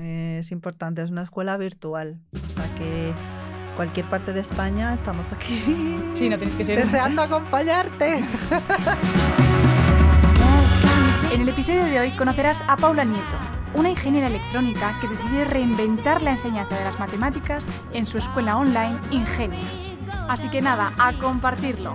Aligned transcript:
eh, 0.00 0.38
es 0.40 0.50
importante, 0.50 1.02
es 1.02 1.10
una 1.10 1.22
escuela 1.22 1.56
virtual. 1.56 2.18
O 2.34 2.52
sea 2.52 2.74
que 2.74 3.12
cualquier 3.76 4.06
parte 4.06 4.32
de 4.32 4.40
España 4.40 4.94
estamos 4.94 5.26
aquí. 5.32 5.62
Sí, 6.14 6.28
no 6.28 6.36
tienes 6.36 6.54
que 6.56 6.64
ser. 6.64 6.78
Deseando 6.78 7.22
acompañarte. 7.22 8.24
En 11.32 11.42
el 11.42 11.48
episodio 11.48 11.84
de 11.84 12.00
hoy 12.00 12.10
conocerás 12.10 12.64
a 12.66 12.76
Paula 12.76 13.04
Nieto, 13.04 13.22
una 13.76 13.88
ingeniera 13.88 14.26
electrónica 14.26 14.92
que 15.00 15.06
decide 15.06 15.44
reinventar 15.44 16.22
la 16.22 16.32
enseñanza 16.32 16.76
de 16.76 16.84
las 16.84 16.98
matemáticas 16.98 17.68
en 17.92 18.04
su 18.04 18.18
escuela 18.18 18.56
online 18.56 18.96
Ingenias. 19.12 19.94
Así 20.28 20.48
que 20.48 20.60
nada, 20.60 20.92
a 20.98 21.12
compartirlo. 21.12 21.94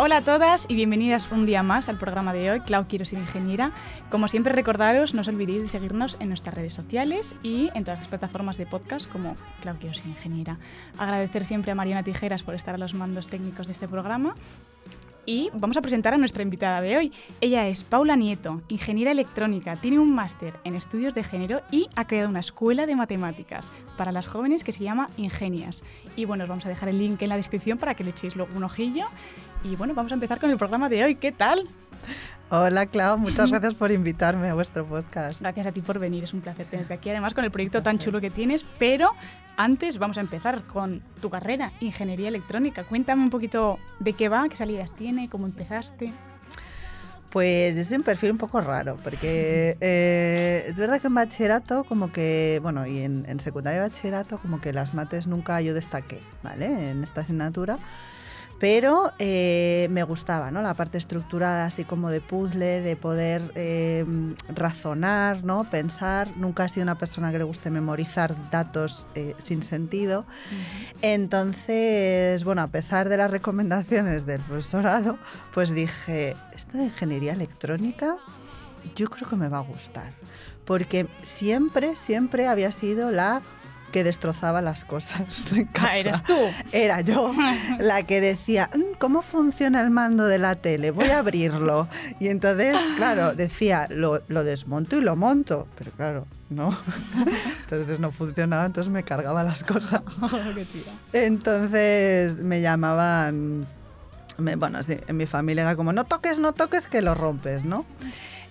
Hola 0.00 0.18
a 0.18 0.20
todas 0.22 0.66
y 0.68 0.76
bienvenidas 0.76 1.32
un 1.32 1.44
día 1.44 1.64
más 1.64 1.88
al 1.88 1.98
programa 1.98 2.32
de 2.32 2.52
hoy, 2.52 2.60
Clau 2.60 2.86
Quiero 2.86 3.04
ser 3.04 3.18
ingeniera. 3.18 3.72
Como 4.12 4.28
siempre 4.28 4.52
recordaros, 4.52 5.12
no 5.12 5.22
os 5.22 5.28
olvidéis 5.28 5.62
de 5.62 5.68
seguirnos 5.68 6.16
en 6.20 6.28
nuestras 6.28 6.54
redes 6.54 6.72
sociales 6.72 7.34
y 7.42 7.68
en 7.74 7.82
todas 7.82 7.98
las 7.98 8.06
plataformas 8.06 8.58
de 8.58 8.66
podcast 8.66 9.10
como 9.10 9.36
Clau 9.60 9.76
Quiero 9.76 9.96
ingeniera. 10.06 10.56
Agradecer 10.98 11.44
siempre 11.44 11.72
a 11.72 11.74
Mariana 11.74 12.04
Tijeras 12.04 12.44
por 12.44 12.54
estar 12.54 12.76
a 12.76 12.78
los 12.78 12.94
mandos 12.94 13.26
técnicos 13.26 13.66
de 13.66 13.72
este 13.72 13.88
programa 13.88 14.36
y 15.28 15.50
vamos 15.52 15.76
a 15.76 15.82
presentar 15.82 16.14
a 16.14 16.16
nuestra 16.16 16.42
invitada 16.42 16.80
de 16.80 16.96
hoy. 16.96 17.12
Ella 17.42 17.68
es 17.68 17.84
Paula 17.84 18.16
Nieto, 18.16 18.62
ingeniera 18.68 19.10
electrónica, 19.10 19.76
tiene 19.76 19.98
un 19.98 20.14
máster 20.14 20.54
en 20.64 20.74
estudios 20.74 21.14
de 21.14 21.22
género 21.22 21.60
y 21.70 21.86
ha 21.96 22.06
creado 22.06 22.30
una 22.30 22.40
escuela 22.40 22.86
de 22.86 22.96
matemáticas 22.96 23.70
para 23.98 24.10
las 24.10 24.26
jóvenes 24.26 24.64
que 24.64 24.72
se 24.72 24.84
llama 24.84 25.10
Ingenias. 25.18 25.84
Y 26.16 26.24
bueno, 26.24 26.44
os 26.44 26.48
vamos 26.48 26.64
a 26.64 26.70
dejar 26.70 26.88
el 26.88 26.98
link 26.98 27.20
en 27.20 27.28
la 27.28 27.36
descripción 27.36 27.76
para 27.76 27.94
que 27.94 28.04
le 28.04 28.10
echéis 28.10 28.36
luego 28.36 28.56
un 28.56 28.64
ojillo. 28.64 29.04
Y 29.64 29.74
bueno, 29.76 29.94
vamos 29.94 30.12
a 30.12 30.14
empezar 30.14 30.38
con 30.40 30.50
el 30.50 30.56
programa 30.56 30.88
de 30.88 31.04
hoy. 31.04 31.14
¿Qué 31.16 31.32
tal? 31.32 31.68
Hola, 32.50 32.86
Clau. 32.86 33.18
Muchas 33.18 33.50
gracias 33.50 33.74
por 33.74 33.90
invitarme 33.90 34.48
a 34.48 34.54
vuestro 34.54 34.86
podcast. 34.86 35.40
Gracias 35.40 35.66
a 35.66 35.72
ti 35.72 35.80
por 35.80 35.98
venir. 35.98 36.24
Es 36.24 36.32
un 36.32 36.40
placer 36.40 36.66
tenerte 36.66 36.94
aquí. 36.94 37.10
Además, 37.10 37.34
con 37.34 37.44
el 37.44 37.50
proyecto 37.50 37.82
tan 37.82 37.98
chulo 37.98 38.20
que 38.20 38.30
tienes. 38.30 38.64
Pero 38.78 39.10
antes 39.56 39.98
vamos 39.98 40.16
a 40.16 40.20
empezar 40.20 40.62
con 40.62 41.02
tu 41.20 41.28
carrera, 41.28 41.72
Ingeniería 41.80 42.28
Electrónica. 42.28 42.84
Cuéntame 42.84 43.22
un 43.22 43.30
poquito 43.30 43.78
de 43.98 44.12
qué 44.12 44.28
va, 44.28 44.48
qué 44.48 44.56
salidas 44.56 44.94
tiene, 44.94 45.28
cómo 45.28 45.46
empezaste. 45.46 46.12
Pues 47.30 47.76
es 47.76 47.90
un 47.92 48.04
perfil 48.04 48.30
un 48.30 48.38
poco 48.38 48.60
raro, 48.62 48.96
porque 49.04 49.76
eh, 49.82 50.64
es 50.66 50.78
verdad 50.78 50.98
que 50.98 51.08
en 51.08 51.14
bachillerato, 51.14 51.84
como 51.84 52.10
que, 52.10 52.58
bueno, 52.62 52.86
y 52.86 53.00
en, 53.00 53.26
en 53.28 53.38
secundaria 53.38 53.80
y 53.80 53.88
bachillerato, 53.88 54.38
como 54.38 54.62
que 54.62 54.72
las 54.72 54.94
mates 54.94 55.26
nunca 55.26 55.60
yo 55.60 55.74
destaqué, 55.74 56.20
¿vale? 56.42 56.90
En 56.90 57.02
esta 57.02 57.20
asignatura. 57.20 57.78
Pero 58.58 59.12
eh, 59.20 59.86
me 59.90 60.02
gustaba, 60.02 60.50
¿no? 60.50 60.62
La 60.62 60.74
parte 60.74 60.98
estructurada, 60.98 61.64
así 61.64 61.84
como 61.84 62.10
de 62.10 62.20
puzzle, 62.20 62.80
de 62.80 62.96
poder 62.96 63.52
eh, 63.54 64.04
razonar, 64.52 65.44
¿no? 65.44 65.64
Pensar. 65.70 66.28
Nunca 66.36 66.64
he 66.64 66.68
sido 66.68 66.82
una 66.82 66.98
persona 66.98 67.30
que 67.30 67.38
le 67.38 67.44
guste 67.44 67.70
memorizar 67.70 68.34
datos 68.50 69.06
eh, 69.14 69.36
sin 69.42 69.62
sentido. 69.62 70.24
Entonces, 71.02 72.42
bueno, 72.42 72.62
a 72.62 72.68
pesar 72.68 73.08
de 73.08 73.16
las 73.16 73.30
recomendaciones 73.30 74.26
del 74.26 74.40
profesorado, 74.40 75.18
pues 75.54 75.70
dije, 75.70 76.34
esto 76.52 76.78
de 76.78 76.84
ingeniería 76.84 77.34
electrónica, 77.34 78.16
yo 78.96 79.08
creo 79.08 79.28
que 79.28 79.36
me 79.36 79.48
va 79.48 79.58
a 79.58 79.62
gustar. 79.62 80.12
Porque 80.64 81.06
siempre, 81.22 81.94
siempre 81.94 82.48
había 82.48 82.72
sido 82.72 83.10
la 83.10 83.40
que 83.92 84.04
destrozaba 84.04 84.60
las 84.62 84.84
cosas. 84.84 85.52
En 85.56 85.64
casa. 85.66 85.88
Ah, 85.90 85.98
eres 85.98 86.22
tú. 86.24 86.36
Era 86.72 87.00
yo 87.00 87.32
la 87.78 88.02
que 88.04 88.20
decía, 88.20 88.68
"Mm, 88.74 88.96
¿cómo 88.98 89.22
funciona 89.22 89.80
el 89.80 89.90
mando 89.90 90.26
de 90.26 90.38
la 90.38 90.54
tele? 90.54 90.90
Voy 90.90 91.10
a 91.10 91.18
abrirlo. 91.20 91.88
Y 92.20 92.28
entonces, 92.28 92.76
claro, 92.96 93.34
decía, 93.34 93.86
lo, 93.90 94.22
lo 94.28 94.44
desmonto 94.44 94.96
y 94.96 95.00
lo 95.00 95.16
monto. 95.16 95.66
Pero 95.78 95.90
claro, 95.92 96.26
no. 96.50 96.76
Entonces 97.62 97.98
no 98.00 98.10
funcionaba, 98.12 98.64
entonces 98.66 98.92
me 98.92 99.02
cargaba 99.02 99.42
las 99.44 99.62
cosas. 99.64 100.02
Entonces 101.12 102.36
me 102.36 102.60
llamaban, 102.60 103.66
me- 104.38 104.56
bueno, 104.56 104.82
sí, 104.82 104.96
en 105.06 105.16
mi 105.16 105.26
familia 105.26 105.62
era 105.62 105.76
como, 105.76 105.92
no 105.92 106.04
toques, 106.04 106.38
no 106.38 106.52
toques, 106.52 106.86
que 106.88 107.02
lo 107.02 107.14
rompes, 107.14 107.64
¿no? 107.64 107.84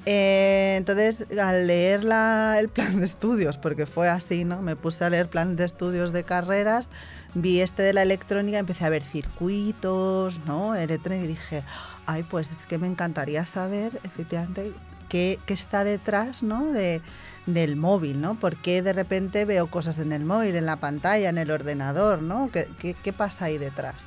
Eh, 0.10 0.76
entonces, 0.78 1.26
al 1.38 1.68
leer 1.68 2.06
la- 2.06 2.56
el 2.60 2.70
plan 2.70 2.98
de 2.98 3.04
estudios, 3.06 3.58
porque 3.58 3.86
fue 3.86 4.08
así, 4.08 4.46
¿no? 4.46 4.62
Me 4.62 4.78
puse 4.78 5.04
a 5.04 5.10
leer 5.10 5.28
plan 5.30 5.58
de 5.58 5.66
estudios 5.66 6.14
de 6.14 6.24
carreras, 6.24 6.90
vi 7.34 7.60
este 7.60 7.84
de 7.84 7.92
la 7.92 8.04
electrónica, 8.04 8.58
empecé 8.58 8.86
a 8.86 8.90
ver 8.90 9.04
circuitos, 9.04 10.40
¿no? 10.46 10.76
Electrónica 10.76 11.26
y 11.26 11.28
dije, 11.28 11.64
ay, 12.06 12.24
pues 12.24 12.54
es 12.54 12.60
que 12.60 12.78
me 12.78 12.88
encantaría 12.88 13.46
saber, 13.46 14.00
efectivamente, 14.06 14.72
qué, 15.10 15.40
qué 15.46 15.54
está 15.54 15.84
detrás, 15.84 16.42
¿no? 16.42 16.72
De, 16.72 17.02
del 17.46 17.76
móvil, 17.76 18.22
¿no? 18.22 18.40
¿Por 18.40 18.56
qué 18.62 18.82
de 18.82 18.94
repente 18.94 19.44
veo 19.44 19.68
cosas 19.70 20.00
en 20.00 20.14
el 20.14 20.24
móvil, 20.24 20.56
en 20.56 20.66
la 20.66 20.78
pantalla, 20.78 21.28
en 21.28 21.38
el 21.38 21.52
ordenador, 21.52 22.22
¿no? 22.22 22.50
¿Qué, 22.54 22.70
qué, 22.80 22.94
qué 22.94 23.12
pasa 23.12 23.46
ahí 23.46 23.58
detrás? 23.58 24.06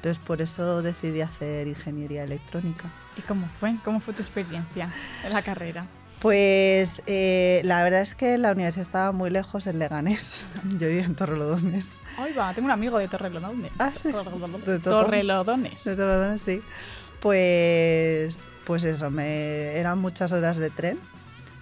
Entonces, 0.00 0.18
por 0.26 0.40
eso 0.40 0.80
decidí 0.80 1.20
hacer 1.20 1.66
ingeniería 1.68 2.24
electrónica. 2.24 2.88
¿Y 3.18 3.20
cómo 3.20 3.46
fue? 3.60 3.74
¿Cómo 3.84 4.00
fue 4.00 4.14
tu 4.14 4.22
experiencia 4.22 4.90
en 5.22 5.32
la 5.34 5.42
carrera? 5.42 5.84
Pues 6.20 7.02
eh, 7.06 7.60
la 7.64 7.82
verdad 7.82 8.00
es 8.00 8.14
que 8.14 8.38
la 8.38 8.52
universidad 8.52 8.86
estaba 8.86 9.12
muy 9.12 9.28
lejos 9.28 9.66
en 9.66 9.78
Leganés. 9.78 10.42
Yo 10.78 10.88
vivía 10.88 11.04
en 11.04 11.14
Torrelodones. 11.14 11.86
Ay, 12.16 12.32
va, 12.32 12.54
tengo 12.54 12.64
un 12.64 12.72
amigo 12.72 12.96
de 12.96 13.08
Torrelodones. 13.08 13.72
Ah, 13.78 13.92
sí. 13.94 14.10
Torrelodones. 14.10 14.64
¿De 14.66 14.78
Torre- 14.78 15.04
Torrelodones. 15.04 15.84
De 15.84 15.96
Torrelodones, 15.96 16.40
sí. 16.46 16.62
Pues, 17.20 18.50
pues 18.64 18.84
eso, 18.84 19.10
me, 19.10 19.76
eran 19.78 19.98
muchas 19.98 20.32
horas 20.32 20.56
de 20.56 20.70
tren. 20.70 20.98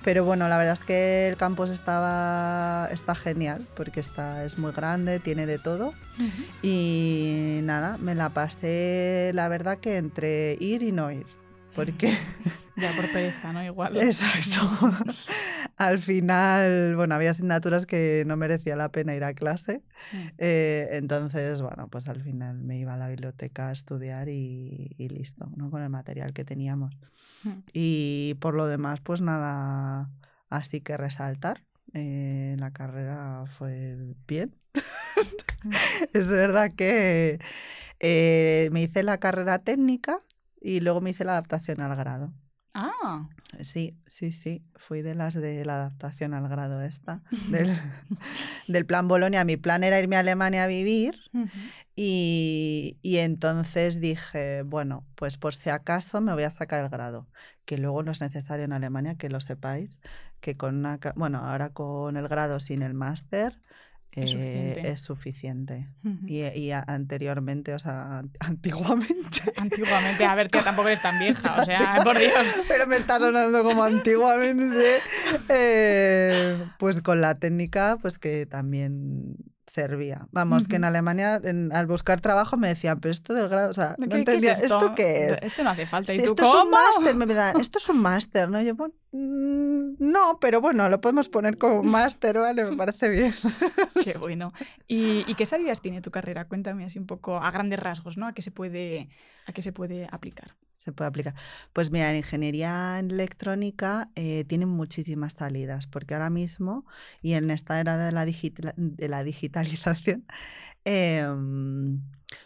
Pero 0.05 0.25
bueno, 0.25 0.49
la 0.49 0.57
verdad 0.59 0.75
es 0.75 0.81
que 0.81 1.29
el 1.29 1.37
campus 1.37 1.71
estaba, 1.71 2.89
está 2.91 3.15
genial 3.15 3.67
porque 3.75 4.01
está, 4.01 4.45
es 4.45 4.59
muy 4.59 4.73
grande, 4.73 5.19
tiene 5.19 5.47
de 5.47 5.59
todo. 5.59 5.89
Ujú. 5.89 6.45
Y 6.63 7.61
nada, 7.63 7.99
me 7.99 8.15
la 8.15 8.31
pasé, 8.31 9.33
la 9.35 9.49
verdad 9.49 9.79
que 9.79 9.97
entre 9.97 10.57
ir 10.61 10.83
y 10.83 10.93
no 10.93 11.11
ir. 11.11 11.27
Porque, 11.75 12.17
Ya 12.81 12.93
por 12.93 13.11
pereza, 13.11 13.53
¿no? 13.53 13.65
Igual. 13.65 13.97
exacto, 14.01 14.71
al 15.77 15.99
final, 15.99 16.95
bueno, 16.95 17.15
había 17.17 17.31
asignaturas 17.31 17.87
que 17.87 18.23
no 18.27 18.37
merecía 18.37 18.77
la 18.77 18.91
pena 18.91 19.15
ir 19.15 19.25
a 19.25 19.35
clase. 19.35 19.83
Mm. 20.13 20.27
Eh, 20.39 20.89
entonces, 20.93 21.61
bueno, 21.61 21.89
pues 21.89 22.09
al 22.09 22.23
final 22.23 22.63
me 22.63 22.79
iba 22.79 22.95
a 22.95 22.97
la 22.97 23.09
biblioteca 23.09 23.69
a 23.69 23.73
estudiar 23.73 24.29
y, 24.29 24.95
y 24.97 25.09
listo, 25.09 25.51
¿no? 25.57 25.71
Con 25.71 25.83
el 25.83 25.91
material 25.91 26.33
que 26.33 26.45
teníamos. 26.45 26.97
Y 27.73 28.35
por 28.41 28.55
lo 28.55 28.67
demás, 28.67 29.01
pues 29.01 29.21
nada, 29.21 30.11
así 30.51 30.81
que 30.81 30.97
resaltar. 30.97 31.65
Eh, 31.95 32.57
la 32.59 32.73
carrera 32.73 33.45
fue 33.59 33.97
bien. 34.27 34.55
es 36.13 36.29
verdad 36.29 36.73
que 36.75 37.39
eh, 38.01 38.69
me 38.73 38.83
hice 38.83 39.03
la 39.03 39.19
carrera 39.19 39.61
técnica 39.61 40.21
y 40.61 40.81
luego 40.81 41.01
me 41.01 41.11
hice 41.11 41.25
la 41.25 41.33
adaptación 41.33 41.81
al 41.81 41.97
grado. 41.97 42.33
Ah, 42.81 43.29
Sí, 43.61 43.97
sí, 44.07 44.31
sí. 44.31 44.63
Fui 44.77 45.03
de 45.03 45.15
las 45.15 45.35
de 45.35 45.65
la 45.65 45.75
adaptación 45.77 46.33
al 46.35 46.49
grado 46.49 46.81
esta, 46.83 47.23
del, 47.51 47.75
del 48.69 48.87
plan 48.87 49.09
Bolonia. 49.09 49.45
Mi 49.45 49.57
plan 49.57 49.83
era 49.83 49.99
irme 49.99 50.17
a 50.17 50.21
Alemania 50.21 50.65
a 50.65 50.67
vivir 50.69 51.19
y, 51.97 52.99
y 53.03 53.17
entonces 53.17 54.01
dije, 54.01 54.63
bueno, 54.63 55.05
pues 55.17 55.39
por 55.39 55.55
si 55.55 55.71
acaso 55.71 56.21
me 56.21 56.35
voy 56.35 56.45
a 56.45 56.51
sacar 56.51 56.85
el 56.85 56.91
grado, 56.91 57.27
que 57.65 57.79
luego 57.79 58.03
no 58.03 58.13
es 58.13 58.21
necesario 58.21 58.65
en 58.65 58.73
Alemania, 58.73 59.17
que 59.17 59.29
lo 59.31 59.41
sepáis, 59.41 59.99
que 60.41 60.57
con 60.57 60.77
una, 60.77 61.01
bueno, 61.17 61.39
ahora 61.39 61.71
con 61.71 62.17
el 62.17 62.29
grado 62.29 62.61
sin 62.61 62.83
el 62.83 62.95
máster 62.95 63.61
Es 64.15 64.33
eh, 64.33 64.73
suficiente. 64.73 64.89
es 64.91 65.01
suficiente. 65.01 65.89
Y, 66.27 66.71
anteriormente, 66.71 67.75
o 67.75 67.79
sea, 67.79 68.19
an- 68.19 68.31
antiguamente, 68.41 69.41
Antiguamente, 69.57 70.25
a 70.25 70.35
ver, 70.35 70.51
tía, 70.51 70.65
tampoco 70.65 70.89
eres 70.89 71.03
tan 71.03 71.19
vieja, 71.19 71.61
o 71.61 71.65
sea, 71.67 72.01
por 72.03 72.19
Dios. 72.19 72.63
pero 72.67 72.87
me 72.87 72.97
está 72.97 73.19
sonando 73.19 73.63
como 73.63 73.85
antiguamente, 73.85 74.97
eh, 75.49 76.65
pues 76.79 77.01
con 77.03 77.21
la 77.21 77.39
técnica, 77.39 77.99
pues 78.01 78.19
que 78.19 78.47
también 78.47 79.37
servía. 79.83 80.27
Vamos, 80.33 80.65
que 80.67 80.77
en. 80.77 80.85
Alemania, 80.85 81.41
en- 81.43 81.71
al 81.75 81.87
buscar 81.87 82.21
trabajo, 82.21 82.57
me 82.57 82.69
decían, 82.69 82.99
pero 83.01 83.13
esto 83.13 83.33
del 83.35 83.49
grado, 83.49 83.71
o 83.71 83.75
sea, 83.75 83.95
no 83.99 84.05
¿Qué- 84.05 84.11
qué 84.11 84.17
entendía, 84.19 84.53
es 84.53 84.63
esto? 84.63 84.95
qué 84.97 85.31
es? 85.31 85.39
Esto 85.43 85.63
no 85.65 85.71
hace 85.71 85.87
falta. 85.87 86.13
¿Y 86.15 86.19
Sí, 86.19 86.25
tú 86.25 86.31
esto 86.33 86.43
es 86.43 86.49
un 86.55 86.61
cómo? 86.61 86.71
máster, 86.73 87.15
me 87.15 87.27
dan, 87.27 87.55
esto 87.61 87.79
es 87.79 87.89
un 87.89 88.01
máster, 88.03 88.49
¿no? 88.51 88.61
Yo, 88.63 88.75
bueno, 88.75 88.95
mm, 89.13 89.95
no, 90.01 90.39
pero 90.41 90.61
bueno, 90.61 90.89
lo 90.89 91.01
podemos 91.01 91.29
poner 91.29 91.59
como 91.59 91.83
máster, 91.83 92.39
¿vale? 92.39 92.65
Me 92.65 92.77
parece 92.77 93.09
bien. 93.09 93.35
Qué 94.05 94.19
bueno. 94.19 94.53
¿Y, 94.87 95.25
y 95.27 95.35
qué 95.35 95.47
salidas 95.47 95.81
tiene 95.81 96.01
tu 96.01 96.11
carrera? 96.11 96.47
Cuéntame 96.47 96.85
así 96.85 96.99
un 96.99 97.07
poco 97.07 97.37
a 97.37 97.51
grandes 97.51 97.81
rasgos, 97.81 98.17
¿no? 98.17 98.27
¿A 98.27 98.33
qué 98.33 98.43
se 98.43 98.51
puede, 98.51 99.09
a 99.47 99.53
qué 99.53 99.63
se 99.63 99.73
puede 99.73 100.09
aplicar? 100.11 100.55
Se 100.79 100.93
puede 100.93 101.09
aplicar. 101.09 101.35
Pues 101.73 101.91
mira, 101.91 102.11
en 102.11 102.17
ingeniería 102.19 103.01
en 103.01 103.11
electrónica 103.11 104.11
eh, 104.15 104.45
tienen 104.45 104.69
muchísimas 104.69 105.33
salidas, 105.33 105.89
porque 105.89 106.15
ahora 106.15 106.31
mismo, 106.31 106.87
y 107.21 107.33
en 107.33 107.51
esta 107.51 107.81
era 107.81 107.97
de 107.97 108.13
la, 108.13 108.25
digitala- 108.25 108.75
de 108.77 109.09
la 109.09 109.25
digitalización, 109.25 110.25
em, 110.85 112.01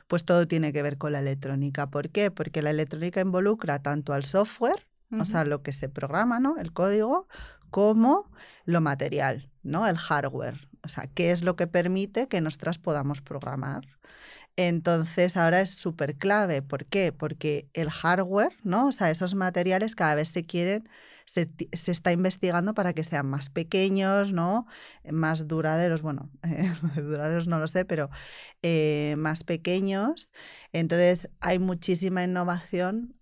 pues 0.08 0.25
todo 0.25 0.49
tiene 0.49 0.73
que 0.73 0.82
ver 0.82 0.96
con 0.96 1.12
la 1.12 1.20
electrónica. 1.20 1.90
¿Por 1.90 2.08
qué? 2.11 2.31
Porque 2.31 2.62
la 2.62 2.70
electrónica 2.70 3.20
involucra 3.20 3.82
tanto 3.82 4.14
al 4.14 4.25
software, 4.25 4.88
o 5.20 5.26
sea, 5.26 5.44
lo 5.44 5.62
que 5.62 5.73
se 5.73 5.90
programa, 5.90 6.40
¿no? 6.40 6.56
El 6.56 6.73
código, 6.73 7.29
como 7.70 8.31
lo 8.64 8.81
material, 8.81 9.50
¿no? 9.62 9.87
El 9.87 9.99
hardware. 9.99 10.69
O 10.82 10.88
sea, 10.88 11.06
qué 11.06 11.32
es 11.32 11.43
lo 11.44 11.55
que 11.55 11.67
permite 11.67 12.29
que 12.29 12.40
nosotras 12.40 12.79
podamos 12.79 13.20
programar. 13.20 13.87
Entonces 14.56 15.37
ahora 15.37 15.60
es 15.62 15.70
súper 15.70 16.16
clave. 16.16 16.62
¿Por 16.62 16.84
qué? 16.87 17.12
Porque 17.12 17.69
el 17.72 17.90
hardware, 17.90 18.52
¿no? 18.62 18.88
O 18.88 18.93
sea, 18.93 19.10
esos 19.10 19.34
materiales 19.34 19.94
cada 19.94 20.14
vez 20.14 20.28
se 20.28 20.44
quieren, 20.44 20.88
se, 21.25 21.49
está 21.70 22.12
investigando 22.12 22.75
para 22.75 22.93
que 22.93 23.04
sean 23.04 23.26
más 23.26 23.49
pequeños, 23.49 24.32
¿no? 24.32 24.66
Más 25.10 25.49
duraderos, 25.49 26.02
bueno, 26.02 26.31
duraderos 26.96 27.49
no 27.49 27.58
lo 27.58 27.66
sé, 27.66 27.84
pero 27.84 28.10
eh, 28.62 29.14
más 29.16 29.44
pequeños. 29.44 30.31
Entonces 30.72 31.31
hay 31.40 31.58
muchísima 31.58 32.25
innovación 32.25 33.16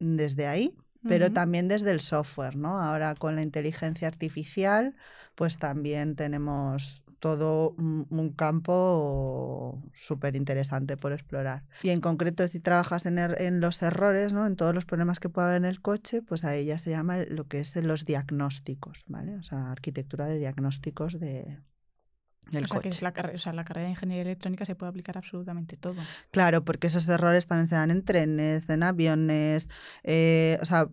desde 0.00 0.46
ahí, 0.48 0.74
pero 1.06 1.32
también 1.32 1.68
desde 1.68 1.90
el 1.90 2.00
software, 2.00 2.56
¿no? 2.56 2.80
Ahora 2.80 3.14
con 3.14 3.36
la 3.36 3.42
inteligencia 3.42 4.08
artificial, 4.08 4.94
pues 5.34 5.58
también 5.58 6.16
tenemos 6.16 7.02
todo 7.22 7.76
un, 7.78 8.34
campo 8.36 9.80
súper 9.94 10.34
interesante 10.34 10.96
por 10.96 11.12
explorar. 11.12 11.62
Y 11.84 11.90
en 11.90 12.00
concreto, 12.00 12.48
si 12.48 12.58
trabajas 12.58 13.06
en, 13.06 13.16
er, 13.16 13.40
en, 13.40 13.60
los 13.60 13.80
errores, 13.80 14.32
¿no? 14.32 14.44
en 14.44 14.56
todos 14.56 14.74
los 14.74 14.86
problemas 14.86 15.20
que 15.20 15.28
pueda 15.28 15.46
haber 15.46 15.58
en 15.58 15.66
el 15.66 15.80
coche, 15.80 16.20
pues 16.20 16.44
ahí 16.44 16.64
ya 16.64 16.78
se 16.78 16.90
llama 16.90 17.18
lo 17.18 17.46
que 17.46 17.60
es 17.60 17.76
los 17.76 18.04
diagnósticos, 18.04 19.04
¿vale? 19.06 19.36
O 19.36 19.42
sea, 19.44 19.70
arquitectura 19.70 20.26
de 20.26 20.38
diagnósticos 20.38 21.20
de, 21.20 21.60
o 22.48 22.66
sea, 22.66 22.80
que 22.80 22.88
es 22.88 23.02
la, 23.02 23.14
o 23.34 23.38
sea, 23.38 23.52
la 23.52 23.64
carrera 23.64 23.86
de 23.86 23.92
ingeniería 23.92 24.22
electrónica 24.22 24.66
se 24.66 24.74
puede 24.74 24.90
aplicar 24.90 25.16
absolutamente 25.16 25.76
todo. 25.76 25.96
Claro, 26.30 26.64
porque 26.64 26.88
esos 26.88 27.08
errores 27.08 27.46
también 27.46 27.66
se 27.66 27.74
dan 27.74 27.90
en 27.90 28.04
trenes, 28.04 28.68
en 28.68 28.82
aviones, 28.82 29.68
eh, 30.02 30.58
o 30.60 30.64
sea, 30.64 30.88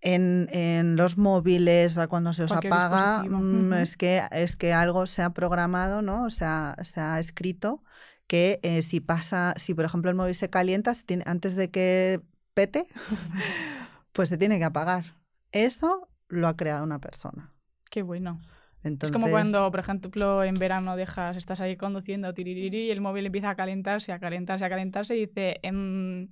en, 0.00 0.48
en, 0.52 0.96
los 0.96 1.16
móviles, 1.18 1.98
cuando 2.08 2.32
se 2.32 2.44
os 2.44 2.52
apaga, 2.52 3.24
mm, 3.24 3.72
es, 3.74 3.96
que, 3.96 4.22
es 4.30 4.56
que 4.56 4.72
algo 4.72 5.06
se 5.06 5.22
ha 5.22 5.30
programado, 5.30 6.02
¿no? 6.02 6.24
O 6.24 6.30
sea, 6.30 6.76
se 6.82 7.00
ha 7.00 7.18
escrito 7.18 7.82
que 8.26 8.60
eh, 8.62 8.82
si 8.82 9.00
pasa, 9.00 9.54
si 9.56 9.74
por 9.74 9.84
ejemplo 9.84 10.10
el 10.10 10.16
móvil 10.16 10.34
se 10.34 10.50
calienta, 10.50 10.94
tiene, 10.94 11.24
antes 11.26 11.56
de 11.56 11.70
que 11.70 12.20
pete, 12.54 12.86
pues 14.12 14.28
se 14.28 14.38
tiene 14.38 14.58
que 14.58 14.64
apagar. 14.64 15.16
Eso 15.50 16.08
lo 16.28 16.46
ha 16.46 16.56
creado 16.56 16.84
una 16.84 17.00
persona. 17.00 17.52
Qué 17.90 18.02
bueno 18.02 18.40
es 18.82 19.10
como 19.10 19.28
cuando, 19.28 19.70
por 19.70 19.80
ejemplo, 19.80 20.42
en 20.42 20.54
verano 20.54 20.96
dejas, 20.96 21.36
estás 21.36 21.60
ahí 21.60 21.76
conduciendo, 21.76 22.32
tiririri, 22.32 22.86
y 22.86 22.90
el 22.90 23.02
móvil 23.02 23.26
empieza 23.26 23.50
a 23.50 23.54
calentarse, 23.54 24.12
a 24.12 24.18
calentarse, 24.18 24.64
a 24.64 24.70
calentarse, 24.70 25.16
y 25.16 25.26
dice, 25.26 25.60
em, 25.62 26.28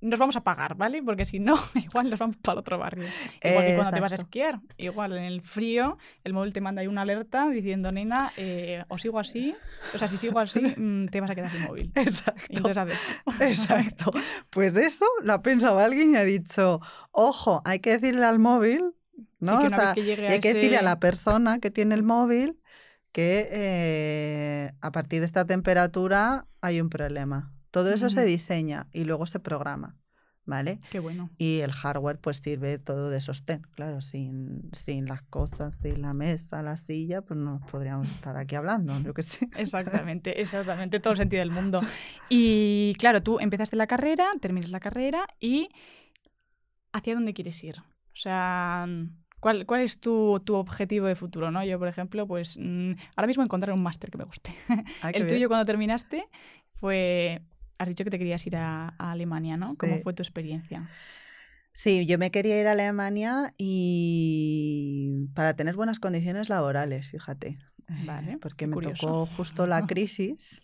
nos 0.00 0.18
vamos 0.18 0.36
a 0.36 0.42
pagar, 0.42 0.76
¿vale? 0.76 1.02
Porque 1.02 1.24
si 1.24 1.40
no, 1.40 1.54
igual 1.74 2.08
nos 2.08 2.20
vamos 2.20 2.36
para 2.36 2.60
otro 2.60 2.78
barrio. 2.78 3.08
Igual 3.42 3.66
que 3.66 3.74
cuando 3.74 3.90
te 3.92 4.00
vas 4.00 4.12
a 4.12 4.16
esquiar, 4.16 4.60
igual 4.76 5.16
en 5.16 5.24
el 5.24 5.42
frío, 5.42 5.98
el 6.22 6.34
móvil 6.34 6.52
te 6.52 6.60
manda 6.60 6.82
ahí 6.82 6.86
una 6.86 7.02
alerta 7.02 7.48
diciendo, 7.48 7.90
nena, 7.90 8.32
eh, 8.36 8.84
o 8.88 8.98
sigo 8.98 9.18
así, 9.18 9.56
o 9.92 9.98
sea, 9.98 10.06
si 10.06 10.16
sigo 10.16 10.38
así, 10.38 10.60
mm, 10.76 11.06
te 11.06 11.20
vas 11.20 11.30
a 11.30 11.34
quedar 11.34 11.50
sin 11.50 11.62
móvil. 11.62 11.90
Exacto. 11.96 12.42
entonces, 12.48 12.78
a 12.78 12.84
ver. 12.84 12.96
Exacto. 13.40 14.12
Pues 14.50 14.76
eso 14.76 15.06
lo 15.22 15.32
ha 15.32 15.42
pensado 15.42 15.80
alguien 15.80 16.12
y 16.12 16.16
ha 16.16 16.24
dicho, 16.24 16.80
ojo, 17.10 17.60
hay 17.64 17.80
que 17.80 17.90
decirle 17.90 18.24
al 18.24 18.38
móvil 18.38 18.94
¿no? 19.40 19.58
hay 19.58 20.40
que 20.40 20.54
decirle 20.54 20.76
a 20.76 20.82
la 20.82 20.98
persona 20.98 21.58
que 21.58 21.70
tiene 21.70 21.94
el 21.94 22.02
móvil 22.02 22.58
que 23.12 23.48
eh, 23.50 24.72
a 24.80 24.92
partir 24.92 25.20
de 25.20 25.26
esta 25.26 25.46
temperatura 25.46 26.46
hay 26.60 26.80
un 26.80 26.90
problema. 26.90 27.52
Todo 27.70 27.92
eso 27.92 28.08
se 28.08 28.24
diseña 28.24 28.88
y 28.92 29.04
luego 29.04 29.26
se 29.26 29.40
programa. 29.40 29.96
¿Vale? 30.44 30.78
Qué 30.90 30.98
bueno. 30.98 31.28
Y 31.36 31.58
el 31.58 31.72
hardware 31.72 32.18
pues 32.18 32.38
sirve 32.38 32.78
todo 32.78 33.10
de 33.10 33.20
sostén, 33.20 33.60
claro, 33.74 34.00
sin, 34.00 34.70
sin 34.72 35.04
las 35.04 35.20
cosas, 35.20 35.74
sin 35.74 36.00
la 36.00 36.14
mesa, 36.14 36.62
la 36.62 36.78
silla, 36.78 37.20
pues 37.20 37.38
no 37.38 37.60
podríamos 37.70 38.08
estar 38.14 38.34
aquí 38.38 38.54
hablando, 38.54 38.98
yo 39.00 39.12
que 39.12 39.22
sé. 39.22 39.46
Exactamente, 39.58 40.40
exactamente, 40.40 41.00
todo 41.00 41.12
el 41.12 41.16
sentido 41.18 41.40
del 41.40 41.50
mundo. 41.50 41.80
Y 42.30 42.94
claro, 42.94 43.22
tú 43.22 43.38
empezaste 43.40 43.76
la 43.76 43.86
carrera, 43.86 44.30
terminas 44.40 44.70
la 44.70 44.80
carrera 44.80 45.26
y 45.38 45.68
¿hacia 46.94 47.12
dónde 47.12 47.34
quieres 47.34 47.62
ir? 47.62 47.76
O 48.18 48.20
sea, 48.20 48.84
¿Cuál, 49.38 49.64
¿Cuál, 49.66 49.82
es 49.82 50.00
tu, 50.00 50.40
tu, 50.44 50.56
objetivo 50.56 51.06
de 51.06 51.14
futuro? 51.14 51.52
¿no? 51.52 51.64
Yo, 51.64 51.78
por 51.78 51.86
ejemplo, 51.86 52.26
pues 52.26 52.56
mm, 52.58 52.92
ahora 53.14 53.28
mismo 53.28 53.44
encontrar 53.44 53.72
un 53.72 53.82
máster 53.82 54.10
que 54.10 54.18
me 54.18 54.24
guste. 54.24 54.50
Ah, 55.02 55.10
el 55.10 55.28
tuyo 55.28 55.46
cuando 55.46 55.64
terminaste 55.64 56.24
fue, 56.74 57.42
has 57.78 57.88
dicho 57.88 58.02
que 58.02 58.10
te 58.10 58.18
querías 58.18 58.44
ir 58.48 58.56
a, 58.56 58.88
Alemania, 58.98 59.56
¿no? 59.56 59.76
¿Cómo 59.76 59.98
fue 60.00 60.12
tu 60.14 60.24
experiencia? 60.24 60.90
Sí, 61.72 62.06
yo 62.06 62.18
me 62.18 62.32
quería 62.32 62.60
ir 62.60 62.66
a 62.66 62.72
Alemania 62.72 63.54
y 63.56 65.28
para 65.34 65.54
tener 65.54 65.76
buenas 65.76 66.00
condiciones 66.00 66.48
laborales, 66.48 67.08
fíjate. 67.08 67.58
Vale, 68.04 68.38
porque 68.38 68.66
me 68.66 68.76
tocó 68.80 69.26
justo 69.26 69.68
la 69.68 69.86
crisis 69.86 70.60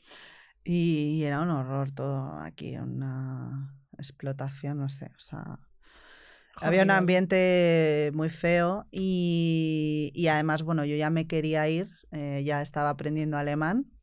y 0.65 1.23
era 1.23 1.41
un 1.41 1.51
horror 1.51 1.93
todo 1.93 2.41
aquí, 2.41 2.77
una 2.77 3.79
explotación, 3.97 4.79
no 4.79 4.89
sé, 4.89 5.13
o 5.15 5.21
sea, 5.21 5.61
había 6.61 6.83
un 6.83 6.91
ambiente 6.91 8.11
muy 8.15 8.31
feo 8.31 8.87
y, 8.91 10.13
y, 10.15 10.29
además, 10.29 10.63
bueno, 10.63 10.85
yo 10.85 10.97
ya 10.97 11.11
me 11.11 11.27
quería 11.27 11.69
ir, 11.69 11.89
eh, 12.13 12.43
ya 12.45 12.63
estaba 12.63 12.91
aprendiendo 12.91 13.37
alemán 13.37 13.94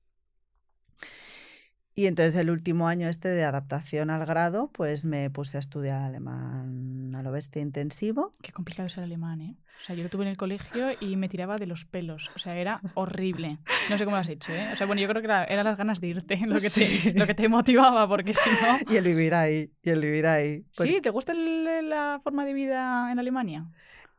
y 1.93 2.05
entonces 2.05 2.35
el 2.35 2.49
último 2.49 2.87
año 2.87 3.07
este 3.07 3.29
de 3.29 3.43
adaptación 3.43 4.09
al 4.09 4.25
grado, 4.25 4.69
pues 4.73 5.03
me 5.05 5.29
puse 5.29 5.57
a 5.57 5.59
estudiar 5.59 6.01
alemán 6.01 7.13
a 7.15 7.21
lo 7.21 7.31
bestia 7.31 7.61
intensivo. 7.61 8.31
Qué 8.41 8.51
complicado 8.51 8.87
es 8.87 8.97
el 8.97 9.03
alemán, 9.03 9.41
¿eh? 9.41 9.55
O 9.81 9.83
sea, 9.83 9.95
yo 9.95 10.03
lo 10.03 10.09
tuve 10.09 10.23
en 10.23 10.29
el 10.29 10.37
colegio 10.37 10.89
y 10.99 11.15
me 11.15 11.27
tiraba 11.27 11.57
de 11.57 11.65
los 11.65 11.85
pelos. 11.85 12.29
O 12.35 12.39
sea, 12.39 12.55
era 12.55 12.81
horrible. 12.93 13.57
No 13.89 13.97
sé 13.97 14.05
cómo 14.05 14.15
lo 14.15 14.21
has 14.21 14.29
hecho, 14.29 14.53
¿eh? 14.53 14.69
O 14.71 14.75
sea, 14.75 14.85
bueno, 14.85 15.01
yo 15.01 15.07
creo 15.07 15.21
que 15.21 15.25
eran 15.25 15.45
era 15.49 15.63
las 15.63 15.77
ganas 15.77 15.99
de 15.99 16.07
irte 16.07 16.37
lo 16.47 16.59
que, 16.59 16.69
te, 16.69 17.13
lo 17.17 17.25
que 17.25 17.33
te 17.33 17.49
motivaba, 17.49 18.07
porque 18.07 18.33
si 18.33 18.49
no... 18.49 18.77
Y 18.93 18.97
el 18.97 19.03
vivir 19.03 19.33
ahí, 19.33 19.71
y 19.81 19.89
el 19.89 20.01
vivir 20.01 20.27
ahí. 20.27 20.63
¿Sí? 20.71 20.99
¿Te 21.01 21.09
gusta 21.09 21.33
la 21.33 22.21
forma 22.23 22.45
de 22.45 22.53
vida 22.53 23.11
en 23.11 23.19
Alemania? 23.19 23.65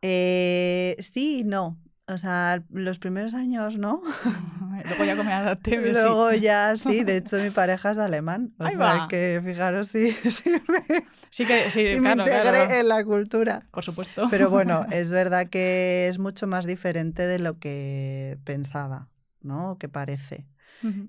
Eh, 0.02 0.96
sí 0.98 1.40
y 1.40 1.44
no. 1.44 1.78
O 2.08 2.18
sea, 2.18 2.64
los 2.70 2.98
primeros 2.98 3.32
años, 3.32 3.78
¿no? 3.78 4.02
Luego 4.84 5.04
ya 5.04 5.14
me 5.14 5.32
adapté. 5.32 5.76
Luego 5.92 6.32
ya, 6.32 6.74
sí. 6.76 7.04
De 7.04 7.16
hecho, 7.18 7.38
mi 7.38 7.50
pareja 7.50 7.92
es 7.92 7.98
alemán. 7.98 8.54
O 8.58 8.68
sea, 8.68 9.06
que 9.08 9.40
fijaros 9.44 9.88
si, 9.88 10.12
si 10.12 10.50
me, 10.50 11.04
sí 11.30 11.46
que, 11.46 11.70
sí, 11.70 11.80
integré 11.82 12.80
en 12.80 12.88
la 12.88 13.04
cultura. 13.04 13.66
Por 13.70 13.84
supuesto. 13.84 14.26
Pero 14.30 14.50
bueno, 14.50 14.84
es 14.90 15.12
verdad 15.12 15.48
que 15.48 16.08
es 16.08 16.18
mucho 16.18 16.46
más 16.46 16.66
diferente 16.66 17.26
de 17.26 17.38
lo 17.38 17.58
que 17.58 18.38
pensaba, 18.44 19.08
¿no? 19.40 19.78
Que 19.78 19.88
parece. 19.88 20.46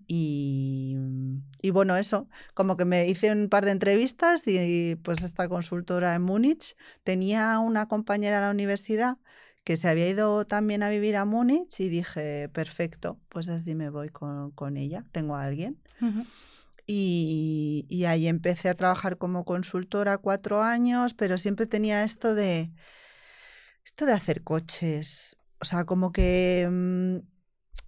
y, 0.06 0.96
y, 1.64 1.72
bueno, 1.72 1.98
eso, 1.98 2.30
como 2.54 2.78
que 2.78 2.86
me 2.86 3.08
hice 3.08 3.32
un 3.32 3.50
par 3.50 3.66
de 3.66 3.72
entrevistas 3.72 4.44
y 4.46 4.98
pues 4.98 5.24
esta 5.24 5.50
consultora 5.50 6.14
en 6.14 6.22
Múnich 6.22 6.76
tenía 7.04 7.58
una 7.58 7.88
compañera 7.88 8.38
en 8.38 8.44
la 8.44 8.52
universidad 8.52 9.18
que 9.63 9.77
se 9.77 9.88
había 9.88 10.10
ido 10.10 10.46
también 10.46 10.84
a 10.84 10.89
vivir 10.89 11.15
a 11.15 11.25
Múnich 11.25 11.79
y 11.79 11.89
dije, 11.89 12.50
perfecto, 12.50 13.20
pues 13.29 13.50
así 13.50 13.75
me 13.75 13.89
voy 13.89 14.10
con, 14.10 14.51
con 14.51 14.77
ella, 14.77 15.05
tengo 15.12 15.36
a 15.36 15.43
alguien. 15.43 15.79
y, 16.86 17.86
y, 17.89 18.05
ahí 18.05 18.27
empecé 18.27 18.70
a 18.70 18.74
trabajar 18.74 19.17
como 19.17 19.46
consultora 19.46 20.17
cuatro 20.17 20.62
años, 20.62 21.13
pero 21.13 21.38
siempre 21.38 21.65
tenía 21.65 22.03
esto 22.03 22.36
de, 22.36 22.72
esto 23.86 24.05
de 24.05 24.13
hacer 24.13 24.43
coches. 24.43 25.38
O 25.62 25.65
sea, 25.65 25.86
como 25.86 26.12
que 26.12 26.67
mm, 26.70 27.17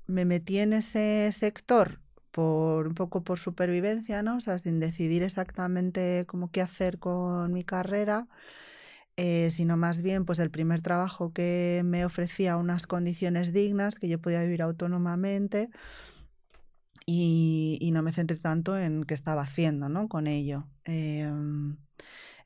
me 0.07 0.25
metí 0.25 0.59
en 0.59 0.73
ese 0.73 1.29
sector 1.33 1.99
por 2.31 2.87
un 2.87 2.95
poco 2.95 3.23
por 3.23 3.39
supervivencia, 3.39 4.21
¿no? 4.23 4.37
O 4.37 4.39
sea, 4.39 4.57
sin 4.57 4.79
decidir 4.79 5.23
exactamente 5.23 6.25
cómo 6.27 6.51
qué 6.51 6.61
hacer 6.61 6.99
con 6.99 7.51
mi 7.53 7.63
carrera. 7.63 8.27
Eh, 9.17 9.49
sino 9.49 9.77
más 9.77 10.01
bien 10.01 10.25
pues 10.25 10.39
el 10.39 10.51
primer 10.51 10.81
trabajo 10.81 11.31
que 11.31 11.83
me 11.85 12.03
ofrecía 12.03 12.57
unas 12.57 12.85
condiciones 12.85 13.53
dignas, 13.53 13.95
que 13.95 14.09
yo 14.09 14.19
podía 14.19 14.41
vivir 14.43 14.61
autónomamente 14.61 15.69
y, 17.05 17.89
no 17.93 18.01
me 18.01 18.11
centré 18.11 18.37
tanto 18.37 18.77
en 18.77 19.05
qué 19.05 19.13
estaba 19.13 19.43
haciendo 19.43 19.87
¿no? 19.89 20.09
con 20.09 20.27
ello. 20.27 20.67
Em, 20.83 21.77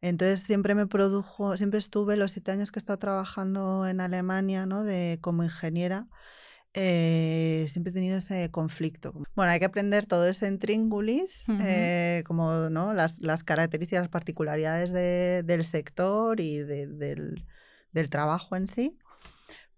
entonces 0.02 0.42
siempre 0.42 0.76
me 0.76 0.88
produjo, 0.88 1.58
siempre 1.58 1.80
estuve 1.80 2.18
los 2.18 2.32
siete 2.32 2.52
años 2.52 2.72
que 2.72 2.80
he 2.80 2.82
estado 2.82 3.00
trabajando 3.00 3.88
en 3.88 4.02
Alemania 4.02 4.66
¿no? 4.66 4.84
de, 4.84 5.18
como 5.22 5.44
ingeniera 5.44 6.08
eh, 6.74 7.66
siempre 7.70 7.92
he 7.92 7.94
tenido 7.94 8.18
ese 8.18 8.50
conflicto. 8.52 9.14
Bueno, 9.36 9.52
hay 9.52 9.60
que 9.60 9.66
aprender 9.66 10.06
todo 10.06 10.28
ese 10.28 10.48
intríngulis, 10.48 11.44
eh, 11.48 12.24
como 12.28 12.70
¿no? 12.70 12.94
las, 12.94 13.20
las, 13.20 13.44
características, 13.44 14.04
las 14.04 14.10
particularidades 14.10 14.92
del 14.92 15.64
sector 15.64 16.40
y 16.40 16.60
del, 16.60 17.00
del, 17.92 18.10
trabajo 18.10 18.56
en 18.56 18.68
sí. 18.68 18.98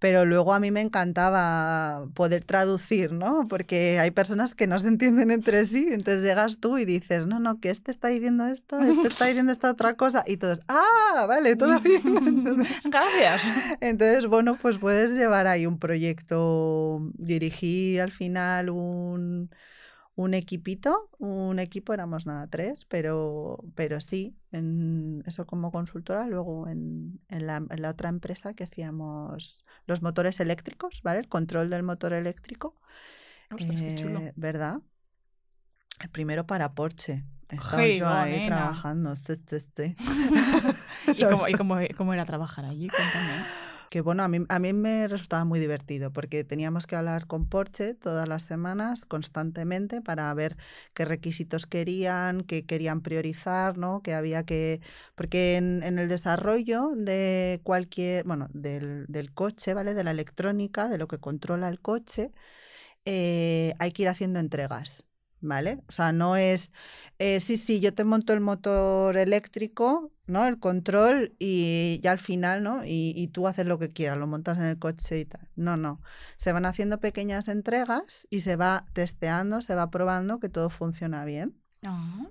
Pero 0.02 0.26
luego 0.26 0.56
a 0.56 0.60
mí 0.60 0.72
me 0.72 0.82
encantaba 0.82 2.08
poder 2.16 2.44
traducir, 2.44 3.12
¿no? 3.12 3.48
Porque 3.48 4.00
hay 4.00 4.10
personas 4.10 4.56
que 4.56 4.66
no 4.66 4.80
se 4.80 4.88
entienden 4.88 5.30
entre 5.30 5.64
sí, 5.64 5.90
entonces 5.92 6.24
llegas 6.24 6.58
tú 6.60 6.80
y 6.80 6.86
dices, 6.86 7.28
no, 7.28 7.40
no, 7.40 7.60
que 7.60 7.70
este 7.70 7.92
está 7.92 8.08
diciendo 8.08 8.48
esto, 8.48 8.82
este 8.82 9.08
está 9.10 9.26
diciendo 9.28 9.52
esta 9.52 9.70
otra 9.70 9.94
cosa, 9.94 10.24
y 10.26 10.38
todos, 10.38 10.60
ah, 10.68 11.28
vale, 11.28 11.56
todo 11.56 11.80
bien. 11.82 12.02
Gracias. 12.86 13.44
Entonces, 13.80 14.26
bueno, 14.26 14.58
pues 14.60 14.80
puedes 14.80 15.12
llevar 15.12 15.46
ahí 15.46 15.68
un 15.68 15.78
proyecto, 15.78 17.00
dirigí 17.14 18.00
al 18.00 18.12
final 18.12 18.72
un 18.72 19.52
un 20.16 20.34
equipito, 20.34 21.10
un 21.20 21.58
equipo, 21.60 21.94
éramos 21.94 22.28
nada, 22.28 22.48
tres, 22.48 22.86
pero, 22.86 23.58
pero 23.76 24.00
sí, 24.02 24.36
en 24.52 25.24
eso 25.26 25.46
como 25.46 25.72
consultora, 25.72 26.28
luego 26.28 26.68
en, 26.68 27.20
en, 27.30 27.48
la, 27.48 27.58
en, 27.58 27.82
la, 27.82 27.90
otra 27.90 28.10
empresa 28.10 28.54
que 28.54 28.66
hacíamos 28.66 29.66
los 29.88 30.02
motores 30.02 30.40
eléctricos, 30.40 31.02
¿vale? 31.04 31.20
El 31.20 31.30
control 31.30 31.70
del 31.70 31.84
motor 31.84 32.14
eléctrico. 32.14 32.76
Ostras, 33.52 33.82
qué 33.82 33.96
chulo. 33.96 34.20
Eh, 34.20 34.34
¿Verdad? 34.36 34.82
El 36.00 36.10
primero 36.10 36.46
para 36.46 36.74
Porsche. 36.74 37.24
Estaba 37.50 37.84
Hey, 37.84 37.98
yo 37.98 38.08
ahí 38.10 38.46
trabajando. 38.46 39.16
Sí, 39.16 39.34
sí, 39.48 39.60
sí. 39.76 39.96
¿Y, 41.18 41.24
cómo, 41.30 41.48
y 41.48 41.54
cómo- 41.54 41.78
cómo 41.98 42.14
era 42.14 42.26
trabajar 42.26 42.66
allí? 42.66 42.90
Cuéntame. 42.90 43.71
Que 43.92 44.00
bueno, 44.00 44.24
a 44.24 44.30
mí, 44.30 44.40
a 44.48 44.60
mí 44.60 44.72
me 44.72 45.06
resultaba 45.10 45.44
muy 45.44 45.60
divertido 45.60 46.14
porque 46.14 46.46
teníamos 46.46 46.88
que 46.88 46.96
hablar 46.96 47.28
con 47.28 47.50
Porsche 47.50 47.94
todas 47.94 48.26
las 48.28 48.44
semanas, 48.44 49.06
constantemente, 49.06 50.02
para 50.02 50.34
ver 50.34 50.56
qué 50.94 51.04
requisitos 51.04 51.66
querían, 51.68 52.44
qué 52.46 52.66
querían 52.66 53.02
priorizar, 53.02 53.78
¿no? 53.78 54.02
Que 54.02 54.14
había 54.14 54.46
que. 54.46 54.80
Porque 55.16 55.58
en, 55.58 55.84
en 55.84 56.00
el 56.00 56.08
desarrollo 56.08 56.92
de 56.96 57.60
cualquier. 57.64 58.24
Bueno, 58.26 58.48
del, 58.54 59.08
del 59.10 59.34
coche, 59.34 59.74
¿vale? 59.74 59.94
De 59.94 60.06
la 60.06 60.12
electrónica, 60.12 60.88
de 60.88 60.98
lo 60.98 61.08
que 61.10 61.20
controla 61.20 61.68
el 61.68 61.82
coche, 61.82 62.32
eh, 63.06 63.74
hay 63.80 63.92
que 63.92 64.04
ir 64.04 64.10
haciendo 64.10 64.40
entregas. 64.40 65.06
¿Vale? 65.44 65.80
O 65.88 65.92
sea, 65.92 66.12
no 66.12 66.36
es, 66.36 66.72
eh, 67.18 67.40
sí, 67.40 67.58
sí, 67.58 67.80
yo 67.80 67.96
te 67.96 68.04
monto 68.04 68.32
el 68.32 68.42
motor 68.42 69.18
eléctrico, 69.18 70.12
¿no? 70.32 70.48
El 70.48 70.60
control 70.60 71.36
y 71.40 72.00
ya 72.04 72.12
al 72.12 72.20
final, 72.20 72.64
¿no? 72.64 72.84
Y, 72.86 73.14
y 73.16 73.28
tú 73.28 73.48
haces 73.48 73.66
lo 73.66 73.78
que 73.80 73.90
quieras, 73.90 74.18
lo 74.18 74.28
montas 74.28 74.58
en 74.58 74.66
el 74.66 74.80
coche 74.80 75.20
y 75.20 75.26
tal. 75.26 75.48
No, 75.56 75.78
no. 75.78 76.02
Se 76.38 76.52
van 76.54 76.66
haciendo 76.66 77.00
pequeñas 77.00 77.48
entregas 77.48 78.28
y 78.30 78.42
se 78.42 78.56
va 78.56 78.86
testeando, 78.94 79.62
se 79.62 79.76
va 79.76 79.90
probando 79.92 80.40
que 80.40 80.50
todo 80.50 80.70
funciona 80.70 81.26
bien. 81.26 81.56
Ah, 81.84 82.28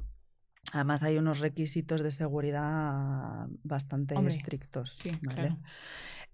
Además 0.72 1.02
hay 1.02 1.18
unos 1.18 1.40
requisitos 1.40 2.00
de 2.02 2.12
seguridad 2.12 3.48
bastante 3.64 4.14
Hombre, 4.14 4.34
estrictos. 4.34 4.94
sí, 4.96 5.10
¿vale? 5.22 5.34
claro. 5.34 5.58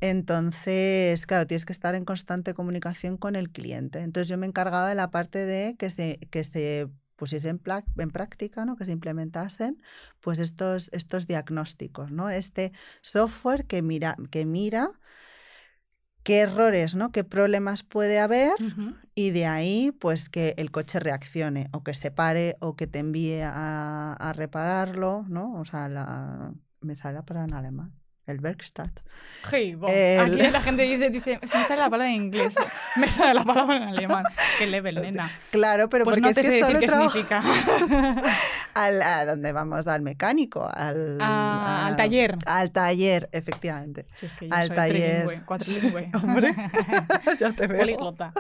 Entonces, 0.01 1.27
claro, 1.27 1.47
tienes 1.47 1.65
que 1.65 1.73
estar 1.73 1.95
en 1.95 2.05
constante 2.05 2.53
comunicación 2.55 3.17
con 3.17 3.35
el 3.35 3.51
cliente. 3.51 4.01
Entonces 4.01 4.29
yo 4.29 4.37
me 4.37 4.47
encargaba 4.47 4.89
de 4.89 4.95
la 4.95 5.11
parte 5.11 5.47
de 5.47 5.75
que 5.77 5.89
se, 5.91 6.19
que 6.31 6.45
se 6.45 6.89
pusiese 7.17 7.49
en, 7.49 7.61
en 7.99 8.11
práctica, 8.11 8.65
¿no? 8.65 8.77
que 8.77 8.85
se 8.85 8.93
implementasen 8.93 9.83
pues 10.21 10.39
estos, 10.39 10.91
estos 10.93 11.27
diagnósticos, 11.27 12.13
¿no? 12.13 12.29
Este 12.31 12.73
software 13.01 13.67
que 13.67 13.83
mira, 13.83 14.17
que 14.31 14.47
mira 14.47 14.93
qué 16.23 16.41
errores, 16.41 16.95
¿no? 16.95 17.13
qué 17.13 17.25
problemas 17.25 17.83
puede 17.83 18.19
haber 18.19 18.53
y 19.15 19.31
de 19.31 19.47
ahí, 19.47 19.93
pues 19.93 20.29
que 20.29 20.55
el 20.59 20.71
coche 20.71 21.01
reaccione 21.01 21.69
o 21.73 21.83
que 21.83 21.95
se 21.95 22.11
pare 22.11 22.57
o 22.61 22.77
que 22.77 22.87
te 22.87 22.99
envíe 22.99 23.41
a, 23.43 24.13
a 24.13 24.33
repararlo, 24.33 25.25
¿no? 25.29 25.55
O 25.55 25.65
sea, 25.65 25.89
la, 25.89 26.53
me 26.81 26.97
sale 26.97 27.23
palabra 27.23 27.49
en 27.49 27.55
alemán, 27.55 27.95
el 28.27 28.41
Werkstatt. 28.41 28.91
Hey, 29.51 29.75
bo. 29.77 29.87
El- 29.89 30.21
Aquí 30.41 30.51
la 30.51 30.61
gente 30.61 30.83
dice, 30.85 31.11
dice, 31.11 31.39
me 31.41 31.47
sale 31.47 31.81
la 31.83 31.91
palabra 31.91 32.09
en 32.09 32.17
inglés, 32.17 32.55
me 32.97 33.09
sale 33.09 33.35
la 33.35 33.45
palabra 33.45 33.77
en 33.77 33.83
alemán. 33.85 34.25
Qué 34.59 34.67
level, 34.67 34.97
nena. 34.97 35.31
Claro, 35.51 35.89
pero 35.89 36.05
Pues 36.05 36.17
porque 36.17 36.21
no 36.23 36.29
es 36.31 36.35
te 36.35 36.41
que 36.43 36.47
sé 36.47 36.53
decir 36.55 36.67
solo 36.67 36.81
qué 36.81 36.89
significa. 36.89 37.43
al, 38.75 39.03
a 39.03 39.25
donde 39.27 39.53
vamos, 39.53 39.87
al 39.87 40.03
mecánico, 40.03 40.69
al, 40.73 41.19
Ah, 41.21 41.87
al 41.87 41.95
a- 41.95 41.97
taller. 41.97 42.37
Al 42.47 42.71
taller, 42.73 43.29
efectivamente. 43.33 44.07
Si 44.15 44.27
es 44.27 44.33
que 44.33 44.49
yo 44.49 44.55
Al 44.55 44.69
soy 44.69 44.77
taller. 44.77 45.03
trilingüe, 45.27 45.43
cuatrilingüe. 45.47 46.11
Hombre, 46.15 46.55
ya 47.39 47.53
te 47.53 47.67
veo. 47.67 47.79
Políglota. 47.79 48.33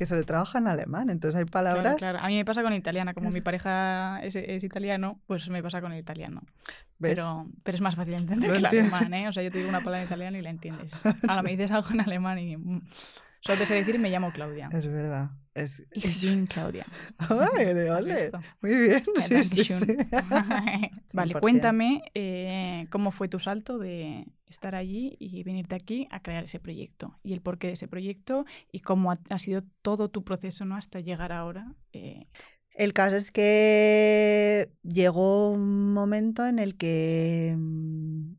Que 0.00 0.06
solo 0.06 0.24
trabaja 0.24 0.56
en 0.56 0.66
alemán, 0.66 1.10
entonces 1.10 1.38
hay 1.38 1.44
palabras. 1.44 1.96
claro. 1.96 2.20
A 2.22 2.28
mí 2.28 2.34
me 2.34 2.46
pasa 2.46 2.62
con 2.62 2.72
italiana. 2.72 3.12
Como 3.12 3.30
mi 3.30 3.42
pareja 3.42 4.18
es, 4.22 4.34
es 4.34 4.64
italiano, 4.64 5.20
pues 5.26 5.50
me 5.50 5.62
pasa 5.62 5.82
con 5.82 5.92
el 5.92 5.98
italiano. 5.98 6.40
¿ves? 6.98 7.16
Pero, 7.16 7.46
pero 7.62 7.74
es 7.74 7.82
más 7.82 7.96
fácil 7.96 8.12
de 8.12 8.20
entender 8.20 8.50
que 8.50 8.58
el 8.60 8.64
alemán, 8.64 9.12
¿eh? 9.12 9.28
O 9.28 9.32
sea, 9.34 9.42
yo 9.42 9.50
te 9.50 9.58
digo 9.58 9.68
una 9.68 9.80
palabra 9.80 10.00
en 10.00 10.06
italiano 10.06 10.38
y 10.38 10.40
la 10.40 10.48
entiendes. 10.48 11.02
Ahora 11.28 11.42
me 11.42 11.50
dices 11.50 11.70
algo 11.70 11.90
en 11.90 12.00
alemán 12.00 12.38
y... 12.38 12.56
mm, 12.56 12.80
Solo 13.40 13.58
te 13.58 13.66
sé 13.66 13.74
decir 13.74 13.98
me 13.98 14.08
llamo 14.08 14.30
Claudia. 14.32 14.70
Es 14.72 14.86
verdad. 14.86 15.32
Es, 15.54 15.82
Claudia. 16.48 16.86
Ole, 17.28 17.90
ole. 17.90 18.30
Muy 18.62 18.74
bien. 18.76 19.02
Sí, 19.16 19.42
sí, 19.44 19.64
sí. 19.64 19.96
vale, 21.12 21.34
100%. 21.34 21.40
cuéntame 21.40 22.02
eh, 22.14 22.86
cómo 22.90 23.10
fue 23.10 23.28
tu 23.28 23.38
salto 23.38 23.78
de 23.78 24.26
estar 24.46 24.74
allí 24.74 25.16
y 25.18 25.42
venirte 25.42 25.74
aquí 25.74 26.08
a 26.10 26.20
crear 26.22 26.44
ese 26.44 26.60
proyecto 26.60 27.18
y 27.22 27.32
el 27.32 27.40
porqué 27.40 27.68
de 27.68 27.72
ese 27.74 27.88
proyecto 27.88 28.44
y 28.72 28.80
cómo 28.80 29.12
ha, 29.12 29.18
ha 29.28 29.38
sido 29.38 29.62
todo 29.82 30.08
tu 30.08 30.22
proceso 30.24 30.64
¿no? 30.64 30.76
hasta 30.76 31.00
llegar 31.00 31.32
ahora. 31.32 31.74
eh, 31.92 32.26
El 32.74 32.92
caso 32.92 33.16
es 33.16 33.30
que 33.30 34.70
llegó 34.82 35.50
un 35.50 35.92
momento 35.92 36.46
en 36.46 36.58
el 36.58 36.76
que 36.76 37.54
mm, 37.58 38.34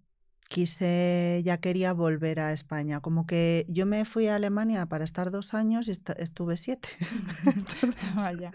quise, 0.52 1.42
ya 1.46 1.58
quería 1.60 1.94
volver 1.94 2.42
a 2.42 2.52
España. 2.52 3.00
Como 3.00 3.26
que 3.26 3.66
yo 3.70 3.86
me 3.86 4.04
fui 4.04 4.28
a 4.28 4.36
Alemania 4.36 4.86
para 4.86 5.06
estar 5.06 5.32
dos 5.32 5.54
años 5.54 5.88
y 5.88 5.92
estuve 6.18 6.58
siete. 6.58 6.90
vaya. 8.16 8.52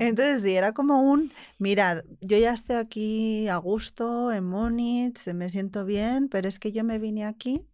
Entonces, 0.00 0.42
sí, 0.42 0.56
era 0.56 0.72
como 0.72 1.02
un, 1.02 1.30
mirad, 1.58 2.02
yo 2.20 2.36
ya 2.36 2.52
estoy 2.52 2.76
aquí 2.76 3.48
a 3.48 3.56
gusto 3.58 4.32
en 4.32 4.44
Múnich, 4.44 5.32
me 5.32 5.48
siento 5.50 5.84
bien, 5.84 6.28
pero 6.28 6.48
es 6.48 6.58
que 6.58 6.72
yo 6.72 6.82
me 6.82 6.98
vine 6.98 7.24
aquí, 7.24 7.64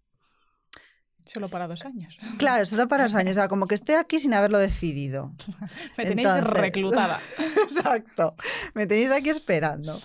Solo 1.33 1.49
para 1.49 1.69
dos 1.69 1.85
años. 1.87 2.17
claro, 2.39 2.65
solo 2.67 2.89
para 2.89 3.05
dos 3.05 3.15
años, 3.15 3.33
o 3.33 3.35
sea, 3.35 3.49
como 3.49 3.67
que 3.67 3.75
estoy 3.77 3.95
aquí 3.95 4.19
sin 4.21 4.35
haberlo 4.35 4.59
decidido. 4.59 5.33
Me 5.97 6.05
tenéis 6.05 6.29
Entonces- 6.29 6.61
reclutada. 6.61 7.21
Exacto, 7.63 8.35
me 8.75 8.87
tenéis 8.87 9.11
aquí 9.13 9.31
esperando. 9.31 10.01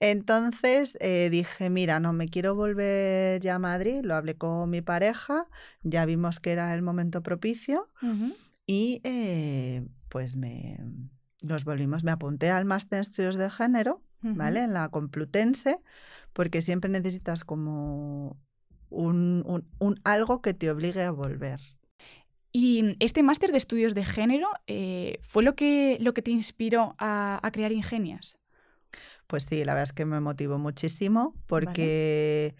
Entonces 0.00 0.96
eh, 1.00 1.28
dije, 1.30 1.70
mira, 1.70 2.00
no, 2.00 2.12
me 2.12 2.28
quiero 2.28 2.54
volver 2.54 3.40
ya 3.40 3.56
a 3.56 3.58
Madrid, 3.58 4.00
lo 4.02 4.14
hablé 4.14 4.36
con 4.36 4.68
mi 4.70 4.82
pareja, 4.82 5.46
ya 5.82 6.04
vimos 6.04 6.40
que 6.40 6.52
era 6.52 6.74
el 6.74 6.82
momento 6.82 7.22
propicio 7.22 7.90
y 8.66 9.00
eh, 9.04 9.86
pues 10.08 10.36
me 10.36 10.78
nos 11.42 11.64
volvimos, 11.64 12.04
me 12.04 12.10
apunté 12.10 12.50
al 12.50 12.64
máster 12.64 12.96
en 12.96 13.00
estudios 13.02 13.36
de 13.36 13.50
género, 13.50 14.02
¿vale? 14.22 14.62
En 14.62 14.72
la 14.72 14.88
Complutense, 14.88 15.78
porque 16.32 16.60
siempre 16.62 16.90
necesitas 16.90 17.44
como 17.44 18.38
un, 18.90 19.42
un- 19.46 19.68
un 19.78 20.00
algo 20.04 20.42
que 20.42 20.54
te 20.54 20.70
obligue 20.70 21.02
a 21.02 21.10
volver. 21.10 21.60
Y 22.52 22.96
este 23.00 23.22
máster 23.22 23.50
de 23.50 23.58
estudios 23.58 23.94
de 23.94 24.04
género 24.04 24.48
eh, 24.66 25.18
fue 25.22 25.42
lo 25.42 25.56
que, 25.56 25.98
lo 26.00 26.14
que 26.14 26.22
te 26.22 26.30
inspiró 26.30 26.94
a, 26.98 27.40
a 27.42 27.50
crear 27.50 27.72
Ingenias. 27.72 28.38
Pues 29.26 29.44
sí, 29.44 29.64
la 29.64 29.74
verdad 29.74 29.84
es 29.90 29.92
que 29.92 30.04
me 30.04 30.20
motivó 30.20 30.58
muchísimo 30.58 31.34
porque 31.46 32.54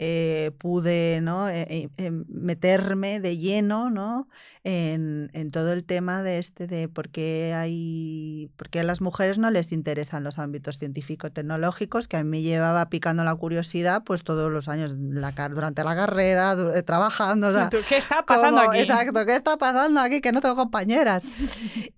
eh, 0.00 0.52
pude 0.58 1.20
¿no? 1.22 1.48
eh, 1.48 1.66
eh, 1.68 1.88
eh, 1.96 2.10
meterme 2.28 3.18
de 3.20 3.36
lleno 3.36 3.90
¿no? 3.90 4.28
en, 4.64 5.30
en 5.32 5.50
todo 5.50 5.72
el 5.72 5.84
tema 5.84 6.22
de 6.22 6.38
este 6.38 6.66
de 6.66 6.88
por 6.88 7.08
qué 7.08 7.52
hay 7.54 8.50
por 8.56 8.68
qué 8.68 8.80
a 8.80 8.84
las 8.84 9.00
mujeres 9.00 9.38
no 9.38 9.50
les 9.50 9.72
interesan 9.72 10.22
los 10.24 10.38
ámbitos 10.38 10.78
científico-tecnológicos, 10.78 12.06
que 12.08 12.16
a 12.16 12.24
mí 12.24 12.30
me 12.30 12.42
llevaba 12.42 12.88
picando 12.90 13.24
la 13.24 13.34
curiosidad 13.34 14.02
pues 14.04 14.22
todos 14.24 14.50
los 14.52 14.68
años 14.68 14.92
la 14.96 15.32
durante 15.48 15.82
la 15.84 15.94
carrera, 15.96 16.54
du- 16.54 16.82
trabajando. 16.84 17.48
o 17.48 17.52
sea, 17.52 17.68
¿Tú, 17.70 17.78
¿Qué 17.88 17.96
está 17.96 18.22
pasando 18.24 18.60
como- 18.60 18.70
aquí? 18.72 18.80
Exacto, 18.80 19.26
¿qué 19.26 19.34
está 19.36 19.56
pasando 19.56 20.00
aquí? 20.00 20.20
Que 20.20 20.32
no 20.32 20.40
tengo 20.40 20.56
compañeras. 20.56 21.22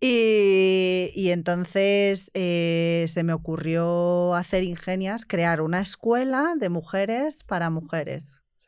Y, 0.03 1.11
y 1.15 1.31
entonces 1.31 2.31
se 2.33 3.23
me 3.25 3.33
ocurrió 3.35 4.35
hacer 4.35 4.63
ingenias, 4.65 5.25
crear 5.27 5.61
una 5.61 5.81
escuela 5.81 6.55
de 6.57 6.71
mujeres 6.71 7.45
para 7.45 7.69
mujeres, 7.69 7.90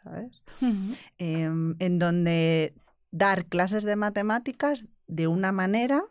¿sabes? 0.03 0.43
Ujú. 0.61 0.95
Em, 1.19 1.77
en 1.79 1.99
donde 1.99 2.75
dar 3.11 3.47
clases 3.47 3.83
de 3.85 3.97
matemáticas 3.97 4.87
de 5.07 5.27
una 5.27 5.53
manera 5.53 6.03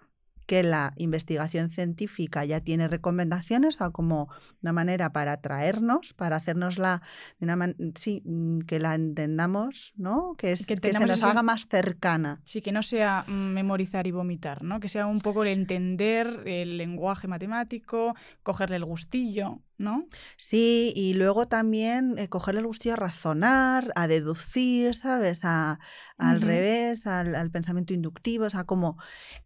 que 0.47 0.63
la 0.63 0.91
investigación 0.97 1.69
científica 1.69 2.43
ya 2.43 2.59
tiene 2.59 2.89
recomendaciones, 2.89 3.79
o 3.79 3.91
como 3.93 4.27
una 4.61 4.73
manera 4.73 5.13
para 5.13 5.33
atraernos, 5.33 6.13
para 6.13 6.35
hacernosla 6.35 7.01
de 7.39 7.45
una 7.45 7.55
man- 7.55 7.75
sí, 7.95 8.21
mm, 8.25 8.59
que 8.61 8.79
la 8.79 8.95
entendamos, 8.95 9.93
¿no? 9.95 10.35
Que, 10.37 10.51
es, 10.51 10.65
Que 10.65 10.75
que, 10.75 10.91
se 10.91 10.99
nos 10.99 11.09
ese- 11.11 11.25
haga 11.25 11.41
más 11.41 11.67
cercana. 11.69 12.41
Sí, 12.43 12.61
que 12.61 12.73
no 12.73 12.83
sea 12.83 13.23
mm, 13.27 13.31
memorizar 13.53 14.07
y 14.07 14.11
vomitar, 14.11 14.61
¿no? 14.61 14.81
Que 14.81 14.89
sea 14.89 15.05
un 15.05 15.19
poco 15.19 15.43
el 15.43 15.49
entender 15.49 16.41
el 16.45 16.77
lenguaje 16.77 17.29
matemático, 17.29 18.13
cogerle 18.43 18.75
el 18.75 18.83
gustillo, 18.85 19.59
¿no? 19.81 20.05
Sí, 20.37 20.93
y 20.95 21.13
luego 21.13 21.47
también 21.47 22.17
eh, 22.17 22.29
cogerle 22.29 22.61
el 22.61 22.67
gustillo 22.67 22.93
a 22.93 22.97
razonar, 22.97 23.91
a 23.95 24.07
deducir, 24.07 24.95
¿sabes? 24.95 25.39
A, 25.43 25.79
al 26.17 26.41
revés, 26.41 27.07
al, 27.07 27.35
al 27.35 27.51
pensamiento 27.51 27.93
inductivo, 27.93 28.45
o 28.45 28.49
sea, 28.49 28.63
como 28.63 28.97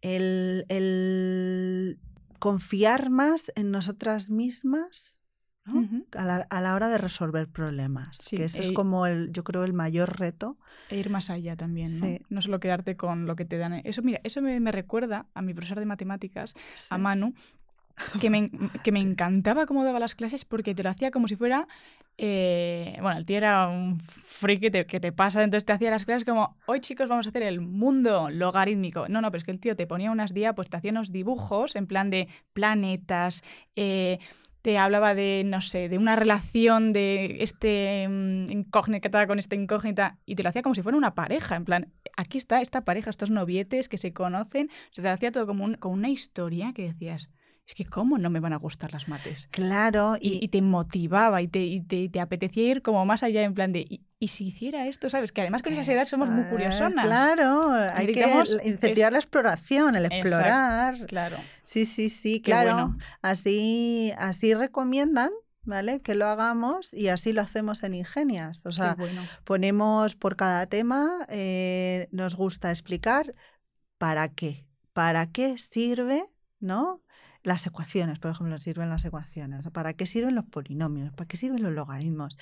el, 0.02 0.66
el 0.68 1.98
confiar 2.38 3.10
más 3.10 3.50
en 3.54 3.70
nosotras 3.70 4.30
mismas. 4.30 5.20
A, 6.16 6.24
la, 6.24 6.36
a 6.48 6.60
la 6.60 6.74
hora 6.76 6.88
de 6.88 6.96
resolver 6.96 7.48
problemas. 7.48 8.18
Sí, 8.18 8.36
que 8.36 8.44
ese 8.44 8.60
es 8.60 8.70
e- 8.70 8.74
como 8.74 9.06
el, 9.06 9.32
yo 9.32 9.42
creo, 9.42 9.64
el 9.64 9.72
mayor 9.72 10.18
reto. 10.18 10.56
E 10.88 10.96
ir 10.96 11.10
más 11.10 11.28
allá 11.28 11.56
también, 11.56 11.98
¿no? 12.00 12.06
Sí. 12.06 12.20
No 12.30 12.40
solo 12.40 12.60
quedarte 12.60 12.96
con 12.96 13.26
lo 13.26 13.34
que 13.34 13.44
te 13.44 13.58
dan. 13.58 13.74
Eso, 13.84 14.02
mira, 14.02 14.20
eso 14.22 14.40
me, 14.40 14.60
me 14.60 14.70
recuerda 14.70 15.26
a 15.34 15.42
mi 15.42 15.52
profesor 15.54 15.80
de 15.80 15.86
matemáticas, 15.86 16.54
a 16.88 16.98
Manu, 16.98 17.34
que 18.20 18.30
me, 18.30 18.50
que 18.82 18.92
me 18.92 19.00
encantaba 19.00 19.66
cómo 19.66 19.84
daba 19.84 19.98
las 19.98 20.14
clases 20.14 20.44
porque 20.44 20.74
te 20.74 20.82
lo 20.82 20.90
hacía 20.90 21.10
como 21.10 21.28
si 21.28 21.36
fuera... 21.36 21.66
eh, 22.18 22.96
bueno, 23.00 23.18
el 23.18 23.26
tío 23.26 23.36
era 23.36 23.68
un 23.68 24.00
freak 24.00 24.86
que 24.86 25.00
te, 25.00 25.12
pasa, 25.12 25.42
entonces 25.42 25.64
te 25.64 25.72
hacía 25.72 25.90
las 25.90 26.04
clases 26.04 26.24
como, 26.24 26.56
hoy 26.66 26.80
chicos 26.80 27.08
vamos 27.08 27.26
a 27.26 27.30
hacer 27.30 27.42
el 27.42 27.60
mundo 27.60 28.30
logarítmico. 28.30 29.08
No, 29.08 29.20
no, 29.20 29.30
pero 29.30 29.38
es 29.38 29.44
que 29.44 29.50
el 29.50 29.60
tío 29.60 29.76
te 29.76 29.86
ponía 29.86 30.10
unas 30.10 30.32
diapos, 30.34 30.68
te 30.68 30.76
hacía 30.76 30.90
unos 30.90 31.12
dibujos 31.12 31.76
en 31.76 31.86
plan 31.86 32.10
de 32.10 32.28
planetas, 32.52 33.42
eh, 33.76 34.18
te 34.62 34.78
hablaba 34.78 35.14
de, 35.14 35.42
no 35.46 35.60
sé, 35.60 35.88
de 35.88 35.96
una 35.96 36.16
relación 36.16 36.92
de 36.92 37.36
este 37.40 38.08
mm, 38.08 38.50
incógnita 38.50 39.26
con 39.26 39.38
esta 39.38 39.54
incógnita 39.54 40.18
y 40.26 40.34
te 40.34 40.42
lo 40.42 40.48
hacía 40.48 40.62
como 40.62 40.74
si 40.74 40.82
fuera 40.82 40.98
una 40.98 41.14
pareja, 41.14 41.54
en 41.56 41.64
plan, 41.64 41.92
aquí 42.16 42.38
está 42.38 42.60
esta 42.60 42.84
pareja, 42.84 43.10
estos 43.10 43.30
novietes 43.30 43.88
que 43.88 43.96
se 43.96 44.12
conocen, 44.12 44.68
se 44.90 45.02
te 45.02 45.08
hacía 45.08 45.30
todo 45.30 45.46
como, 45.46 45.76
como 45.78 45.94
una 45.94 46.08
historia 46.08 46.72
que 46.74 46.82
decías, 46.82 47.30
es 47.66 47.74
que 47.74 47.84
cómo 47.84 48.16
no 48.16 48.30
me 48.30 48.38
van 48.38 48.52
a 48.52 48.56
gustar 48.58 48.92
las 48.92 49.08
mates. 49.08 49.48
Claro, 49.50 50.16
Y, 50.20 50.34
y, 50.34 50.44
y 50.44 50.48
te 50.48 50.62
motivaba 50.62 51.42
y 51.42 51.48
te, 51.48 51.58
y 51.60 51.80
te, 51.80 52.08
te 52.08 52.20
apetecía 52.20 52.62
ir 52.70 52.82
como 52.82 53.04
más 53.04 53.24
allá 53.24 53.42
en 53.42 53.54
plan 53.54 53.72
de, 53.72 53.86
¿y, 54.20 54.28
si 54.28 54.46
hiciera 54.46 54.86
esto? 54.86 55.10
¿Sabes? 55.10 55.32
Que 55.32 55.40
además 55.40 55.62
con 55.62 55.72
esas 55.72 55.88
edades 55.88 56.08
somos 56.08 56.28
muy 56.30 56.44
curiosonas. 56.44 57.04
Claro, 57.04 57.72
hay 57.72 58.12
que 58.12 58.20
incentivar 58.64 59.08
es- 59.08 59.12
la 59.12 59.18
exploración, 59.18 59.96
el 59.96 60.04
Exacto. 60.06 60.28
explorar. 60.28 61.06
Claro. 61.06 61.36
Sí, 61.64 61.84
sí, 61.86 62.08
sí, 62.08 62.40
claro. 62.40 62.72
bueno. 62.72 62.98
Así, 63.22 64.12
así 64.16 64.54
recomiendan, 64.54 65.30
¿vale? 65.64 66.00
Que 66.02 66.14
lo 66.14 66.26
hagamos 66.26 66.94
y 66.94 67.08
así 67.08 67.32
lo 67.32 67.42
hacemos 67.42 67.82
en 67.82 67.94
Ingenias. 67.94 68.64
O 68.64 68.70
sea, 68.70 68.94
bueno. 68.94 69.22
ponemos 69.42 70.14
por 70.14 70.36
cada 70.36 70.66
tema, 70.66 71.26
eh, 71.28 72.06
nos 72.12 72.36
gusta 72.36 72.70
explicar 72.70 73.34
para 73.98 74.28
qué, 74.28 74.64
para 74.92 75.26
qué 75.32 75.58
sirve, 75.58 76.26
¿no? 76.60 77.02
Las 77.46 77.64
ecuaciones, 77.64 78.18
por 78.18 78.32
ejemplo, 78.32 78.58
sirven 78.58 78.90
las 78.90 79.04
ecuaciones. 79.04 79.68
¿Para 79.70 79.92
qué 79.94 80.04
sirven 80.04 80.34
los 80.34 80.46
polinomios? 80.46 81.12
¿Para 81.14 81.28
qué 81.28 81.36
sirven 81.36 81.62
los 81.62 81.72
logaritmos? 81.72 82.36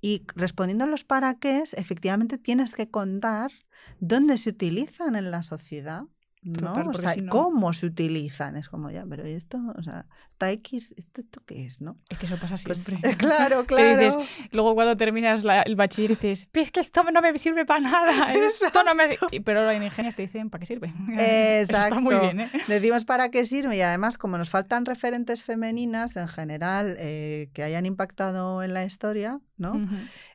Y 0.00 0.24
respondiendo 0.34 0.82
a 0.82 0.88
los 0.88 1.04
para 1.04 1.38
qué, 1.38 1.62
efectivamente 1.74 2.38
tienes 2.38 2.72
que 2.72 2.90
contar 2.90 3.52
dónde 4.00 4.36
se 4.36 4.50
utilizan 4.50 5.14
en 5.14 5.30
la 5.30 5.44
sociedad. 5.44 6.02
¿No? 6.42 6.68
Total, 6.68 6.82
o 6.88 6.92
porque 6.92 7.00
sea, 7.06 7.14
si 7.14 7.20
no- 7.22 7.30
cómo 7.32 7.72
se 7.72 7.86
utilizan. 7.86 8.56
Es 8.56 8.68
como 8.68 8.90
ya, 8.90 9.04
pero 9.08 9.24
esto, 9.24 9.58
o 9.76 9.82
sea, 9.82 10.06
esta 10.28 10.50
X, 10.52 10.94
¿esto, 10.96 11.20
esto 11.20 11.42
qué 11.44 11.66
es, 11.66 11.80
no? 11.80 11.98
Es 12.08 12.16
que 12.18 12.26
eso 12.26 12.36
pasa 12.38 12.54
Pues, 12.64 12.78
siempre. 12.84 13.16
claro, 13.18 13.64
claro. 13.66 13.96
dices, 14.04 14.16
Luego 14.52 14.74
cuando 14.74 14.96
terminas 14.96 15.44
la- 15.44 15.62
el 15.62 15.74
bachiller 15.76 16.10
dices, 16.10 16.48
"Pero 16.52 16.62
es 16.62 16.70
que 16.70 16.80
esto 16.80 17.02
no 17.04 17.20
me 17.20 17.36
sirve 17.38 17.64
para 17.66 17.80
nada. 17.80 18.32
Esto 18.34 18.84
no 18.84 18.94
me... 18.94 19.08
Pero 19.44 19.70
en 19.70 19.82
ingenias 19.82 20.14
te 20.14 20.22
dicen, 20.22 20.48
¿para 20.50 20.60
qué 20.60 20.66
sirve? 20.66 20.88
Eso 20.88 21.72
está 21.72 22.00
muy 22.00 22.14
Exacto. 22.14 22.20
bien, 22.20 22.40
¿eh? 22.40 22.50
Decimos 22.68 23.04
para 23.04 23.30
qué 23.30 23.44
sirve 23.44 23.76
y 23.76 23.80
además 23.80 24.16
como 24.18 24.38
nos 24.38 24.48
faltan 24.50 24.84
referentes 24.84 25.42
femeninas 25.42 26.16
en 26.16 26.28
general 26.28 26.96
eh, 26.98 27.50
que 27.52 27.62
hayan 27.62 27.84
impactado 27.86 28.62
en 28.62 28.74
la 28.74 28.84
historia, 28.84 29.40
¿no? 29.56 29.72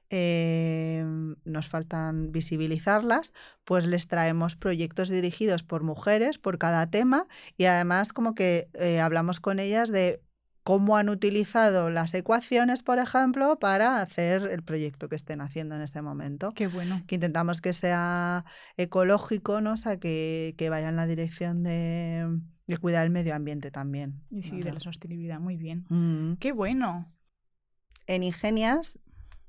Eh, 0.10 1.06
nos 1.44 1.68
faltan 1.68 2.32
visibilizarlas, 2.32 3.34
pues 3.64 3.86
les 3.86 4.08
traemos 4.08 4.56
proyectos 4.56 5.10
dirigidos 5.10 5.64
por 5.64 5.84
mujeres 5.84 6.38
por 6.38 6.58
cada 6.58 6.90
tema 6.90 7.26
y 7.58 7.66
además 7.66 8.14
como 8.14 8.36
que 8.36 8.70
eh, 8.74 9.00
hablamos 9.00 9.40
con 9.40 9.60
ellas 9.60 9.90
de 9.90 10.22
cómo 10.64 10.98
han 10.98 11.10
utilizado 11.10 11.90
las 11.90 12.14
ecuaciones, 12.14 12.84
por 12.84 12.98
ejemplo, 13.00 13.60
para 13.60 14.02
hacer 14.02 14.44
el 14.44 14.64
proyecto 14.64 15.10
que 15.10 15.16
estén 15.16 15.42
haciendo 15.42 15.76
en 15.76 15.82
este 15.82 16.02
momento 16.02 16.54
Qué 16.56 16.68
bueno. 16.68 17.04
que 17.06 17.16
intentamos 17.16 17.60
que 17.62 17.74
sea 17.74 18.46
ecológico, 18.78 19.62
¿no? 19.62 19.74
O 19.74 19.78
sea, 19.78 19.98
que, 19.98 20.56
que 20.58 20.70
vaya 20.70 20.89
en 20.89 20.96
la 20.96 21.06
dirección 21.06 21.63
de, 21.63 22.39
de 22.68 22.78
cuidar 22.78 23.04
el 23.04 23.12
medio 23.12 23.36
ambiente 23.36 23.72
también. 23.72 24.22
Y 24.30 24.44
sí, 24.44 24.62
de 24.62 24.72
la 24.72 24.80
sostenibilidad, 24.80 25.39
muy 25.39 25.58
bien. 25.58 25.86
Mm. 25.89 26.38
Qué 26.38 26.54
bueno. 26.54 27.12
En 28.08 28.24
Ingenias 28.24 28.98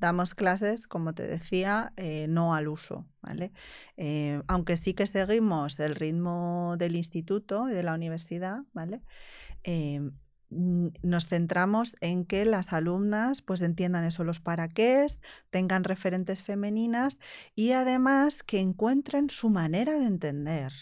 damos 0.04 0.34
clases, 0.34 0.86
como 0.86 1.14
te 1.14 1.26
decía, 1.26 1.92
eh, 1.96 2.26
no 2.28 2.54
al 2.54 2.68
uso, 2.68 3.06
¿vale? 3.22 3.52
Eh, 3.96 4.42
aunque 4.48 4.76
sí 4.76 4.92
que 4.92 5.06
seguimos 5.06 5.80
el 5.80 5.94
ritmo 5.94 6.76
del 6.78 6.94
instituto 6.94 7.70
y 7.70 7.72
de 7.72 7.82
la 7.82 7.94
universidad, 7.94 8.58
¿vale? 8.74 9.00
Eh, 9.62 10.02
nos 10.50 11.26
centramos 11.26 11.96
en 12.00 12.26
que 12.26 12.44
las 12.44 12.72
alumnas 12.72 13.40
pues 13.40 13.62
entiendan 13.62 14.04
eso, 14.04 14.24
los 14.24 14.40
para 14.40 14.68
qué, 14.68 15.06
tengan 15.50 15.84
referentes 15.84 16.42
femeninas 16.42 17.18
y 17.56 17.72
además 17.72 18.42
que 18.42 18.60
encuentren 18.60 19.30
su 19.30 19.48
manera 19.48 19.98
de 19.98 20.06
entender 20.06 20.72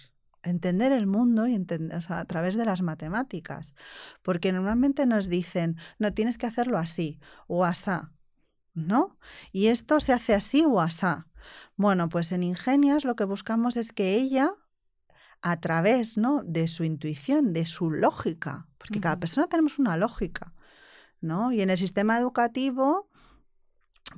entender 0.44 0.90
el 0.90 1.06
mundo 1.06 1.46
y 1.46 1.54
entender, 1.54 2.00
a 2.08 2.24
través 2.24 2.56
de 2.56 2.64
las 2.64 2.82
matemáticas. 2.82 3.74
Porque 4.22 4.52
normalmente 4.52 5.06
nos 5.06 5.28
dicen, 5.28 5.76
no, 6.00 6.12
tienes 6.12 6.36
que 6.36 6.46
hacerlo 6.46 6.78
así 6.78 7.20
o 7.46 7.64
asá, 7.64 8.10
¿no? 8.74 9.18
Y 9.52 9.66
esto 9.66 10.00
se 10.00 10.12
hace 10.12 10.34
así 10.34 10.64
o 10.64 10.80
asá. 10.80 11.26
Bueno, 11.76 12.08
pues 12.08 12.32
en 12.32 12.42
Ingenias 12.42 13.04
lo 13.04 13.16
que 13.16 13.24
buscamos 13.24 13.76
es 13.76 13.92
que 13.92 14.14
ella, 14.14 14.54
a 15.40 15.60
través 15.60 16.16
¿no? 16.16 16.42
de 16.44 16.68
su 16.68 16.84
intuición, 16.84 17.52
de 17.52 17.66
su 17.66 17.90
lógica, 17.90 18.68
porque 18.78 19.00
cada 19.00 19.18
persona 19.18 19.46
tenemos 19.46 19.78
una 19.78 19.96
lógica, 19.96 20.54
¿no? 21.20 21.52
Y 21.52 21.60
en 21.60 21.70
el 21.70 21.78
sistema 21.78 22.18
educativo, 22.18 23.08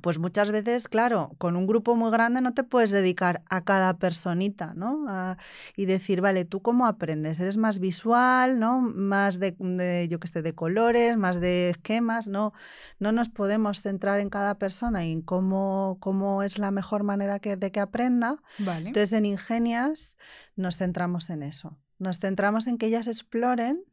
pues 0.01 0.19
muchas 0.19 0.51
veces, 0.51 0.87
claro, 0.87 1.31
con 1.37 1.55
un 1.55 1.67
grupo 1.67 1.95
muy 1.95 2.11
grande 2.11 2.41
no 2.41 2.53
te 2.53 2.63
puedes 2.63 2.91
dedicar 2.91 3.43
a 3.49 3.63
cada 3.63 3.97
personita, 3.97 4.73
¿no? 4.75 5.05
A- 5.07 5.37
y 5.75 5.85
decir, 5.85 6.21
vale, 6.21 6.43
¿tú 6.45 6.61
cómo 6.61 6.85
aprendes? 6.85 7.39
¿Eres 7.39 7.57
más 7.57 7.79
visual, 7.79 8.59
¿no? 8.59 8.81
Más 8.81 9.39
de, 9.39 9.55
de, 9.57 10.07
yo 10.09 10.19
que 10.19 10.27
sé, 10.27 10.41
de 10.41 10.53
colores, 10.53 11.17
más 11.17 11.39
de 11.39 11.69
esquemas, 11.69 12.27
¿no? 12.27 12.51
No 12.99 13.11
nos 13.11 13.29
podemos 13.29 13.81
centrar 13.81 14.19
en 14.19 14.29
cada 14.29 14.57
persona 14.57 15.05
y 15.05 15.11
en 15.11 15.21
cómo, 15.21 15.97
cómo 16.01 16.43
es 16.43 16.57
la 16.57 16.71
mejor 16.71 17.03
manera 17.03 17.39
que, 17.39 17.55
de 17.55 17.71
que 17.71 17.79
aprenda. 17.79 18.41
Vale. 18.59 18.89
Entonces, 18.89 19.13
en 19.13 19.25
Ingenias 19.25 20.17
nos 20.55 20.77
centramos 20.77 21.29
en 21.29 21.41
eso. 21.43 21.77
Nos 21.99 22.19
centramos 22.19 22.67
en 22.67 22.77
que 22.77 22.87
ellas 22.87 23.07
exploren. 23.07 23.83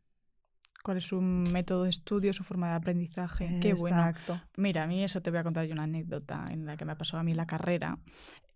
¿Cuál 0.83 0.97
es 0.97 1.05
su 1.05 1.21
método 1.21 1.85
de 1.85 1.90
estudio, 1.90 2.33
su 2.33 2.42
forma 2.42 2.71
de 2.71 2.75
aprendizaje? 2.75 3.61
Qué 3.61 3.75
bueno. 3.75 3.97
Exacto. 3.97 4.40
Mira, 4.57 4.83
a 4.83 4.87
mí 4.87 5.05
eso 5.05 5.21
te 5.23 5.31
voy 5.31 5.38
a 5.38 5.45
contar 5.45 5.64
yo 5.66 5.75
una 5.75 5.85
anécdota 5.85 6.47
en 6.51 6.66
la 6.66 6.77
que 6.77 6.85
me 6.85 6.97
pasó 6.97 7.18
a 7.18 7.23
mí 7.23 7.35
la 7.35 7.47
carrera. 7.47 7.99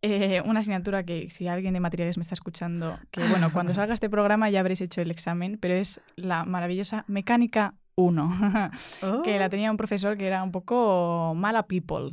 Eh, 0.03 0.43
una 0.45 0.61
asignatura 0.61 1.05
que, 1.05 1.29
si 1.31 1.49
alguien 1.49 1.75
de 1.75 1.81
materiales 1.81 2.19
me 2.19 2.23
está 2.23 2.35
escuchando, 2.35 2.99
que 3.11 3.27
bueno, 3.29 3.53
cuando 3.53 3.75
salga 3.75 3.95
este 3.95 4.11
programa 4.11 4.51
ya 4.51 4.61
habréis 4.61 4.81
hecho 4.81 5.01
el 5.01 5.11
examen, 5.11 5.57
pero 5.61 5.75
es 5.75 6.01
la 6.17 6.45
maravillosa 6.45 7.05
Mecánica 7.07 7.75
1, 7.95 8.71
que 9.25 9.39
la 9.39 9.49
tenía 9.49 9.71
un 9.71 9.77
profesor 9.77 10.17
que 10.17 10.27
era 10.27 10.43
un 10.43 10.53
poco 10.53 11.33
mala 11.35 11.67
people. 11.67 12.11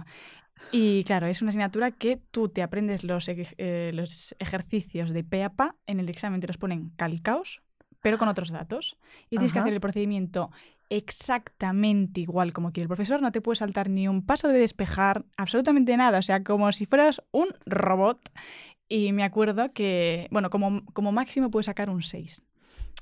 Y 0.71 1.03
claro, 1.03 1.27
es 1.27 1.41
una 1.41 1.49
asignatura 1.49 1.91
que 1.91 2.19
tú 2.31 2.49
te 2.49 2.63
aprendes 2.63 3.03
los, 3.03 3.27
eh, 3.29 3.91
los 3.93 4.33
ejercicios 4.39 5.11
de 5.11 5.23
pe 5.23 5.43
a 5.43 5.49
pa, 5.49 5.75
en 5.85 5.99
el 5.99 6.09
examen 6.09 6.39
te 6.39 6.47
los 6.47 6.57
ponen 6.57 6.91
calcaos, 6.95 7.61
pero 8.03 8.19
con 8.19 8.27
otros 8.27 8.51
datos. 8.51 8.95
Y 9.31 9.37
tienes 9.37 9.51
que 9.51 9.57
hacer 9.59 9.73
el 9.73 9.79
procedimiento 9.81 10.51
exactamente 10.89 12.21
igual 12.21 12.53
como 12.53 12.71
quiere 12.71 12.83
el 12.83 12.87
profesor, 12.89 13.21
no 13.21 13.31
te 13.31 13.41
puedes 13.41 13.59
saltar 13.59 13.89
ni 13.89 14.07
un 14.07 14.23
paso 14.25 14.47
de 14.47 14.59
despejar, 14.59 15.25
absolutamente 15.37 15.95
nada, 15.97 16.19
o 16.19 16.21
sea, 16.21 16.43
como 16.43 16.71
si 16.71 16.85
fueras 16.85 17.21
un 17.31 17.47
robot. 17.65 18.19
Y 18.89 19.11
me 19.13 19.23
acuerdo 19.23 19.69
que, 19.73 20.27
bueno, 20.29 20.49
como, 20.51 20.85
como 20.93 21.11
máximo 21.11 21.49
puedes 21.49 21.65
sacar 21.65 21.89
un 21.89 22.03
6. 22.03 22.43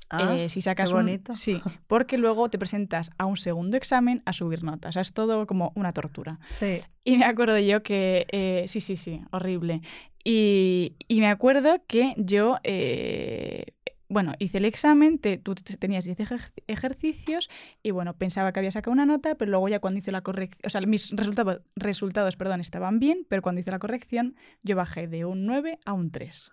Ah, 0.08 0.34
Eh, 0.36 0.48
si 0.48 0.60
sacas 0.60 0.88
qué 0.90 0.94
un- 0.94 1.02
bonito. 1.04 1.36
sí, 1.36 1.60
porque 1.86 2.16
luego 2.18 2.48
te 2.48 2.58
presentas 2.58 3.10
a 3.18 3.26
un 3.26 3.36
segundo 3.36 3.76
examen 3.76 4.22
a 4.24 4.32
subir 4.32 4.62
notas. 4.62 4.90
O 4.90 4.92
sea, 4.92 5.02
es 5.02 5.12
todo 5.12 5.46
como 5.46 5.72
una 5.74 5.92
tortura. 5.92 6.38
Sí. 6.46 6.80
Y 7.04 7.16
me 7.18 7.24
acuerdo 7.24 7.58
yo 7.58 7.82
que, 7.82 8.26
eh, 8.30 8.64
sí, 8.68 8.80
sí, 8.80 8.96
sí, 8.96 9.20
horrible. 9.32 9.82
Y, 10.24 10.94
y 11.08 11.20
me 11.20 11.26
acuerdo 11.28 11.82
que 11.86 12.14
yo, 12.16 12.58
eh, 12.62 13.64
bueno, 14.12 14.34
hice 14.38 14.58
el 14.58 14.64
examen, 14.64 15.18
te- 15.18 15.38
tú 15.38 15.54
te- 15.54 15.76
tenías 15.76 16.04
10 16.04 16.18
ejer- 16.20 16.52
ejercicios 16.66 17.48
y 17.82 17.90
bueno, 17.90 18.14
pensaba 18.16 18.52
que 18.52 18.60
había 18.60 18.70
sacado 18.70 18.92
una 18.92 19.06
nota, 19.06 19.34
pero 19.34 19.50
luego 19.50 19.68
ya 19.68 19.80
cuando 19.80 19.98
hice 19.98 20.12
la 20.12 20.20
corrección, 20.22 20.60
o 20.64 20.70
sea, 20.70 20.80
mis 20.82 21.10
resultado- 21.10 21.62
resultados, 21.76 22.36
perdón, 22.36 22.60
estaban 22.60 22.98
bien, 22.98 23.26
pero 23.28 23.42
cuando 23.42 23.60
hice 23.60 23.70
la 23.70 23.78
corrección 23.78 24.36
yo 24.62 24.76
bajé 24.76 25.08
de 25.08 25.24
un 25.24 25.46
9 25.46 25.78
a 25.84 25.92
un 25.92 26.10
3. 26.10 26.52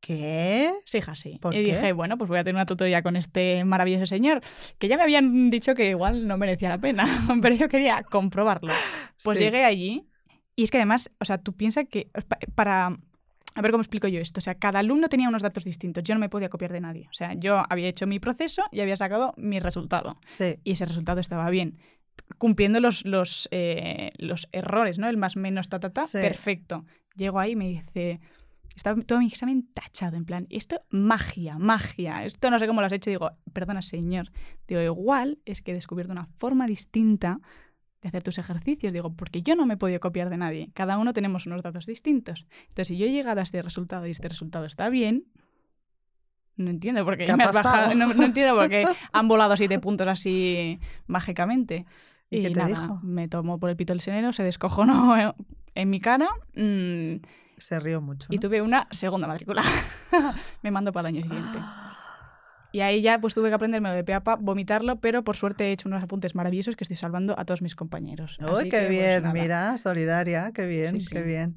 ¿Qué? 0.00 0.70
Sí, 0.84 0.98
hija, 0.98 1.16
sí. 1.16 1.38
¿Por 1.40 1.54
y 1.54 1.64
qué? 1.64 1.74
dije, 1.74 1.92
bueno, 1.92 2.16
pues 2.16 2.28
voy 2.28 2.38
a 2.38 2.44
tener 2.44 2.54
una 2.54 2.66
tutoría 2.66 3.02
con 3.02 3.16
este 3.16 3.64
maravilloso 3.64 4.06
señor, 4.06 4.40
que 4.78 4.86
ya 4.88 4.96
me 4.96 5.02
habían 5.02 5.50
dicho 5.50 5.74
que 5.74 5.90
igual 5.90 6.26
no 6.28 6.38
merecía 6.38 6.68
la 6.68 6.78
pena, 6.78 7.02
pero 7.42 7.54
yo 7.54 7.68
quería 7.68 8.02
comprobarlo. 8.04 8.72
Pues 9.24 9.38
Sí. 9.38 9.44
llegué 9.44 9.64
allí 9.64 10.06
y 10.54 10.62
es 10.62 10.70
que 10.70 10.78
además, 10.78 11.10
o 11.20 11.24
sea, 11.24 11.38
tú 11.38 11.52
piensas 11.54 11.86
que 11.90 12.10
pa- 12.28 12.38
para... 12.54 12.96
A 13.58 13.60
ver 13.60 13.72
cómo 13.72 13.82
explico 13.82 14.06
yo 14.06 14.20
esto. 14.20 14.38
O 14.38 14.40
sea, 14.40 14.54
cada 14.54 14.78
alumno 14.78 15.08
tenía 15.08 15.28
unos 15.28 15.42
datos 15.42 15.64
distintos. 15.64 16.04
Yo 16.04 16.14
no 16.14 16.20
me 16.20 16.28
podía 16.28 16.48
copiar 16.48 16.72
de 16.72 16.80
nadie. 16.80 17.08
O 17.10 17.12
sea, 17.12 17.34
yo 17.34 17.64
había 17.68 17.88
hecho 17.88 18.06
mi 18.06 18.20
proceso 18.20 18.62
y 18.70 18.80
había 18.80 18.96
sacado 18.96 19.34
mi 19.36 19.58
resultado. 19.58 20.16
Sí. 20.24 20.60
Y 20.62 20.72
ese 20.72 20.84
resultado 20.84 21.18
estaba 21.18 21.50
bien. 21.50 21.76
Cumpliendo 22.38 22.78
los, 22.78 23.04
los, 23.04 23.48
eh, 23.50 24.10
los 24.16 24.48
errores, 24.52 25.00
¿no? 25.00 25.08
El 25.08 25.16
más 25.16 25.34
menos 25.34 25.68
ta, 25.68 25.80
ta, 25.80 25.90
ta. 25.90 26.06
Sí. 26.06 26.18
Perfecto. 26.18 26.84
Llego 27.16 27.40
ahí 27.40 27.52
y 27.52 27.56
me 27.56 27.68
dice... 27.68 28.20
Estaba 28.76 29.02
todo 29.02 29.18
mi 29.18 29.26
examen 29.26 29.66
tachado, 29.74 30.16
en 30.16 30.24
plan, 30.24 30.46
esto 30.50 30.82
magia, 30.90 31.58
magia, 31.58 32.24
esto 32.24 32.48
no 32.48 32.60
sé 32.60 32.68
cómo 32.68 32.80
lo 32.80 32.86
has 32.86 32.92
hecho. 32.92 33.10
Digo, 33.10 33.32
perdona, 33.52 33.82
señor. 33.82 34.30
Digo, 34.68 34.80
igual 34.80 35.40
es 35.46 35.62
que 35.62 35.72
he 35.72 35.74
descubierto 35.74 36.12
una 36.12 36.28
forma 36.38 36.68
distinta 36.68 37.40
de 38.02 38.08
hacer 38.08 38.22
tus 38.22 38.38
ejercicios. 38.38 38.92
Digo, 38.92 39.12
porque 39.14 39.42
yo 39.42 39.56
no 39.56 39.66
me 39.66 39.74
he 39.74 39.76
podido 39.76 40.00
copiar 40.00 40.30
de 40.30 40.36
nadie. 40.36 40.70
Cada 40.74 40.98
uno 40.98 41.12
tenemos 41.12 41.46
unos 41.46 41.62
datos 41.62 41.86
distintos. 41.86 42.46
Entonces, 42.68 42.88
si 42.88 42.96
yo 42.98 43.06
he 43.06 43.10
llegado 43.12 43.40
a 43.40 43.42
este 43.42 43.60
resultado 43.62 44.06
y 44.06 44.10
este 44.10 44.28
resultado 44.28 44.64
está 44.64 44.88
bien, 44.88 45.24
no 46.56 46.70
entiendo 46.70 47.04
por 47.04 47.16
qué 47.16 47.24
¿Qué 47.24 47.32
ha 47.32 47.36
me 47.36 47.44
has 47.44 47.54
bajado. 47.54 47.94
No, 47.94 48.12
no 48.12 48.24
entiendo 48.24 48.54
por 48.54 48.68
qué 48.68 48.84
han 49.12 49.28
volado 49.28 49.56
siete 49.56 49.78
puntos 49.78 50.06
así 50.06 50.78
mágicamente. 51.06 51.86
¿Y 52.30 52.42
qué 52.42 52.50
te 52.50 52.60
nada, 52.60 52.68
dijo? 52.68 53.00
me 53.02 53.28
tomó 53.28 53.58
por 53.58 53.70
el 53.70 53.76
pito 53.76 53.92
el 53.92 54.00
senero, 54.00 54.32
se 54.32 54.42
descojonó 54.42 55.34
en 55.74 55.90
mi 55.90 56.00
cara 56.00 56.28
mm, 56.54 57.22
Se 57.56 57.80
rió 57.80 58.00
mucho. 58.02 58.28
y 58.30 58.36
¿no? 58.36 58.40
tuve 58.40 58.60
una 58.60 58.86
segunda 58.90 59.26
matrícula. 59.26 59.62
me 60.62 60.70
mandó 60.70 60.92
para 60.92 61.08
el 61.08 61.16
año 61.16 61.24
siguiente. 61.24 61.58
Y 62.70 62.80
ahí 62.80 63.00
ya 63.00 63.18
pues 63.20 63.32
tuve 63.34 63.48
que 63.48 63.54
aprenderme 63.54 63.90
de 63.94 64.04
pe 64.04 64.12
a 64.14 64.20
pa, 64.22 64.36
vomitarlo, 64.36 65.00
pero 65.00 65.24
por 65.24 65.36
suerte 65.36 65.64
he 65.68 65.72
hecho 65.72 65.88
unos 65.88 66.02
apuntes 66.02 66.34
maravillosos 66.34 66.76
que 66.76 66.84
estoy 66.84 66.96
salvando 66.98 67.38
a 67.38 67.44
todos 67.44 67.62
mis 67.62 67.74
compañeros. 67.74 68.36
Uy, 68.40 68.64
qué 68.64 68.68
que, 68.68 68.76
pues, 68.78 68.88
bien, 68.90 69.22
nada. 69.22 69.32
mira, 69.32 69.76
solidaria, 69.78 70.52
qué 70.52 70.66
bien, 70.66 70.90
Sí, 70.90 71.00
sí. 71.00 71.14
qué 71.14 71.22
bien. 71.22 71.56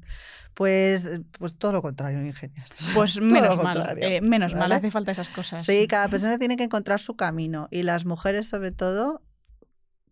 Pues, 0.54 1.08
pues 1.38 1.54
todo 1.56 1.72
lo 1.72 1.82
contrario 1.82 2.18
en 2.18 2.26
ingeniería. 2.26 2.64
Pues 2.94 3.20
menos 3.20 3.56
mal, 3.62 3.96
eh, 4.00 4.20
menos 4.20 4.54
mal, 4.54 4.72
hace 4.72 4.90
falta 4.90 5.12
esas 5.12 5.28
cosas. 5.28 5.64
Sí, 5.64 5.86
cada 5.86 6.08
persona 6.08 6.38
tiene 6.38 6.56
que 6.56 6.64
encontrar 6.64 6.98
su 7.00 7.16
camino 7.16 7.68
y 7.70 7.82
las 7.82 8.04
mujeres 8.04 8.48
sobre 8.48 8.70
todo 8.72 9.22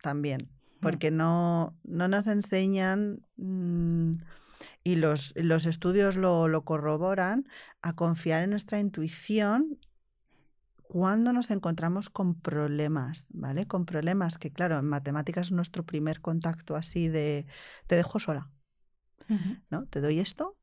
también, 0.03 0.49
Mm. 0.81 0.83
porque 0.83 1.11
no, 1.11 1.77
no 1.85 2.09
nos 2.09 2.27
enseñan 2.27 3.21
mm, 3.37 4.15
y 4.83 4.97
los, 4.97 5.35
los 5.37 5.67
estudios 5.67 6.17
lo, 6.17 6.49
lo 6.49 6.65
corroboran 6.65 7.47
a 7.83 7.95
confiar 7.95 8.43
en 8.43 8.51
nuestra 8.51 8.81
intuición 8.81 9.79
cuando 10.91 11.33
nos 11.33 11.53
encontramos 11.53 12.11
con 12.11 12.35
problemas, 12.35 13.27
¿vale? 13.33 13.69
Con 13.69 13.87
problemas 13.87 14.39
que, 14.39 14.51
claro, 14.51 14.77
en 14.77 14.87
matemáticas 14.87 15.47
es 15.47 15.53
nuestro 15.53 15.85
primer 15.85 16.21
contacto 16.21 16.75
así 16.75 17.07
de 17.07 17.47
te 17.87 17.95
dejo 17.95 18.19
sola. 18.19 18.51
¿no? 19.71 19.87
Te 19.87 20.01
doy 20.01 20.19
esto 20.19 20.57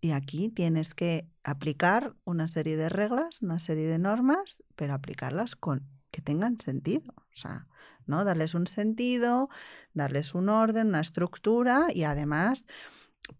y 0.00 0.12
aquí 0.12 0.48
tienes 0.48 0.94
que 0.94 1.28
aplicar 1.44 2.16
una 2.24 2.48
serie 2.48 2.78
de 2.78 2.88
reglas, 2.88 3.42
una 3.42 3.58
serie 3.58 3.86
de 3.88 3.98
normas, 3.98 4.64
pero 4.74 4.94
aplicarlas 4.94 5.54
con 5.54 5.86
que 6.10 6.22
tengan 6.22 6.56
sentido, 6.56 7.12
o 7.14 7.34
sea, 7.34 7.66
¿no? 8.06 8.24
Darles 8.24 8.54
un 8.54 8.66
sentido, 8.66 9.50
darles 9.92 10.34
un 10.34 10.48
orden, 10.48 10.88
una 10.88 11.00
estructura 11.00 11.88
y 11.92 12.04
además 12.04 12.64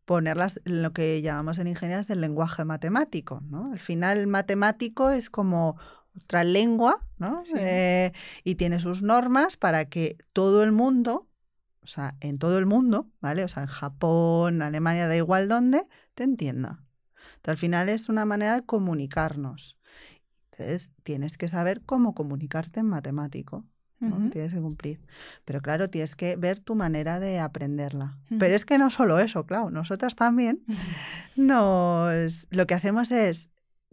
ponerlas 0.04 0.60
en 0.66 0.82
lo 0.82 0.92
que 0.92 1.22
llamamos 1.22 1.58
en 1.58 1.68
ingeniería 1.68 2.04
el 2.06 2.20
lenguaje 2.20 2.66
matemático, 2.66 3.40
¿no? 3.48 3.72
Al 3.72 3.80
final 3.80 4.18
el 4.18 4.26
matemático 4.26 5.08
es 5.08 5.30
como 5.30 5.78
otra 6.16 6.44
lengua, 6.44 7.06
¿no? 7.18 7.44
Sí. 7.44 7.52
Eh, 7.56 8.12
y 8.44 8.56
tiene 8.56 8.80
sus 8.80 9.02
normas 9.02 9.56
para 9.56 9.86
que 9.86 10.16
todo 10.32 10.62
el 10.62 10.72
mundo, 10.72 11.28
o 11.82 11.86
sea, 11.86 12.16
en 12.20 12.36
todo 12.36 12.58
el 12.58 12.66
mundo, 12.66 13.08
¿vale? 13.20 13.44
O 13.44 13.48
sea, 13.48 13.62
en 13.62 13.68
Japón, 13.68 14.62
Alemania, 14.62 15.08
da 15.08 15.16
igual 15.16 15.48
dónde, 15.48 15.86
te 16.14 16.24
entienda. 16.24 16.82
Entonces, 17.36 17.48
al 17.48 17.58
final 17.58 17.88
es 17.88 18.08
una 18.08 18.24
manera 18.24 18.54
de 18.54 18.62
comunicarnos. 18.62 19.76
Entonces, 20.52 20.92
tienes 21.02 21.38
que 21.38 21.48
saber 21.48 21.82
cómo 21.82 22.14
comunicarte 22.14 22.80
en 22.80 22.86
matemático. 22.86 23.64
Tienes 24.32 24.52
que 24.52 24.60
cumplir. 24.60 25.00
Pero 25.44 25.60
claro, 25.60 25.88
tienes 25.88 26.16
que 26.16 26.34
ver 26.34 26.58
tu 26.58 26.74
manera 26.74 27.20
de 27.20 27.38
aprenderla. 27.38 28.18
Ujú. 28.26 28.38
Pero 28.38 28.54
es 28.56 28.64
que 28.64 28.76
no 28.76 28.90
solo 28.90 29.20
eso, 29.20 29.46
claro, 29.46 29.70
nosotras 29.70 30.16
también 30.16 30.64
nos 31.36 32.48
lo 32.50 32.66
que 32.66 32.74
hacemos 32.74 33.12
es 33.12 33.52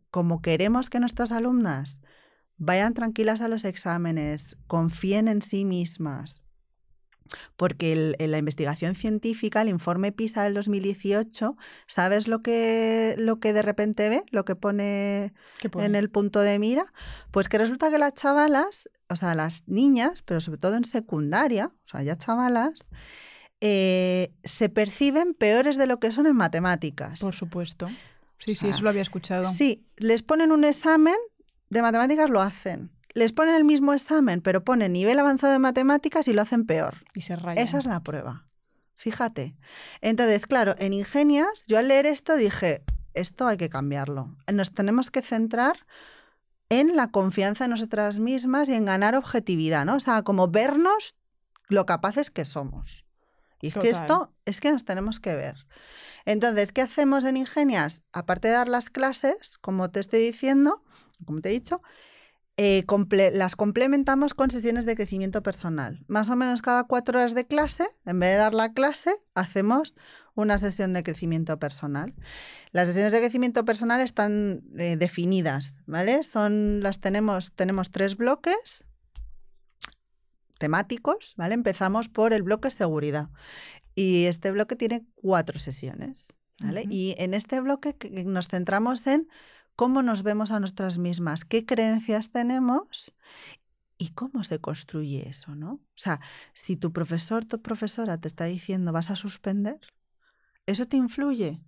como 0.09 0.41
queremos 0.41 0.89
que 0.89 0.99
nuestras 0.99 1.31
alumnas 1.31 2.01
vayan 2.59 2.93
tranquilas 2.93 3.41
a 3.41 3.47
los 3.47 3.63
exámenes, 3.65 4.57
confíen 4.67 5.27
en 5.27 5.41
sí 5.41 5.65
mismas. 5.65 6.43
Porque 7.57 7.93
el- 7.93 8.15
en 8.17 8.31
la 8.31 8.39
investigación 8.39 8.95
científica, 8.95 9.61
el 9.61 9.69
informe 9.69 10.11
PISA 10.11 10.43
del 10.43 10.55
2018, 10.55 11.55
¿sabes 11.85 12.27
lo 12.27 12.41
que, 12.41 13.13
lo 13.19 13.39
que 13.39 13.53
de 13.53 13.61
repente 13.61 14.09
ve? 14.09 14.23
Lo 14.31 14.45
que 14.45 14.55
pone 14.55 15.33
en 15.85 15.95
el 15.95 16.09
punto 16.09 16.39
de 16.39 16.57
mira, 16.57 16.85
pues 17.31 17.47
que 17.47 17.59
resulta 17.59 17.91
que 17.91 17.99
las 17.99 18.15
chavalas, 18.15 18.89
o 19.09 19.15
sea, 19.15 19.35
las 19.35 19.61
niñas, 19.67 20.23
pero 20.23 20.39
sobre 20.39 20.57
todo 20.59 20.75
en 20.75 20.85
secundaria, 20.85 21.67
o 21.67 21.87
sea, 21.87 22.01
ya 22.01 22.17
chavalas, 22.17 22.87
eh, 23.61 24.31
se 24.43 24.69
perciben 24.69 25.33
peores 25.35 25.77
de 25.77 25.85
lo 25.85 25.99
que 25.99 26.11
son 26.11 26.25
en 26.25 26.35
matemáticas. 26.35 27.19
Por 27.19 27.35
supuesto. 27.35 27.87
Sí, 28.39 28.51
O 28.51 28.55
sí, 28.55 28.69
eso 28.69 28.81
lo 28.83 28.89
había 28.89 29.01
escuchado. 29.01 29.45
Sí, 29.45 29.85
les 29.97 30.23
ponen 30.23 30.51
un 30.51 30.63
examen 30.63 31.15
de 31.69 31.81
matemáticas, 31.81 32.29
lo 32.29 32.41
hacen. 32.41 32.91
Les 33.13 33.33
ponen 33.33 33.55
el 33.55 33.65
mismo 33.65 33.93
examen, 33.93 34.41
pero 34.41 34.63
ponen 34.63 34.93
nivel 34.93 35.19
avanzado 35.19 35.53
de 35.53 35.59
matemáticas 35.59 36.27
y 36.27 36.33
lo 36.33 36.41
hacen 36.41 36.65
peor. 36.65 37.03
Y 37.13 37.21
se 37.21 37.35
rayan. 37.35 37.63
Esa 37.63 37.79
es 37.79 37.85
la 37.85 38.01
prueba. 38.01 38.47
Fíjate. 38.95 39.55
Entonces, 40.01 40.45
claro, 40.45 40.75
en 40.77 40.93
Ingenias, 40.93 41.65
yo 41.67 41.77
al 41.77 41.87
leer 41.87 42.05
esto 42.05 42.35
dije, 42.35 42.83
esto 43.13 43.47
hay 43.47 43.57
que 43.57 43.69
cambiarlo. 43.69 44.35
Nos 44.51 44.73
tenemos 44.73 45.09
que 45.09 45.21
centrar 45.21 45.85
en 46.69 46.95
la 46.95 47.07
confianza 47.07 47.65
en 47.65 47.71
nosotras 47.71 48.19
mismas 48.19 48.69
y 48.69 48.73
en 48.73 48.85
ganar 48.85 49.15
objetividad, 49.15 49.85
¿no? 49.85 49.95
O 49.95 49.99
sea, 49.99 50.21
como 50.23 50.47
vernos 50.49 51.15
lo 51.67 51.85
capaces 51.85 52.29
que 52.29 52.45
somos. 52.45 53.05
Y 53.61 53.67
es 53.67 53.73
que 53.73 53.91
Total. 53.91 54.01
esto 54.01 54.33
es 54.45 54.61
que 54.61 54.71
nos 54.71 54.85
tenemos 54.85 55.19
que 55.19 55.35
ver. 55.35 55.65
Entonces, 56.25 56.71
¿qué 56.71 56.81
hacemos 56.81 57.23
en 57.23 57.37
Ingenias? 57.37 58.03
Aparte 58.13 58.49
de 58.49 58.53
dar 58.53 58.67
las 58.67 58.89
clases, 58.89 59.57
como 59.59 59.89
te 59.89 59.99
estoy 59.99 60.19
diciendo, 60.19 60.83
como 61.25 61.41
te 61.41 61.49
he 61.49 61.53
dicho, 61.53 61.81
eh, 62.57 62.83
comple- 62.85 63.31
las 63.31 63.55
complementamos 63.55 64.33
con 64.33 64.51
sesiones 64.51 64.85
de 64.85 64.95
crecimiento 64.95 65.41
personal. 65.41 66.03
Más 66.07 66.29
o 66.29 66.35
menos 66.35 66.61
cada 66.61 66.83
cuatro 66.83 67.17
horas 67.19 67.33
de 67.33 67.47
clase, 67.47 67.87
en 68.05 68.19
vez 68.19 68.31
de 68.31 68.35
dar 68.35 68.53
la 68.53 68.73
clase, 68.73 69.15
hacemos 69.33 69.95
una 70.35 70.57
sesión 70.57 70.91
de 70.91 71.03
crecimiento 71.03 71.57
personal. 71.57 72.13
Las 72.71 72.87
sesiones 72.87 73.13
de 73.13 73.19
crecimiento 73.19 73.63
personal 73.63 74.01
están 74.01 74.63
eh, 74.77 74.97
definidas, 74.97 75.75
¿vale? 75.85 76.21
Son, 76.23 76.81
las 76.81 76.99
tenemos, 76.99 77.53
tenemos 77.55 77.91
tres 77.91 78.17
bloques 78.17 78.85
temáticos, 80.57 81.35
¿vale? 81.37 81.53
Empezamos 81.53 82.09
por 82.09 82.33
el 82.33 82.43
bloque 82.43 82.69
seguridad. 82.69 83.29
Y 83.95 84.25
este 84.25 84.51
bloque 84.51 84.75
tiene 84.75 85.05
cuatro 85.15 85.59
sesiones, 85.59 86.33
¿vale? 86.59 86.85
Y 86.89 87.15
en 87.17 87.33
este 87.33 87.61
bloque 87.61 87.95
que- 87.95 88.11
que 88.11 88.25
nos 88.25 88.49
centramos 88.49 89.07
en 89.07 89.29
cómo 89.79 90.03
nos 90.03 90.23
vemos 90.23 90.51
a 90.51 90.59
nosotras 90.59 90.97
mismas, 90.97 91.45
qué 91.45 91.65
creencias 91.65 92.31
tenemos 92.31 93.13
y 93.97 94.09
cómo 94.09 94.43
se 94.43 94.59
construye 94.59 95.29
eso, 95.29 95.55
¿no? 95.55 95.75
O 95.75 95.95
sea, 95.95 96.19
si 96.53 96.75
tu 96.75 96.91
profesor, 96.91 97.45
tu 97.45 97.61
profesora 97.61 98.17
te 98.17 98.27
está 98.27 98.43
diciendo 98.43 98.91
vas 98.91 99.09
a 99.09 99.15
suspender, 99.15 99.79
¿eso 100.65 100.85
te 100.85 100.97
influye 100.97 101.61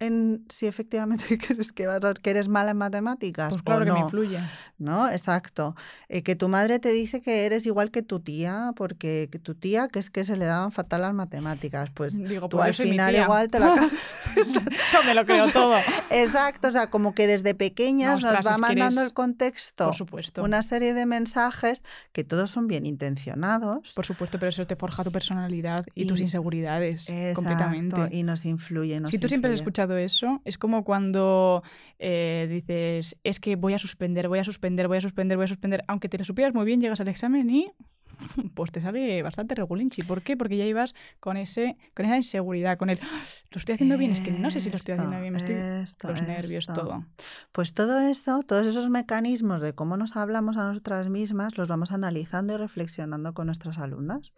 en 0.00 0.44
si 0.50 0.66
efectivamente 0.66 1.24
crees 1.38 1.72
que, 1.72 1.86
vas 1.86 2.04
a- 2.04 2.14
que 2.14 2.30
eres 2.30 2.48
mala 2.48 2.72
en 2.72 2.76
matemáticas 2.78 3.50
Pues 3.50 3.60
o 3.62 3.64
claro 3.64 3.84
que 3.84 3.92
me 3.92 4.00
influye. 4.00 4.38
¿no? 4.78 5.08
Exacto. 5.10 5.76
Eh, 6.08 6.22
que 6.22 6.36
tu 6.36 6.48
madre 6.48 6.78
te 6.78 6.90
dice 6.90 7.22
que 7.22 7.46
eres 7.46 7.64
igual 7.66 7.90
que 7.90 8.02
tu 8.02 8.20
tía, 8.20 8.72
porque 8.76 9.28
que 9.30 9.38
tu 9.38 9.54
tía, 9.54 9.88
que 9.88 9.98
es 9.98 10.10
que 10.10 10.24
se 10.24 10.36
le 10.36 10.44
daban 10.44 10.72
fatal 10.72 11.02
las 11.02 11.14
matemáticas. 11.14 11.90
Pues 11.94 12.16
Digo, 12.18 12.48
tú 12.48 12.56
pues 12.56 12.66
al 12.68 12.74
final 12.74 13.14
igual 13.14 13.48
te 13.50 13.60
la 13.60 13.74
ca- 13.74 13.90
Yo 14.36 15.02
me 15.06 15.14
lo 15.14 15.24
creo 15.24 15.48
todo. 15.48 15.74
Exacto, 16.10 16.68
o 16.68 16.70
sea, 16.70 16.90
como 16.90 17.14
que 17.14 17.26
desde 17.26 17.54
pequeñas 17.54 18.20
No, 18.20 18.28
ostras, 18.30 18.44
nos 18.44 18.52
va 18.54 18.58
mandando 18.58 19.00
eres- 19.00 19.10
el 19.10 19.14
contexto 19.14 19.86
Por 19.86 19.94
supuesto. 19.94 20.42
una 20.42 20.62
serie 20.62 20.94
de 20.94 21.06
mensajes 21.06 21.82
que 22.12 22.24
todos 22.24 22.50
son 22.50 22.66
bien 22.66 22.84
intencionados. 22.86 23.92
Por 23.94 24.04
supuesto, 24.06 24.38
pero 24.38 24.50
eso 24.50 24.66
te 24.66 24.76
forja 24.76 25.04
tu 25.04 25.12
personalidad 25.12 25.84
y, 25.94 26.06
tus 26.06 26.20
inseguridades 26.20 27.08
Exacto, 27.08 27.34
completamente. 27.36 28.08
Y 28.16 28.22
nos 28.22 28.44
influye. 28.44 29.00
nos 29.00 29.10
si 29.10 29.18
tú 29.18 29.28
siempre 29.28 29.50
has 29.50 29.58
influye. 29.58 29.64
Escuchado 29.84 29.98
eso, 29.98 30.40
es 30.44 30.58
como 30.58 30.84
cuando 30.84 31.62
eh, 31.98 32.46
dices, 32.50 33.16
es 33.24 33.40
que 33.40 33.56
voy 33.56 33.74
a 33.74 33.78
suspender, 33.78 34.28
voy 34.28 34.38
a 34.38 34.44
suspender, 34.44 34.88
voy 34.88 34.98
a 34.98 35.00
suspender, 35.00 35.36
voy 35.36 35.44
a 35.44 35.48
suspender, 35.48 35.84
aunque 35.88 36.08
te 36.08 36.18
lo 36.18 36.24
supieras 36.24 36.54
muy 36.54 36.64
bien, 36.64 36.80
llegas 36.80 37.00
al 37.00 37.08
examen 37.08 37.48
y 37.50 37.70
pues 38.54 38.70
te 38.70 38.80
sale 38.80 39.22
bastante 39.22 39.54
regulinchi. 39.54 40.02
¿Por 40.02 40.22
qué? 40.22 40.36
Porque 40.36 40.56
ya 40.56 40.64
ibas 40.64 40.94
con 41.20 41.36
ese 41.36 41.76
con 41.94 42.06
esa 42.06 42.16
inseguridad, 42.16 42.78
con 42.78 42.88
el 42.90 42.98
"Ah, 43.02 43.22
lo 43.50 43.58
estoy 43.58 43.74
haciendo 43.74 43.98
bien, 43.98 44.12
es 44.12 44.20
que 44.20 44.30
no 44.30 44.50
sé 44.50 44.60
si 44.60 44.70
lo 44.70 44.76
estoy 44.76 44.94
haciendo 44.94 45.20
bien, 45.20 45.32
me 45.32 45.38
estoy 45.38 45.56
Esto, 45.56 46.08
los 46.08 46.22
nervios, 46.22 46.68
esto. 46.68 46.74
todo. 46.74 47.04
Pues 47.52 47.74
todo 47.74 48.00
esto, 48.00 48.42
todos 48.46 48.66
esos 48.66 48.88
mecanismos 48.88 49.60
de 49.60 49.72
cómo 49.74 49.96
nos 49.96 50.16
hablamos 50.16 50.56
a 50.56 50.64
nosotras 50.64 51.08
mismas, 51.08 51.58
los 51.58 51.68
vamos 51.68 51.92
analizando 51.92 52.54
y 52.54 52.56
reflexionando 52.56 53.34
con 53.34 53.46
nuestras 53.46 53.78
alumnas 53.78 54.32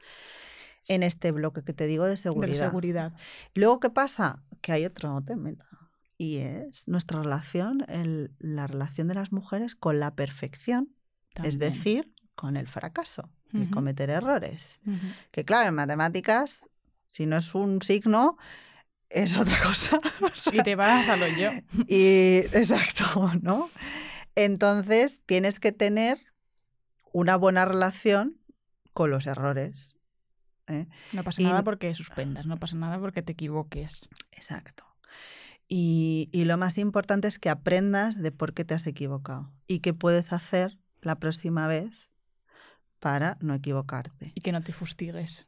en 0.88 1.02
este 1.02 1.32
bloque 1.32 1.62
que 1.64 1.72
te 1.72 1.86
digo 1.86 2.04
de 2.04 2.10
De 2.10 2.16
seguridad. 2.16 2.58
la 2.60 2.66
seguridad. 2.68 3.12
Luego, 3.54 3.80
¿qué 3.80 3.90
pasa? 3.90 4.42
Que 4.60 4.72
hay 4.72 4.84
otro 4.84 5.20
tema 5.22 5.50
y 6.18 6.38
es 6.38 6.86
nuestra 6.88 7.20
relación, 7.22 7.84
el- 7.88 8.32
la 8.38 8.66
relación 8.66 9.08
de 9.08 9.14
las 9.14 9.32
mujeres 9.32 9.74
con 9.74 10.00
la 10.00 10.14
perfección, 10.14 10.94
es 11.42 11.58
decir, 11.58 12.12
con 12.34 12.56
el 12.56 12.68
fracaso 12.68 13.30
Ujú. 13.52 13.70
cometer 13.70 14.10
errores. 14.10 14.80
Que 15.30 15.44
claro, 15.44 15.68
en 15.68 15.74
matemáticas, 15.74 16.62
si 17.10 17.26
no 17.26 17.36
es 17.36 17.54
un 17.54 17.82
signo, 17.82 18.36
es 19.10 19.36
otra 19.38 19.62
cosa. 19.62 20.00
O 20.22 20.54
Y 20.54 20.62
te 20.62 20.74
vas 20.76 21.08
a 21.08 21.16
lo 21.16 21.26
yo. 21.28 21.50
y 21.86 22.36
exacto, 22.56 23.30
¿no? 23.42 23.70
Entonces 24.34 25.20
tienes 25.26 25.58
que 25.60 25.72
tener 25.72 26.18
una 27.12 27.36
buena 27.36 27.64
relación 27.64 28.38
con 28.92 29.10
los 29.10 29.26
errores. 29.26 29.95
¿Eh? 30.68 30.86
No 31.12 31.24
pasa 31.24 31.42
Y 31.42 31.44
nada 31.44 31.62
porque 31.62 31.94
suspendas, 31.94 32.46
no 32.46 32.58
pasa 32.58 32.76
nada 32.76 32.98
porque 32.98 33.22
te 33.22 33.32
equivoques. 33.32 34.08
Exacto. 34.32 34.84
Y, 35.68 36.28
y 36.32 36.44
lo 36.44 36.58
más 36.58 36.78
importante 36.78 37.28
es 37.28 37.38
que 37.38 37.50
aprendas 37.50 38.22
de 38.22 38.32
por 38.32 38.54
qué 38.54 38.64
te 38.64 38.74
has 38.74 38.86
equivocado 38.86 39.50
y 39.66 39.80
qué 39.80 39.94
puedes 39.94 40.32
hacer 40.32 40.78
la 41.00 41.18
próxima 41.18 41.66
vez 41.66 42.10
para 43.00 43.36
no 43.40 43.54
equivocarte. 43.54 44.32
Y 44.34 44.40
que 44.40 44.52
no 44.52 44.62
te 44.62 44.72
fustigues. 44.72 45.46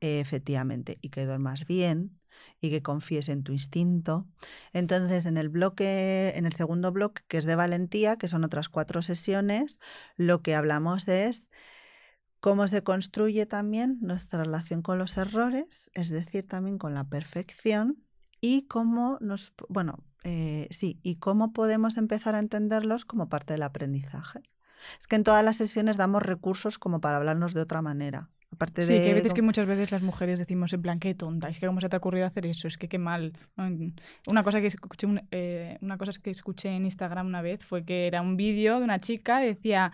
Efectivamente, 0.00 0.98
y 1.00 1.08
que 1.08 1.24
duermas 1.24 1.66
bien 1.66 2.20
y 2.60 2.70
que 2.70 2.82
confíes 2.82 3.28
en 3.28 3.42
tu 3.42 3.52
instinto. 3.52 4.26
Entonces, 4.72 5.26
en 5.26 5.36
el 5.36 5.48
bloque, 5.48 6.32
en 6.36 6.46
el 6.46 6.52
segundo 6.52 6.92
bloque, 6.92 7.22
que 7.28 7.38
es 7.38 7.44
de 7.44 7.54
valentía, 7.54 8.16
que 8.16 8.28
son 8.28 8.44
otras 8.44 8.68
cuatro 8.68 9.02
sesiones, 9.02 9.78
lo 10.16 10.42
que 10.42 10.54
hablamos 10.54 11.08
es 11.08 11.44
cómo 12.40 12.66
se 12.68 12.82
construye 12.82 13.46
también 13.46 13.98
nuestra 14.00 14.44
relación 14.44 14.82
con 14.82 14.98
los 14.98 15.16
errores, 15.16 15.90
es 15.94 16.10
decir, 16.10 16.46
también 16.46 16.78
con 16.78 16.94
la 16.94 17.04
perfección, 17.04 17.98
y 18.40 18.62
cómo 18.68 19.18
nos, 19.20 19.54
bueno, 19.68 20.04
eh, 20.24 20.68
sí, 20.70 21.00
y 21.02 21.16
cómo 21.16 21.52
podemos 21.52 21.96
empezar 21.96 22.34
a 22.34 22.38
entenderlos 22.38 23.04
como 23.04 23.28
parte 23.28 23.54
del 23.54 23.62
aprendizaje. 23.62 24.40
Es 25.00 25.06
que 25.06 25.16
en 25.16 25.24
todas 25.24 25.44
las 25.44 25.56
sesiones 25.56 25.96
damos 25.96 26.22
recursos 26.22 26.78
como 26.78 27.00
para 27.00 27.16
hablarnos 27.16 27.54
de 27.54 27.62
otra 27.62 27.82
manera. 27.82 28.28
Aparte 28.52 28.82
Sí, 28.82 28.92
de 28.94 29.02
que 29.02 29.08
hay 29.08 29.14
veces 29.14 29.32
que 29.32 29.42
muchas 29.42 29.66
veces 29.66 29.90
las 29.90 30.02
mujeres 30.02 30.38
decimos 30.38 30.72
en 30.72 30.82
plan, 30.82 31.00
qué 31.00 31.14
tonta, 31.14 31.48
es 31.48 31.58
que 31.58 31.66
cómo 31.66 31.80
se 31.80 31.88
te 31.88 31.96
ha 31.96 31.98
ocurrido 31.98 32.26
hacer 32.26 32.46
eso, 32.46 32.68
es 32.68 32.78
que 32.78 32.88
qué 32.88 32.98
mal. 32.98 33.32
Una 34.28 34.44
cosa 34.44 34.60
que 34.60 34.68
escuché, 34.68 35.06
un- 35.06 35.26
eh, 35.30 35.78
una 35.80 35.98
cosa 35.98 36.12
que 36.22 36.30
escuché 36.30 36.68
en 36.68 36.84
Instagram 36.84 37.26
una 37.26 37.42
vez 37.42 37.64
fue 37.64 37.84
que 37.84 38.06
era 38.06 38.22
un 38.22 38.36
vídeo 38.36 38.78
de 38.78 38.84
una 38.84 39.00
chica 39.00 39.40
que 39.40 39.46
decía, 39.46 39.92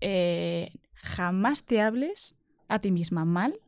eh, 0.00 0.70
jamás 1.02 1.64
te 1.64 1.80
hables 1.80 2.34
a 2.68 2.78
ti 2.80 2.90
misma 2.90 3.24
mal, 3.24 3.60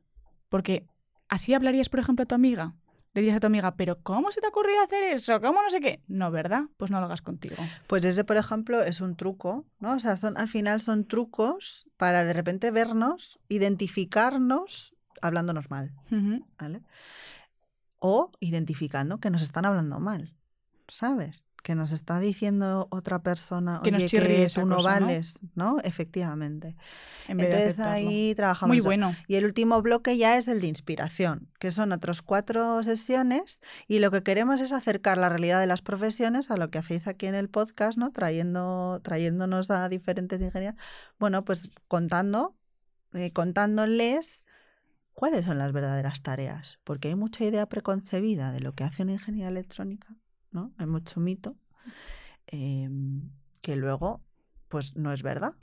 porque 0.49 0.87
así 1.29 1.55
hablarías, 1.55 1.89
por 1.89 2.01
ejemplo, 2.01 2.25
a 2.25 2.27
tu 2.27 2.35
amiga. 2.35 2.75
Le 3.13 3.23
dirías 3.23 3.39
a 3.39 3.41
tu 3.41 3.49
amiga, 3.49 3.75
pero 3.75 4.01
¿cómo 4.03 4.31
se 4.31 4.41
te 4.41 4.47
ha 4.47 4.51
ocurrido 4.51 4.81
hacer 4.83 5.03
eso? 5.05 5.41
¿Cómo 5.41 5.63
no 5.63 5.71
sé 5.71 5.81
qué? 5.81 6.01
No, 6.07 6.31
¿verdad? 6.31 6.65
Pues 6.77 6.93
no 6.93 7.01
lo 7.01 7.07
hagas 7.07 7.23
contigo. 7.23 7.57
Pues 7.89 8.05
ese, 8.05 8.23
por 8.23 8.37
ejemplo, 8.37 8.83
es 8.83 9.01
un 9.01 9.17
truco, 9.17 9.67
¿no? 9.81 9.95
O 9.95 9.99
sea, 9.99 10.17
son, 10.17 10.39
al 10.39 10.49
final 10.49 10.79
son 10.79 11.07
trucos 11.07 11.89
para 11.97 12.25
de 12.25 12.33
repente 12.33 12.71
vernos, 12.71 13.41
identificarnos 13.49 14.95
hablándonos 15.21 15.71
mal. 15.71 15.93
¿vale? 16.59 16.83
O 17.99 18.31
identificando 18.41 19.19
que 19.19 19.31
nos 19.31 19.43
están 19.43 19.65
hablando 19.65 20.01
mal, 20.01 20.35
¿sabes? 20.89 21.45
Que 21.63 21.75
nos 21.75 21.93
está 21.93 22.21
diciendo 22.21 22.89
otra 22.91 23.23
persona, 23.23 23.81
Que 23.83 23.91
nos 23.91 23.99
oye, 23.99 24.09
chirríe 24.09 24.47
que 24.47 24.55
tú 24.55 24.67
no 24.67 24.83
vales, 24.83 25.39
¿no? 25.55 25.79
Efectivamente. 25.85 26.77
En 27.29 27.41
Entonces 27.41 27.79
ahí 27.79 28.35
trabajamos 28.35 28.71
Muy 28.71 28.79
eso. 28.79 28.87
bueno. 28.87 29.15
Y 29.29 29.37
el 29.37 29.45
último 29.45 29.81
bloque 29.83 30.17
ya 30.17 30.37
es 30.37 30.49
el 30.49 30.61
de 30.61 30.67
inspiración, 30.69 31.49
que 31.59 31.71
son 31.71 31.93
otros 31.93 32.23
cuatro 32.23 32.83
sesiones 32.83 33.61
y 33.87 33.99
lo 33.99 34.11
que 34.11 34.23
queremos 34.23 34.61
es 34.61 34.73
acercar 34.73 35.19
la 35.19 35.29
realidad 35.29 35.61
de 35.61 35.67
las 35.67 35.83
profesiones 35.83 36.51
a 36.51 36.57
lo 36.57 36.71
que 36.71 36.79
hacéis 36.79 37.07
aquí 37.07 37.27
en 37.27 37.35
el 37.35 37.49
podcast, 37.49 37.99
¿no? 37.99 38.11
Trayendo, 38.11 39.01
trayéndonos 39.03 39.71
a 39.71 39.89
diferentes 39.89 40.41
ingenieros. 40.41 40.81
Bueno, 41.19 41.45
pues 41.45 41.69
contando, 41.89 42.57
eh, 43.13 43.33
contándoles 43.33 44.45
cuáles 45.13 45.45
son 45.45 45.59
las 45.59 45.73
verdaderas 45.73 46.23
tareas, 46.23 46.79
porque 46.83 47.09
hay 47.09 47.15
mucha 47.15 47.45
idea 47.45 47.67
preconcebida 47.67 48.53
de 48.53 48.61
lo 48.61 48.73
que 48.73 48.85
hace 48.85 49.03
una 49.03 49.13
ingeniería 49.13 49.49
electrónica, 49.49 50.17
¿no? 50.51 50.73
Hay 50.79 50.87
mucho 50.87 51.21
mito 51.21 51.57
em, 52.47 53.31
que 53.61 53.77
luego, 53.77 54.21
pues 54.69 54.97
no 54.97 55.13
es 55.13 55.23
verdad. 55.23 55.55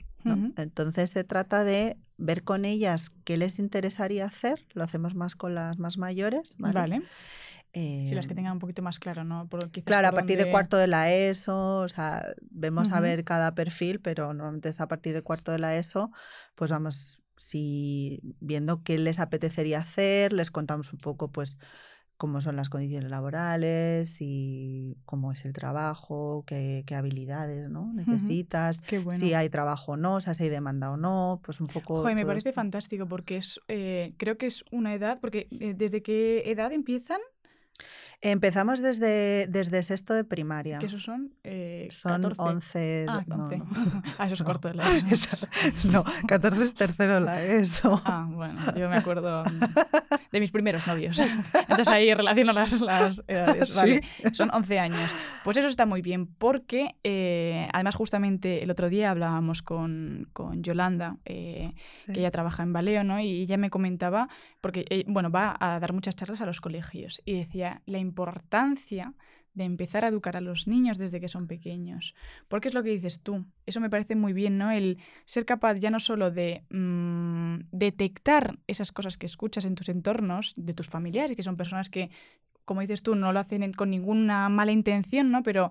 Entonces 0.56 1.10
se 1.10 1.24
trata 1.24 1.64
de 1.64 1.96
ver 2.18 2.42
con 2.44 2.64
ellas 2.64 3.10
qué 3.24 3.36
les 3.36 3.58
interesaría 3.58 4.26
hacer. 4.26 4.66
Lo 4.74 4.82
hacemos 4.84 5.14
más 5.14 5.36
con 5.36 5.54
las 5.54 5.78
más 5.78 5.96
mayores. 5.96 6.54
Vale. 6.58 6.74
Vale. 6.74 7.02
Si 7.72 8.14
las 8.14 8.26
que 8.26 8.32
Em, 8.32 8.36
tengan 8.36 8.52
un 8.54 8.58
poquito 8.58 8.82
más 8.82 8.98
claro, 8.98 9.24
¿no? 9.24 9.46
Por, 9.48 9.70
Claro, 9.84 10.08
a 10.08 10.12
partir 10.12 10.36
de 10.36 10.42
donde- 10.44 10.50
cuarto 10.52 10.76
de 10.76 10.86
la 10.88 11.12
ESO, 11.12 11.80
o 11.80 11.88
sea, 11.88 12.26
vemos 12.50 12.90
a 12.90 13.00
ver 13.00 13.24
cada 13.24 13.54
perfil, 13.54 14.00
pero 14.00 14.34
normalmente 14.34 14.70
es 14.70 14.80
a 14.80 14.88
partir 14.88 15.14
de 15.14 15.22
cuarto 15.22 15.52
de 15.52 15.58
la 15.60 15.76
ESO, 15.76 16.10
pues 16.56 16.70
vamos 16.70 17.20
si 17.36 18.20
viendo 18.40 18.82
qué 18.82 18.98
les 18.98 19.20
apetecería 19.20 19.78
hacer, 19.78 20.32
les 20.32 20.50
contamos 20.50 20.92
un 20.92 20.98
poco 20.98 21.30
pues 21.30 21.58
cómo 22.18 22.40
son 22.40 22.56
las 22.56 22.68
condiciones 22.68 23.10
laborales 23.10 24.16
y 24.20 24.98
cómo 25.06 25.32
es 25.32 25.44
el 25.44 25.52
trabajo, 25.52 26.44
qué, 26.46 26.82
qué 26.84 26.96
habilidades 26.96 27.70
¿no? 27.70 27.92
necesitas, 27.94 28.80
Qué 28.80 28.98
bueno. 28.98 29.18
si 29.18 29.34
hay 29.34 29.48
trabajo 29.48 29.92
o 29.92 29.96
no, 29.96 30.16
o 30.16 30.20
sea, 30.20 30.34
si 30.34 30.42
hay 30.42 30.48
demanda 30.50 30.90
o 30.90 30.96
no, 30.96 31.40
pues 31.44 31.60
un 31.60 31.68
poco... 31.68 31.94
Joder, 31.94 32.16
me 32.16 32.26
parece 32.26 32.48
esto. 32.50 32.60
fantástico 32.60 33.06
porque 33.06 33.36
es, 33.36 33.60
eh, 33.68 34.14
creo 34.16 34.36
que 34.36 34.46
es 34.46 34.64
una 34.72 34.94
edad, 34.94 35.18
porque 35.20 35.46
eh, 35.52 35.74
¿desde 35.76 36.02
qué 36.02 36.42
edad 36.50 36.72
empiezan? 36.72 37.20
Empezamos 38.20 38.82
desde, 38.82 39.46
desde 39.46 39.80
sexto 39.84 40.12
de 40.12 40.24
primaria. 40.24 40.78
Que 40.80 40.86
esos 40.86 41.04
son 41.04 41.30
eh, 41.44 41.86
Son 41.92 42.20
14. 42.22 42.42
11... 42.42 43.06
Ah, 43.08 43.24
no, 43.28 43.44
11. 43.44 43.58
no. 43.58 43.66
ah, 44.18 44.24
eso 44.26 44.34
es 44.34 44.40
No. 44.40 44.46
corto 44.46 44.68
de 44.68 44.74
la 44.74 44.88
ESO. 45.10 45.36
No, 45.92 46.04
14 46.26 46.64
es 46.64 46.74
tercero 46.74 47.20
la 47.20 47.44
ESO. 47.44 48.02
Ah, 48.04 48.26
bueno, 48.28 48.60
yo 48.76 48.88
me 48.88 48.96
acuerdo 48.96 49.44
mm, 49.44 49.60
de 50.32 50.40
mis 50.40 50.50
primeros 50.50 50.84
novios. 50.88 51.16
Entonces 51.20 51.86
ahí 51.88 52.12
relaciono 52.12 52.52
las, 52.52 52.80
las 52.80 53.22
edades. 53.28 53.74
Vale, 53.76 54.02
Sí. 54.24 54.34
son 54.34 54.50
11 54.52 54.78
años. 54.80 55.10
Pues 55.44 55.56
eso 55.56 55.68
está 55.68 55.86
muy 55.86 56.02
bien 56.02 56.26
porque 56.26 56.96
eh, 57.04 57.68
además 57.72 57.94
justamente 57.94 58.64
el 58.64 58.70
otro 58.72 58.88
día 58.88 59.10
hablábamos 59.12 59.62
con, 59.62 60.28
con 60.32 60.62
Yolanda, 60.64 61.18
eh, 61.24 61.72
Sí. 62.04 62.12
que 62.14 62.18
ella 62.20 62.32
trabaja 62.32 62.64
en 62.64 62.72
Baleo, 62.72 63.04
¿no? 63.04 63.20
Y 63.20 63.42
ella 63.42 63.56
me 63.56 63.70
comentaba, 63.70 64.28
porque, 64.60 64.84
eh, 64.90 65.04
bueno, 65.06 65.30
va 65.30 65.56
a 65.60 65.78
dar 65.78 65.92
muchas 65.92 66.16
charlas 66.16 66.40
a 66.40 66.46
los 66.46 66.60
colegios 66.60 67.22
y 67.24 67.34
decía 67.38 67.80
la 67.86 67.98
importancia 68.08 69.14
de 69.54 69.64
empezar 69.64 70.04
a 70.04 70.08
educar 70.08 70.36
a 70.36 70.40
los 70.40 70.66
niños 70.68 70.98
desde 70.98 71.20
que 71.20 71.28
son 71.28 71.46
pequeños. 71.48 72.14
Porque 72.48 72.68
es 72.68 72.74
lo 72.74 72.82
que 72.82 72.90
dices 72.90 73.20
tú. 73.22 73.44
Eso 73.66 73.80
me 73.80 73.90
parece 73.90 74.14
muy 74.14 74.32
bien, 74.32 74.56
¿no? 74.56 74.70
El 74.70 74.98
ser 75.24 75.44
capaz 75.44 75.74
ya 75.78 75.90
no 75.90 75.98
solo 76.00 76.30
de 76.30 76.62
mm, 76.70 77.66
detectar 77.72 78.58
esas 78.66 78.92
cosas 78.92 79.16
que 79.18 79.26
escuchas 79.26 79.64
en 79.64 79.74
tus 79.74 79.88
entornos, 79.88 80.52
de 80.56 80.74
tus 80.74 80.88
familiares, 80.88 81.36
que 81.36 81.42
son 81.42 81.56
personas 81.56 81.88
que, 81.88 82.10
como 82.64 82.82
dices 82.82 83.02
tú, 83.02 83.14
no 83.16 83.32
lo 83.32 83.40
hacen 83.40 83.62
en- 83.62 83.72
con 83.72 83.90
ninguna 83.90 84.48
mala 84.48 84.72
intención, 84.72 85.30
¿no? 85.32 85.42
Pero 85.42 85.70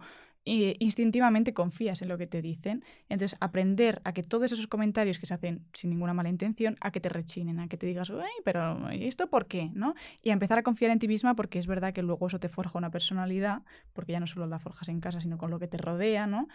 instintivamente 0.80 1.54
confías 1.54 2.02
en 2.02 2.08
lo 2.08 2.18
que 2.18 2.28
te 2.28 2.42
dicen. 2.42 2.84
Entonces, 3.10 3.38
aprender 3.42 4.02
a 4.04 4.14
que 4.14 4.24
todos 4.24 4.52
esos 4.52 4.68
comentarios 4.68 5.20
que 5.20 5.26
se 5.26 5.34
hacen 5.34 5.66
sin 5.74 5.90
ninguna 5.90 6.14
mala 6.14 6.30
intención, 6.30 6.78
a 6.82 6.92
que 6.92 7.00
te 7.00 7.10
rechinen, 7.10 7.60
a 7.60 7.68
que 7.68 7.78
te 7.78 7.86
digas, 7.86 8.10
"Ay, 8.10 8.32
pero 8.44 8.92
¿y 8.94 9.06
¿esto 9.06 9.28
por 9.28 9.48
qué? 9.48 9.70
¿no? 9.74 9.94
Y 10.22 10.30
a 10.30 10.34
empezar 10.34 10.58
a 10.58 10.64
confiar 10.64 10.92
en 10.92 11.00
ti 11.00 11.08
misma 11.08 11.36
porque 11.36 11.60
es 11.60 11.68
verdad 11.68 11.94
que 11.94 12.02
luego 12.02 12.28
eso 12.28 12.40
te 12.40 12.50
forja 12.50 12.78
una 12.78 12.92
personalidad, 12.92 13.62
porque 13.94 14.14
ya 14.14 14.20
no 14.20 14.28
solo 14.28 14.48
la 14.48 14.60
forjas 14.60 14.90
en 14.90 15.00
casa, 15.00 15.22
sino 15.22 15.38
con 15.38 15.52
lo 15.52 15.60
que 15.60 15.68
te 15.68 15.78
rodea, 15.78 16.28
¿no? 16.28 16.48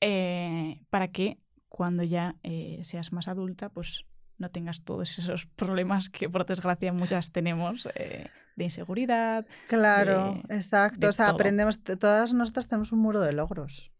Eh, 0.00 0.80
para 0.90 1.08
que 1.08 1.38
cuando 1.68 2.02
ya 2.02 2.36
eh, 2.42 2.80
seas 2.82 3.12
más 3.12 3.28
adulta, 3.28 3.70
pues 3.70 4.04
no 4.38 4.50
tengas 4.50 4.82
todos 4.82 5.18
esos 5.18 5.46
problemas 5.46 6.10
que 6.10 6.28
por 6.28 6.44
desgracia 6.44 6.92
muchas 6.92 7.32
tenemos 7.32 7.88
eh, 7.94 8.28
de 8.56 8.64
inseguridad. 8.64 9.46
Claro, 9.68 10.40
de- 10.48 10.56
exacto. 10.56 11.00
de 11.00 11.08
o 11.08 11.12
sea, 11.12 11.26
todo. 11.26 11.34
aprendemos, 11.36 11.82
todas 11.82 12.32
nosotras 12.34 12.68
tenemos 12.68 12.92
un 12.92 13.00
muro 13.00 13.20
de 13.20 13.32
logros, 13.32 13.92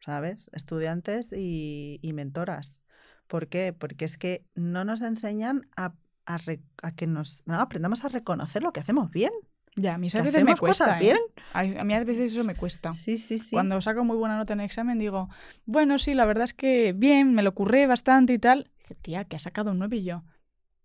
¿sabes? 0.00 0.50
Estudiantes 0.52 1.30
y, 1.32 1.98
y 2.02 2.12
mentoras. 2.12 2.82
¿Por 3.26 3.48
qué? 3.48 3.72
Porque 3.72 4.04
es 4.04 4.18
que 4.18 4.44
no 4.54 4.84
nos 4.84 5.02
enseñan 5.02 5.68
a, 5.76 5.94
a 6.26 6.38
re- 6.38 6.62
a 6.82 6.92
que 6.94 7.06
nos 7.06 7.42
no, 7.46 7.60
aprendamos 7.60 8.04
a 8.04 8.08
reconocer 8.08 8.62
lo 8.62 8.72
que 8.72 8.80
hacemos 8.80 9.10
bien. 9.10 9.32
Ya, 9.76 9.94
a 9.94 9.98
mí 9.98 10.08
a 10.12 10.22
veces 10.22 10.42
me 10.42 10.56
cuesta. 10.56 10.96
¿eh? 10.96 11.00
bien. 11.00 11.18
A, 11.52 11.60
a 11.60 11.84
mí 11.84 11.94
a 11.94 12.02
veces 12.02 12.32
eso 12.32 12.42
me 12.42 12.56
cuesta. 12.56 12.92
Sí, 12.92 13.16
sí, 13.18 13.38
sí. 13.38 13.50
Cuando 13.52 13.80
saco 13.80 14.04
muy 14.04 14.16
buena 14.16 14.36
nota 14.36 14.52
en 14.52 14.60
el 14.60 14.66
examen 14.66 14.98
digo, 14.98 15.28
bueno, 15.64 15.98
sí, 15.98 16.12
la 16.14 16.24
verdad 16.24 16.44
es 16.44 16.54
que 16.54 16.92
bien, 16.92 17.34
me 17.34 17.42
lo 17.42 17.54
curré 17.54 17.86
bastante 17.86 18.32
y 18.32 18.38
tal. 18.40 18.68
Dice, 18.80 18.96
tía, 18.96 19.24
que 19.26 19.36
ha 19.36 19.38
sacado 19.38 19.70
un 19.70 19.78
9 19.78 19.98
y 19.98 20.04
yo. 20.04 20.24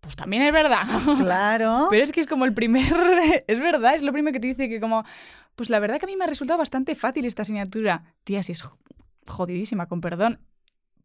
Pues 0.05 0.15
también 0.15 0.43
es 0.43 0.53
verdad. 0.53 0.83
Claro. 1.19 1.87
Pero 1.89 2.03
es 2.03 2.11
que 2.11 2.21
es 2.21 2.27
como 2.27 2.45
el 2.45 2.53
primer. 2.53 2.85
es 3.47 3.59
verdad, 3.59 3.95
es 3.95 4.03
lo 4.03 4.13
primero 4.13 4.33
que 4.33 4.39
te 4.39 4.47
dice 4.47 4.69
que, 4.69 4.79
como. 4.79 5.03
Pues 5.55 5.69
la 5.69 5.79
verdad 5.79 5.99
que 5.99 6.05
a 6.05 6.07
mí 6.07 6.15
me 6.15 6.25
ha 6.25 6.27
resultado 6.27 6.57
bastante 6.59 6.93
fácil 6.95 7.25
esta 7.25 7.41
asignatura. 7.41 8.03
Tía, 8.23 8.43
si 8.43 8.51
es 8.51 8.63
jodidísima, 9.27 9.87
con 9.87 10.01
perdón. 10.01 10.39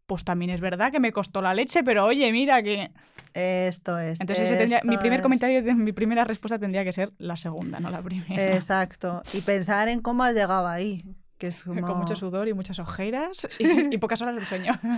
Pues 0.06 0.24
también 0.24 0.50
es 0.50 0.60
verdad 0.60 0.90
que 0.90 0.98
me 1.00 1.12
costó 1.12 1.40
la 1.40 1.54
leche, 1.54 1.82
pero 1.84 2.04
oye, 2.04 2.30
mira 2.32 2.62
que. 2.62 2.90
Esto 3.32 3.98
es. 3.98 4.20
Entonces, 4.20 4.46
ese 4.46 4.56
tendría- 4.58 4.80
mi 4.82 4.94
esto 4.94 5.00
primer 5.02 5.20
es. 5.20 5.22
comentario, 5.22 5.74
mi 5.76 5.92
primera 5.92 6.24
respuesta 6.24 6.58
tendría 6.58 6.84
que 6.84 6.92
ser 6.92 7.12
la 7.18 7.36
segunda, 7.36 7.78
no 7.80 7.90
la 7.90 8.02
primera. 8.02 8.54
Exacto. 8.54 9.22
Y 9.32 9.40
pensar 9.42 9.88
en 9.88 10.00
cómo 10.02 10.24
has 10.24 10.34
llegado 10.34 10.66
ahí. 10.66 11.04
Que 11.40 11.48
es 11.48 11.62
como... 11.64 11.80
Con 11.86 11.98
mucho 11.98 12.14
sudor 12.14 12.46
y 12.46 12.54
muchas 12.54 12.78
ojeras 12.78 13.48
y, 13.58 13.94
y 13.94 13.98
pocas 13.98 14.20
horas 14.22 14.36
de 14.36 14.44
sueño. 14.44 14.78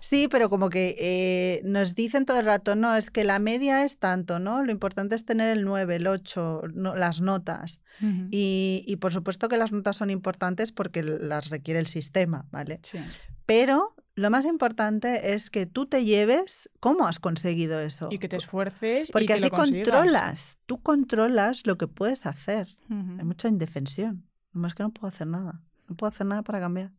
Sí, 0.00 0.28
pero 0.28 0.50
como 0.50 0.68
que 0.68 0.94
eh, 0.98 1.62
nos 1.64 1.94
dicen 1.94 2.26
todo 2.26 2.38
el 2.38 2.46
rato, 2.46 2.76
no, 2.76 2.94
es 2.94 3.10
que 3.10 3.24
la 3.24 3.38
media 3.40 3.82
es 3.84 3.98
tanto, 3.98 4.38
¿no? 4.38 4.62
Lo 4.64 4.70
importante 4.70 5.14
es 5.16 5.24
tener 5.24 5.50
el 5.56 5.64
9, 5.64 5.96
el 5.96 6.06
8, 6.06 6.62
no- 6.74 6.94
las 6.94 7.20
notas. 7.20 7.82
Y, 8.30 8.84
y 8.86 8.96
por 8.96 9.12
supuesto 9.12 9.48
que 9.48 9.56
las 9.56 9.72
notas 9.72 9.96
son 9.96 10.10
importantes 10.10 10.70
porque 10.70 11.02
las 11.02 11.48
requiere 11.50 11.80
el 11.80 11.86
sistema, 11.86 12.46
¿vale? 12.52 12.78
Sí. 12.82 12.98
Pero 13.46 13.94
lo 14.14 14.30
más 14.30 14.44
importante 14.44 15.32
es 15.34 15.50
que 15.50 15.66
tú 15.66 15.86
te 15.86 16.04
lleves 16.04 16.68
cómo 16.78 17.06
has 17.08 17.18
conseguido 17.20 17.80
eso. 17.80 18.08
Y 18.10 18.18
que 18.18 18.28
te 18.28 18.36
esfuerces. 18.36 19.08
y 19.08 19.12
Porque 19.12 19.26
que 19.26 19.32
así 19.34 19.42
lo 19.44 19.50
controlas, 19.50 20.56
tú 20.66 20.80
controlas 20.82 21.66
lo 21.66 21.76
que 21.78 21.88
puedes 21.88 22.26
hacer. 22.26 22.76
Hay 22.90 23.24
mucha 23.24 23.48
indefensión. 23.48 24.24
No 24.52 24.68
es 24.68 24.74
que 24.74 24.82
no 24.84 24.90
puedo 24.90 25.08
hacer 25.08 25.26
nada. 25.26 25.62
No 25.88 25.96
puedo 25.96 26.08
hacer 26.08 26.26
nada 26.26 26.42
para 26.42 26.60
cambiar. 26.60 26.92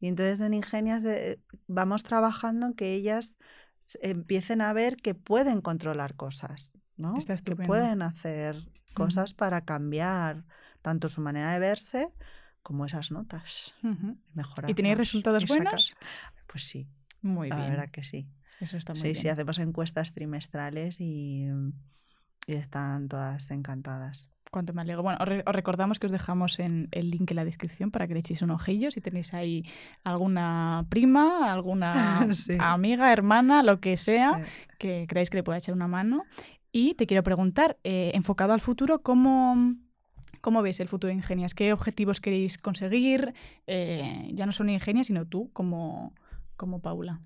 Y 0.00 0.08
entonces 0.08 0.40
en 0.40 0.54
Ingenias 0.54 1.04
eh, 1.04 1.40
vamos 1.66 2.02
trabajando 2.02 2.66
en 2.66 2.74
que 2.74 2.94
ellas 2.94 3.36
empiecen 4.00 4.60
a 4.60 4.72
ver 4.72 4.96
que 4.96 5.14
pueden 5.14 5.60
controlar 5.60 6.14
cosas, 6.16 6.72
¿no? 6.96 7.14
Que 7.44 7.56
pueden 7.56 8.02
hacer 8.02 8.56
cosas 8.94 9.34
para 9.34 9.64
cambiar 9.64 10.44
tanto 10.82 11.08
su 11.08 11.20
manera 11.20 11.52
de 11.52 11.58
verse 11.58 12.08
como 12.62 12.84
esas 12.86 13.10
notas. 13.10 13.72
Ujú. 13.82 14.18
Mejorar. 14.34 14.70
¿Y 14.70 14.74
tenéis 14.74 14.98
resultados 14.98 15.46
buenos? 15.46 15.94
Pues 16.46 16.64
sí, 16.64 16.88
Muy 17.20 17.50
la 17.50 17.56
bien. 17.56 17.70
verdad 17.70 17.90
que 17.90 18.04
sí. 18.04 18.28
Eso 18.60 18.76
está 18.76 18.94
muy 18.94 19.02
Sí, 19.02 19.08
bien. 19.12 19.22
sí, 19.22 19.28
hacemos 19.28 19.58
encuestas 19.58 20.12
trimestrales 20.12 21.00
y, 21.00 21.46
y 22.46 22.54
están 22.54 23.08
todas 23.08 23.50
encantadas. 23.50 24.28
Cuánto 24.52 24.74
me 24.74 24.82
alegro. 24.82 25.02
Bueno, 25.02 25.18
os, 25.18 25.26
re- 25.26 25.42
os 25.46 25.54
recordamos 25.54 25.98
que 25.98 26.04
os 26.06 26.12
dejamos 26.12 26.58
en 26.58 26.88
el 26.92 27.10
link 27.10 27.30
en 27.30 27.36
la 27.36 27.44
descripción 27.46 27.90
para 27.90 28.06
que 28.06 28.12
le 28.12 28.20
echéis 28.20 28.42
un 28.42 28.50
ojillo 28.50 28.90
si 28.90 29.00
tenéis 29.00 29.32
ahí 29.32 29.64
alguna 30.04 30.84
prima, 30.90 31.50
alguna 31.50 32.28
Sí. 32.34 32.56
amiga, 32.60 33.10
hermana, 33.12 33.62
lo 33.62 33.80
que 33.80 33.96
sea, 33.96 34.42
Sí. 34.44 34.50
que 34.78 35.06
creáis 35.08 35.30
que 35.30 35.38
le 35.38 35.42
pueda 35.42 35.56
echar 35.58 35.74
una 35.74 35.88
mano. 35.88 36.24
Y 36.70 36.94
te 36.94 37.06
quiero 37.06 37.22
preguntar, 37.22 37.78
eh, 37.82 38.10
enfocado 38.14 38.52
al 38.52 38.60
futuro, 38.60 39.00
¿cómo, 39.02 39.74
¿cómo 40.42 40.60
ves 40.60 40.80
el 40.80 40.88
futuro 40.88 41.08
de 41.08 41.14
Ingenias? 41.14 41.54
¿Qué 41.54 41.72
objetivos 41.72 42.20
queréis 42.20 42.58
conseguir? 42.58 43.32
Eh, 43.66 44.28
ya 44.34 44.44
no 44.44 44.52
solo 44.52 44.70
Ingenias, 44.70 45.06
sino 45.06 45.24
tú 45.26 45.50
como, 45.54 46.14
como 46.56 46.80
Paula. 46.82 47.20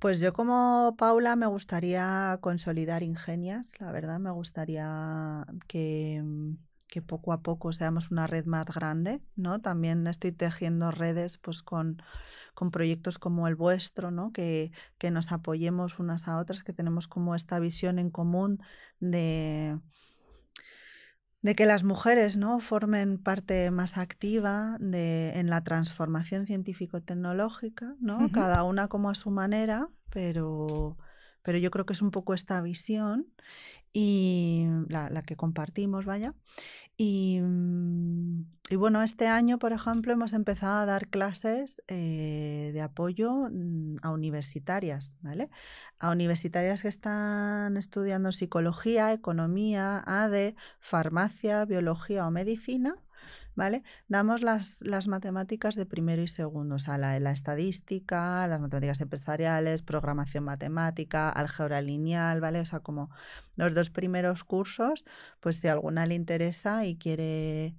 Pues 0.00 0.18
yo 0.18 0.32
como 0.32 0.96
Paula 0.96 1.36
me 1.36 1.46
gustaría 1.46 2.38
consolidar 2.40 3.02
Ingenias, 3.02 3.78
la 3.80 3.92
verdad, 3.92 4.18
me 4.18 4.30
gustaría 4.30 5.46
que, 5.68 6.22
mm, 6.24 6.54
que 6.88 7.02
poco 7.02 7.34
a 7.34 7.42
poco 7.42 7.70
seamos 7.72 8.10
una 8.10 8.26
red 8.26 8.46
más 8.46 8.64
grande, 8.64 9.20
¿no? 9.36 9.60
También 9.60 10.06
estoy 10.06 10.32
tejiendo 10.32 10.90
redes 10.90 11.36
pues 11.36 11.62
con, 11.62 12.02
con 12.54 12.70
proyectos 12.70 13.18
como 13.18 13.46
el 13.46 13.56
vuestro, 13.56 14.10
¿no? 14.10 14.32
Que, 14.32 14.72
que 14.96 15.10
nos 15.10 15.32
apoyemos 15.32 15.98
unas 15.98 16.28
a 16.28 16.38
otras, 16.38 16.64
que 16.64 16.72
tenemos 16.72 17.06
como 17.06 17.34
esta 17.34 17.58
visión 17.58 17.98
en 17.98 18.08
común 18.08 18.62
de, 19.00 19.78
de 21.42 21.54
que 21.54 21.66
las 21.66 21.84
mujeres 21.84 22.36
¿no? 22.36 22.60
formen 22.60 23.18
parte 23.18 23.70
más 23.70 23.96
activa 23.96 24.76
de, 24.80 25.38
en 25.38 25.48
la 25.48 25.62
transformación 25.62 26.46
científico-tecnológica, 26.46 27.94
¿no? 28.00 28.30
Cada 28.30 28.62
una 28.64 28.88
como 28.88 29.08
a 29.08 29.14
su 29.14 29.30
manera, 29.30 29.88
pero, 30.10 30.98
pero 31.42 31.58
yo 31.58 31.70
creo 31.70 31.86
que 31.86 31.94
es 31.94 32.02
un 32.02 32.10
poco 32.10 32.34
esta 32.34 32.60
visión 32.60 33.26
y 33.92 34.66
la, 34.88 35.22
que 35.22 35.36
compartimos, 35.36 36.04
vaya. 36.04 36.34
Y, 36.96 37.40
mm, 37.40 38.44
y 38.70 38.76
bueno, 38.76 39.02
este 39.02 39.26
año, 39.26 39.58
por 39.58 39.72
ejemplo, 39.72 40.12
hemos 40.12 40.32
empezado 40.32 40.78
a 40.80 40.86
dar 40.86 41.08
clases 41.08 41.82
eh, 41.88 42.70
de 42.72 42.80
apoyo 42.80 43.48
mm, 43.50 43.96
a 44.02 44.10
universitarias, 44.10 45.12
¿vale? 45.22 45.50
A 45.98 46.10
universitarias 46.10 46.82
que 46.82 46.88
están 46.88 47.76
estudiando 47.76 48.30
psicología, 48.32 49.12
economía, 49.12 50.02
ADE, 50.06 50.54
farmacia, 50.78 51.64
biología 51.64 52.26
o 52.26 52.30
medicina, 52.30 52.96
¿vale? 53.60 53.82
Damos 54.08 54.40
las, 54.40 54.80
las 54.80 55.06
matemáticas 55.06 55.74
de 55.74 55.84
primero 55.84 56.22
y 56.22 56.28
segundo, 56.28 56.76
o 56.76 56.78
sea, 56.78 56.96
la, 56.96 57.20
la 57.20 57.30
estadística, 57.30 58.48
las 58.48 58.58
matemáticas 58.58 59.02
empresariales, 59.02 59.82
programación 59.82 60.44
matemática, 60.44 61.28
álgebra 61.28 61.82
lineal, 61.82 62.40
¿vale? 62.40 62.60
O 62.60 62.64
sea, 62.64 62.80
como 62.80 63.10
los 63.56 63.74
dos 63.74 63.90
primeros 63.90 64.44
cursos, 64.44 65.04
pues 65.40 65.56
si 65.56 65.68
alguna 65.68 66.06
le 66.06 66.14
interesa 66.14 66.86
y 66.86 66.96
quiere 66.96 67.74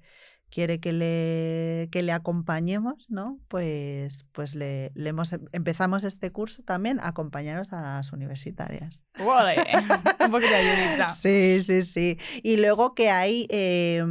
quiere 0.52 0.80
que 0.80 0.94
le, 0.94 1.90
que 1.92 2.04
le 2.04 2.12
acompañemos, 2.12 3.08
¿no? 3.10 3.40
Pues, 3.48 4.26
pues 4.34 4.54
le, 4.54 4.92
le 4.94 5.10
hemos, 5.10 5.34
empezamos 5.54 6.04
este 6.04 6.32
curso 6.32 6.62
también 6.62 7.00
a 7.00 7.08
acompañaros 7.08 7.74
a 7.74 7.82
las 7.82 8.12
universitarias. 8.12 9.02
¡Ole! 9.20 9.56
Un 10.20 10.32
poquito 10.32 10.52
de 10.52 10.56
ayudita. 10.56 11.10
Sí, 11.10 11.60
sí, 11.62 11.82
sí. 11.82 12.20
Y 12.44 12.58
luego 12.58 12.94
que 12.94 13.10
hay, 13.10 13.48
eh, 13.50 14.04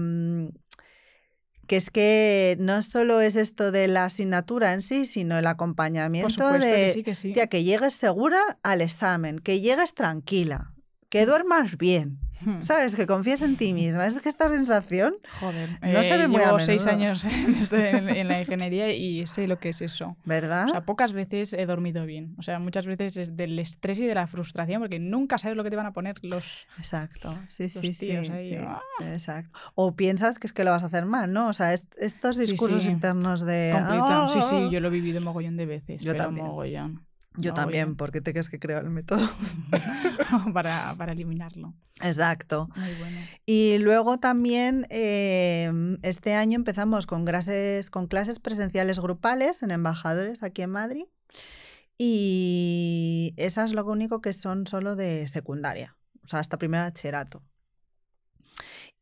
que 1.70 1.76
es 1.76 1.88
que 1.88 2.56
no 2.58 2.82
solo 2.82 3.20
es 3.20 3.36
esto 3.36 3.70
de 3.70 3.86
la 3.86 4.06
asignatura 4.06 4.72
en 4.72 4.82
sí, 4.82 5.04
sino 5.04 5.38
el 5.38 5.46
acompañamiento 5.46 6.50
de, 6.54 6.58
que 6.58 6.92
sí, 6.92 7.02
que 7.04 7.14
sí. 7.14 7.32
tía, 7.32 7.46
que 7.46 7.62
llegues 7.62 7.92
segura 7.92 8.58
al 8.64 8.80
examen, 8.80 9.38
que 9.38 9.60
llegues 9.60 9.94
tranquila, 9.94 10.74
que 11.10 11.26
duermas 11.26 11.78
bien. 11.78 12.18
¿Sabes? 12.60 12.94
Que 12.94 13.06
confíes 13.06 13.42
en 13.42 13.56
ti 13.56 13.72
misma. 13.72 14.06
Es 14.06 14.14
que 14.14 14.28
esta 14.28 14.48
sensación 14.48 15.14
Joder, 15.40 15.68
No 15.82 16.02
se 16.02 16.14
eh, 16.14 16.18
ve 16.18 16.28
muy 16.28 16.42
a 16.42 16.58
seis 16.58 16.86
años 16.86 17.24
en, 17.24 17.54
esto- 17.60 17.76
en- 17.76 18.08
en 18.08 18.28
la 18.28 18.40
ingeniería 18.40 18.92
y 18.92 19.26
sé 19.26 19.46
lo 19.46 19.58
que 19.58 19.70
es 19.70 19.80
eso. 19.82 20.16
¿verdad? 20.24 20.68
O 20.68 20.70
sea, 20.70 20.84
pocas 20.84 21.12
veces 21.12 21.52
he 21.52 21.66
dormido 21.66 22.04
bien. 22.06 22.34
O 22.38 22.42
sea, 22.42 22.58
muchas 22.58 22.86
veces 22.86 23.16
es 23.16 23.36
del 23.36 23.58
estrés 23.58 23.98
y 24.00 24.06
de 24.06 24.14
la 24.14 24.26
frustración 24.26 24.80
porque 24.80 24.98
nunca 24.98 25.38
sabes 25.38 25.56
lo 25.56 25.64
que 25.64 25.70
te 25.70 25.76
van 25.76 25.86
a 25.86 25.92
poner 25.92 26.16
los... 26.22 26.66
Exacto, 26.78 27.38
sí, 27.48 27.64
los 27.64 27.72
sí, 27.72 27.94
sí, 27.94 28.10
ahí, 28.10 28.48
sí, 28.48 28.54
¡ah! 28.58 28.80
exacto. 29.02 29.58
O 29.74 29.94
piensas 29.96 30.38
que 30.38 30.46
es 30.46 30.52
que 30.52 30.64
lo 30.64 30.70
vas 30.70 30.82
a 30.82 30.86
hacer 30.86 31.06
mal, 31.06 31.32
¿no? 31.32 31.48
O 31.48 31.52
sea, 31.52 31.72
est- 31.72 31.92
estos 31.98 32.36
discursos 32.36 32.84
sí. 32.84 32.90
internos 32.90 33.40
de... 33.42 33.70
Completa. 33.74 34.28
Sí, 34.28 34.40
sí, 34.42 34.54
"Ah". 34.56 34.68
yo 34.70 34.80
lo 34.80 34.88
he 34.88 34.90
vivido 34.90 35.20
mogollón 35.20 35.56
de 35.56 35.66
veces. 35.66 36.02
Yo 36.02 36.12
pero 36.12 36.24
también. 36.24 36.46
mogollón. 36.46 37.06
Yo 37.40 37.50
mogollón. 37.50 37.54
también, 37.54 37.96
porque 37.96 38.20
te 38.20 38.32
crees 38.32 38.48
que 38.48 38.58
creo 38.58 38.78
el 38.78 38.90
método. 38.90 39.28
para, 40.52 40.94
para 40.98 41.12
eliminarlo. 41.12 41.74
Exacto. 42.00 42.68
Muy 42.76 42.92
bueno. 42.94 43.20
Y 43.46 43.78
luego 43.78 44.18
también 44.18 44.86
eh, 44.90 45.70
este 46.02 46.34
año 46.34 46.56
empezamos 46.56 47.06
con 47.06 47.24
clases, 47.24 47.90
con 47.90 48.06
clases 48.06 48.38
presenciales 48.38 48.98
grupales 49.00 49.62
en 49.62 49.70
embajadores 49.70 50.42
aquí 50.42 50.62
en 50.62 50.70
Madrid. 50.70 51.04
Y 51.98 53.34
esas 53.36 53.72
lo 53.72 53.84
único 53.84 54.22
que 54.22 54.32
son 54.32 54.66
solo 54.66 54.96
de 54.96 55.28
secundaria, 55.28 55.96
o 56.24 56.28
sea, 56.28 56.38
hasta 56.38 56.56
primer 56.56 56.80
bachillerato. 56.80 57.42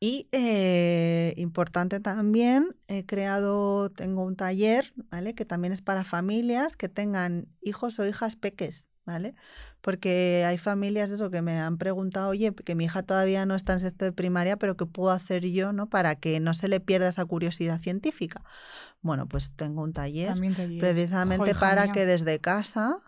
Y 0.00 0.28
eh, 0.30 1.34
importante 1.37 1.98
también, 1.98 2.76
he 2.87 3.04
creado, 3.04 3.90
tengo 3.90 4.24
un 4.24 4.37
taller, 4.37 4.92
¿vale? 5.11 5.34
Que 5.34 5.44
también 5.44 5.72
es 5.72 5.82
para 5.82 6.04
familias 6.04 6.76
que 6.76 6.88
tengan 6.88 7.48
hijos 7.62 7.98
o 7.98 8.06
hijas 8.06 8.37
peques, 8.37 8.87
¿vale? 9.04 9.34
Porque 9.80 10.44
hay 10.46 10.56
familias 10.56 11.08
de 11.08 11.16
eso 11.16 11.30
que 11.30 11.42
me 11.42 11.58
han 11.58 11.78
preguntado, 11.78 12.28
oye, 12.28 12.54
que 12.54 12.76
mi 12.76 12.84
hija 12.84 13.02
todavía 13.02 13.44
no 13.44 13.56
está 13.56 13.72
en 13.72 13.80
sexto 13.80 14.04
de 14.04 14.12
primaria, 14.12 14.56
pero 14.56 14.76
¿qué 14.76 14.87
puedo 14.87 15.11
hacer 15.11 15.44
yo, 15.46 15.72
¿no? 15.72 15.88
Para 15.88 16.14
que 16.14 16.38
no 16.38 16.54
se 16.54 16.68
le 16.68 16.78
pierda 16.78 17.08
esa 17.08 17.24
curiosidad 17.24 17.80
científica. 17.80 18.44
Bueno, 19.00 19.26
pues 19.26 19.52
tengo 19.56 19.82
un 19.82 19.92
taller 19.92 20.34
precisamente 20.78 21.56
para 21.56 21.84
mía. 21.84 21.92
que 21.92 22.06
desde 22.06 22.38
casa 22.38 23.00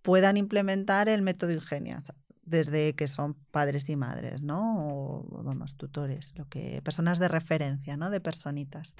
puedan 0.00 0.36
implementar 0.36 1.08
el 1.08 1.22
método 1.22 1.52
Ingenias, 1.52 2.12
desde 2.44 2.94
que 2.94 3.08
son 3.08 3.34
padres 3.50 3.88
y 3.88 3.96
madres, 3.96 4.42
¿no? 4.42 4.88
O, 4.88 5.42
vamos, 5.42 5.76
tutores, 5.76 6.32
lo 6.36 6.48
que 6.48 6.82
personas 6.82 7.18
de 7.18 7.28
referencia, 7.28 7.96
¿no? 7.96 8.10
De 8.10 8.20
personitas. 8.20 8.94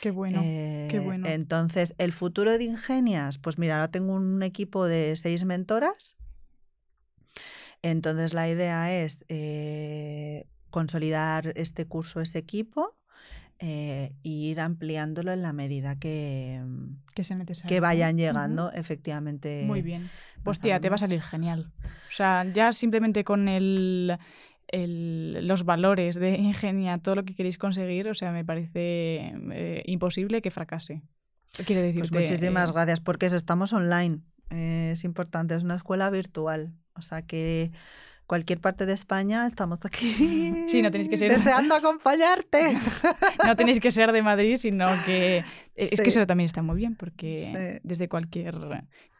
Qué 0.00 0.10
bueno. 0.10 0.40
qué 0.42 0.88
Eh, 0.92 1.00
bueno. 1.00 1.26
Entonces, 1.28 1.94
el 1.98 2.12
futuro 2.12 2.56
de 2.56 2.64
Ingenias, 2.64 3.38
pues 3.38 3.58
mira, 3.58 3.76
ahora 3.76 3.90
tengo 3.90 4.14
un 4.14 4.42
equipo 4.42 4.86
de 4.86 5.14
seis 5.16 5.44
mentoras. 5.44 6.16
Entonces, 7.82 8.32
la 8.34 8.48
idea 8.48 8.92
es 8.92 9.24
eh, 9.28 10.46
consolidar 10.70 11.52
este 11.56 11.86
curso, 11.86 12.20
ese 12.20 12.38
equipo, 12.38 12.97
eh, 13.60 14.12
y 14.22 14.50
ir 14.50 14.60
ampliándolo 14.60 15.32
en 15.32 15.42
la 15.42 15.52
medida 15.52 15.96
que, 15.96 16.62
Que 17.14 17.24
sea 17.24 17.36
necesario. 17.36 17.68
que 17.68 17.80
vayan 17.80 18.16
llegando 18.16 18.70
efectivamente. 18.72 19.64
Muy 19.66 19.82
bien. 19.82 20.10
Pues 20.44 20.60
tía, 20.60 20.78
te 20.80 20.88
va 20.88 20.94
a 20.94 20.98
salir 20.98 21.20
genial. 21.22 21.72
O 21.84 22.12
sea, 22.12 22.44
ya 22.52 22.72
simplemente 22.72 23.24
con 23.24 23.48
el, 23.48 24.16
el- 24.68 25.46
los 25.46 25.64
valores 25.64 26.14
de 26.14 26.30
Ingenia, 26.38 26.98
todo 26.98 27.16
lo 27.16 27.24
que 27.24 27.34
queréis 27.34 27.58
conseguir, 27.58 28.08
o 28.08 28.14
sea, 28.14 28.30
me 28.32 28.44
parece 28.44 29.32
eh, 29.52 29.82
imposible 29.86 30.40
que 30.42 30.50
fracase. 30.50 31.02
Quiere 31.66 31.82
decir, 31.82 32.00
Pues 32.00 32.12
muchísimas 32.12 32.72
gracias, 32.72 33.00
porque 33.00 33.26
eso, 33.26 33.36
estamos 33.36 33.72
online. 33.72 34.20
eh, 34.50 34.90
es 34.92 35.02
importante, 35.04 35.54
es 35.56 35.64
una 35.64 35.74
escuela 35.76 36.08
virtual. 36.10 36.72
O 36.94 37.02
sea 37.02 37.22
que 37.22 37.72
cualquier 38.28 38.60
parte 38.60 38.86
de 38.86 38.92
España 38.92 39.44
estamos 39.46 39.80
aquí. 39.82 40.54
Sí, 40.68 40.82
no 40.82 40.90
tenéis 40.92 41.08
que 41.08 41.16
ser- 41.16 41.32
Deseando 41.32 41.74
acompañarte. 41.74 42.76
No 43.44 43.56
tenéis 43.56 43.80
que 43.80 43.90
ser 43.90 44.12
de 44.12 44.22
Madrid, 44.22 44.56
sino 44.56 44.86
que 45.06 45.42
es 45.74 45.88
Sí. 45.90 45.96
que 45.96 46.08
eso 46.10 46.26
también 46.26 46.44
está 46.46 46.62
muy 46.62 46.76
bien, 46.76 46.94
porque 46.94 47.80
Sí. 47.80 47.80
desde 47.82 48.08
cualquier 48.08 48.54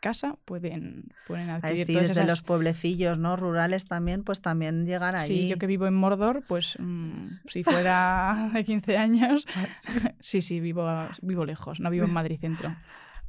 casa 0.00 0.36
pueden, 0.44 1.12
pueden 1.26 1.48
Ahí 1.50 1.56
adquirir 1.56 1.86
sí, 1.86 1.92
todas 1.94 2.08
desde 2.10 2.20
esas- 2.20 2.30
los 2.30 2.42
pueblecillos, 2.42 3.18
¿no? 3.18 3.36
Rurales 3.36 3.86
también, 3.86 4.22
pues 4.24 4.40
también 4.42 4.86
llegar 4.86 5.16
allí. 5.16 5.42
Sí, 5.42 5.48
yo 5.48 5.56
que 5.56 5.66
vivo 5.66 5.86
en 5.86 5.94
Mordor, 5.94 6.42
pues 6.46 6.76
mm, 6.78 7.38
si 7.46 7.64
fuera 7.64 8.50
de 8.54 8.64
15 8.64 8.96
años, 8.98 9.46
sí, 10.20 10.42
sí, 10.42 10.60
vivo, 10.60 10.86
vivo 11.22 11.44
lejos, 11.46 11.80
no 11.80 11.88
vivo 11.90 12.04
en 12.04 12.12
Madrid 12.12 12.38
Centro. 12.40 12.74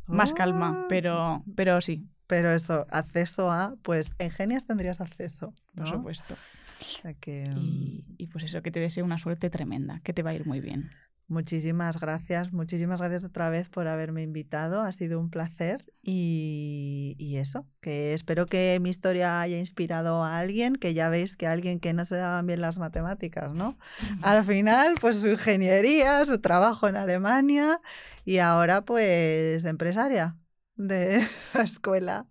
Más 0.08 0.34
calma, 0.34 0.82
Ah. 0.82 0.86
pero, 0.90 1.44
pero 1.56 1.80
sí, 1.82 2.04
Pero 2.30 2.52
eso, 2.52 2.86
acceso 2.92 3.52
a, 3.52 3.74
pues 3.82 4.14
en 4.20 4.30
Genias 4.30 4.64
tendrías 4.64 5.02
acceso. 5.02 5.52
por 5.76 5.90
supuesto. 5.90 6.36
O 6.80 6.84
sea 6.84 7.16
que, 7.16 7.52
Y, 7.58 8.06
y 8.20 8.28
pues 8.28 8.44
eso, 8.44 8.62
que 8.62 8.70
te 8.70 8.80
deseo 8.80 9.04
una 9.04 9.18
suerte 9.18 9.50
tremenda, 9.50 10.00
que 10.04 10.14
te 10.14 10.22
va 10.22 10.30
a 10.30 10.36
ir 10.36 10.46
muy 10.46 10.60
bien. 10.60 10.92
Muchísimas 11.28 12.00
gracias, 12.00 12.54
muchísimas 12.54 13.00
gracias 13.00 13.24
otra 13.24 13.50
vez 13.50 13.70
por 13.70 13.88
haberme 13.88 14.22
invitado, 14.22 14.82
ha 14.82 14.92
sido 14.92 15.20
un 15.20 15.32
placer 15.32 15.86
y, 16.04 17.16
y 17.18 17.38
eso, 17.38 17.66
que 17.82 18.14
espero 18.14 18.46
que 18.46 18.78
mi 18.80 18.92
historia 18.92 19.42
haya 19.42 19.58
inspirado 19.58 20.24
a 20.24 20.38
alguien, 20.38 20.76
que 20.76 20.94
ya 20.94 21.10
veis 21.10 21.36
que 21.36 21.48
alguien 21.48 21.80
que 21.80 21.94
no 21.94 22.06
se 22.06 22.16
daban 22.16 22.46
bien 22.46 22.62
las 22.62 22.78
matemáticas, 22.78 23.54
¿no? 23.56 23.76
Al 24.22 24.44
final, 24.44 24.96
pues 25.02 25.18
su 25.22 25.30
ingeniería, 25.30 26.24
su 26.28 26.40
trabajo 26.40 26.88
en 26.88 26.96
Alemania 26.96 27.80
y 28.24 28.38
ahora 28.38 28.82
pues 28.86 29.66
empresaria 29.66 30.36
de 30.80 31.28
la 31.54 31.62
escuela 31.64 32.26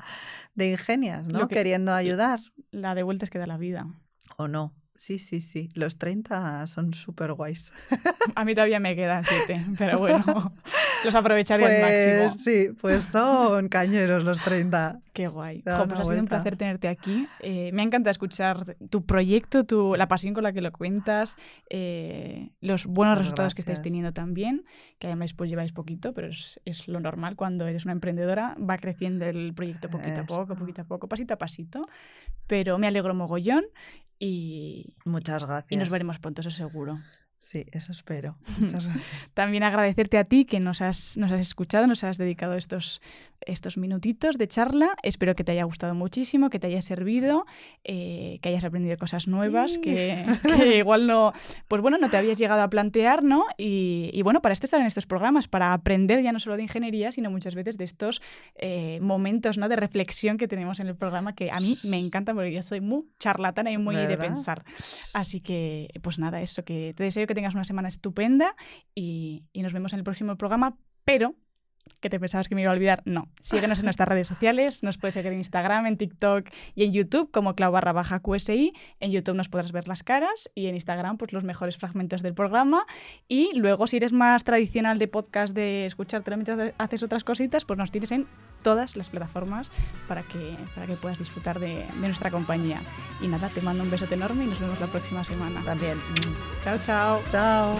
de 0.55 0.71
ingenias, 0.73 1.25
¿no? 1.27 1.47
Que- 1.47 1.55
Queriendo 1.55 1.93
ayudar 1.95 2.41
La 2.73 2.95
de 2.97 3.05
vueltas 3.05 3.31
que 3.31 3.39
da 3.39 3.47
la 3.47 3.59
vida. 3.59 3.87
o 4.37 4.49
no. 4.49 4.75
Sí, 4.97 5.21
sí, 5.21 5.41
sí, 5.41 5.71
los 5.75 5.97
30 5.97 6.67
son 6.67 6.93
súper 6.93 7.33
guays. 7.35 7.73
A 8.35 8.45
mí 8.45 8.53
todavía 8.57 8.81
me 8.81 8.97
quedan 8.97 9.23
siete, 9.23 9.65
pero 9.79 10.01
bueno, 10.01 10.25
los 11.05 11.15
aprovecharé 11.15 11.65
al 11.65 11.71
Pues 11.81 12.27
máximo. 12.27 12.43
sí, 12.43 12.69
pues 12.81 13.05
son 13.13 13.69
cañeros 13.69 14.25
los 14.25 14.41
30. 14.43 14.99
Qué 15.19 15.27
guay. 15.27 15.65
Jo, 15.67 15.89
pues 15.89 15.99
ha 15.99 16.05
sido 16.05 16.21
un 16.21 16.29
placer 16.29 16.57
tenerte 16.57 16.87
aquí. 16.87 17.27
Eh, 17.41 17.73
me 17.73 17.83
encanta 17.83 18.09
escuchar 18.09 18.77
tu 18.89 19.05
proyecto, 19.05 19.65
tu, 19.65 19.97
la 19.97 20.07
pasión 20.07 20.33
con 20.33 20.45
la 20.45 20.53
que 20.53 20.61
lo 20.61 20.71
cuentas, 20.71 21.37
eh, 21.71 22.53
los 22.61 22.87
buenos 22.87 23.17
Muchas 23.17 23.25
resultados 23.25 23.55
que 23.57 23.63
estáis 23.63 23.83
teniendo 23.83 24.13
también, 24.13 24.65
que 25.01 25.09
además 25.09 25.33
pues 25.33 25.51
lleváis 25.51 25.73
poquito, 25.73 26.15
pero 26.15 26.29
es, 26.29 26.61
es 26.65 26.87
lo 26.87 27.01
normal 27.01 27.35
cuando 27.35 27.67
eres 27.67 27.85
una 27.85 27.95
emprendedora, 27.95 28.57
va 28.59 28.79
creciendo 28.79 29.25
el 29.25 29.55
proyecto 29.55 29.91
poquito 29.91 30.21
a 30.21 30.25
poco, 30.25 30.55
poquito 30.55 30.83
a 30.83 30.85
poco, 30.85 31.09
pasito 31.09 31.35
a 31.35 31.37
pasito. 31.37 31.89
Pero 32.47 32.79
me 32.79 32.87
alegro 32.87 33.13
mogollón 33.13 33.65
y, 34.21 34.95
Muchas 35.05 35.43
gracias. 35.45 35.73
y 35.73 35.77
nos 35.79 35.91
veremos 35.91 36.21
pronto, 36.21 36.43
eso 36.43 36.53
seguro. 36.53 37.01
Sí, 37.51 37.65
eso 37.73 37.93
espero. 37.93 38.37
También 39.33 39.63
agradecerte 39.63 40.19
a 40.19 40.25
ti 40.25 40.45
que 40.45 40.61
nos 40.61 40.83
has, 40.83 41.17
nos 41.17 41.33
has 41.33 41.41
escuchado, 41.41 41.87
nos 41.87 42.05
has 42.05 42.19
dedicado 42.19 42.53
estos, 42.55 43.01
estos 43.41 43.79
minutitos 43.79 44.37
de 44.37 44.47
charla. 44.49 44.91
Espero 45.03 45.35
que 45.35 45.45
te 45.45 45.53
haya 45.53 45.65
gustado 45.65 45.95
muchísimo, 45.95 46.51
que 46.51 46.59
te 46.59 46.67
haya 46.67 46.83
servido, 46.83 47.47
eh, 47.85 48.39
que 48.43 48.51
hayas 48.51 48.65
aprendido 48.67 48.99
cosas 48.99 49.29
nuevas, 49.29 49.73
Sí. 49.75 49.81
que, 49.81 50.27
que 50.59 50.77
igual 50.77 51.07
no, 51.07 51.33
pues 51.69 51.81
bueno, 51.81 51.97
no 51.97 52.11
te 52.11 52.19
habías 52.19 52.37
llegado 52.39 52.61
a 52.61 52.69
plantear, 52.69 53.23
¿no? 53.23 53.45
Y, 53.57 54.11
y 54.13 54.21
bueno, 54.21 54.43
para 54.43 54.53
esto 54.53 54.67
estar 54.67 54.81
en 54.81 54.87
estos 54.87 55.07
programas, 55.07 55.49
para 55.49 55.73
aprender 55.73 56.23
ya 56.23 56.33
no 56.33 56.41
solo 56.41 56.57
de 56.57 56.65
ingeniería, 56.65 57.13
sino 57.13 57.31
muchas 57.31 57.55
veces 57.55 57.79
de 57.79 57.85
estos 57.85 58.21
eh, 58.57 58.99
momentos 59.01 59.57
¿no? 59.57 59.71
de 59.71 59.77
reflexión 59.77 60.37
que 60.37 60.49
tenemos 60.49 60.81
en 60.81 60.89
el 60.89 60.97
programa 60.97 61.35
que 61.35 61.51
a 61.51 61.61
mí 61.61 61.79
me 61.85 61.97
enncanta 61.99 62.35
porque 62.35 62.53
yo 62.53 62.63
soy 62.63 62.83
muy 62.83 63.07
charlatana 63.19 63.71
y 63.71 63.79
muy 63.79 63.97
de 63.97 64.07
¿Verdad? 64.07 64.25
pensar. 64.27 64.65
Así 65.15 65.41
que, 65.41 65.89
pues 66.03 66.19
nada, 66.19 66.43
eso, 66.43 66.63
que 66.63 66.93
te 66.95 67.05
deseo 67.05 67.27
que 67.27 67.38
tengas 67.39 67.55
una 67.55 67.63
semana 67.63 67.87
estupenda 67.87 68.57
y, 68.97 69.45
nos 69.55 69.73
vemos 69.73 69.93
en 69.93 70.01
el 70.01 70.05
próximo 70.05 70.37
programa, 70.37 70.77
pero 71.05 71.37
que 72.01 72.11
te 72.11 72.21
pensabas 72.21 72.49
que 72.49 72.55
me 72.55 72.63
iba 72.63 72.71
a 72.71 72.75
olvidar, 72.75 73.03
no. 73.05 73.29
Síguenos 73.41 73.79
en 73.79 73.87
nuestras 73.87 74.09
redes 74.09 74.29
sociales, 74.29 74.83
nos 74.83 74.99
puedes 74.99 75.15
seguir 75.15 75.33
en 75.33 75.39
Instagram, 75.39 75.87
en 75.87 75.97
TikTok 75.97 76.49
y 76.75 76.85
en 76.85 76.93
YouTube 76.93 77.31
como 77.31 77.55
clau 77.55 77.73
barra 77.73 77.93
baja 77.93 78.21
QSI. 78.21 78.73
En 79.01 79.11
YouTube 79.11 79.35
nos 79.35 79.49
podrás 79.49 79.73
ver 79.73 79.89
las 79.89 80.03
caras 80.03 80.51
y 80.55 80.67
en 80.67 80.75
Instagram 80.75 81.17
pues 81.17 81.33
los 81.33 81.45
mejores 81.45 81.77
fragmentos 81.79 82.23
del 82.23 82.35
programa. 82.35 82.87
Y 83.29 83.51
luego 83.55 83.87
si 83.87 83.97
eres 83.97 84.13
más 84.13 84.45
tradicional 84.45 84.99
de 84.99 85.09
podcast 85.09 85.55
de 85.55 85.87
escuchártelo 85.87 86.37
mientras 86.37 86.75
haces 86.79 87.03
otras 87.03 87.25
cositas, 87.25 87.65
pues 87.65 87.79
nos 87.79 87.91
tienes 87.91 88.13
en 88.13 88.27
todas 88.63 88.97
las 88.97 89.09
plataformas 89.09 89.71
para 90.07 90.23
que, 90.23 90.57
para 90.75 90.87
que 90.87 90.95
puedas 90.95 91.19
disfrutar 91.19 91.61
de, 91.61 91.87
de 92.01 92.07
nuestra 92.07 92.31
compañía. 92.31 92.81
Y 93.21 93.29
nada, 93.29 93.49
te 93.49 93.61
mando 93.61 93.85
un 93.85 93.91
besote 93.91 94.15
enorme 94.15 94.45
y 94.45 94.49
nos 94.49 94.61
vemos 94.61 94.81
la 94.81 94.87
próxima 94.87 95.25
semana. 95.25 95.63
También. 95.65 96.01
Chao, 96.63 96.79
chao. 96.79 97.23
Chao. 97.31 97.75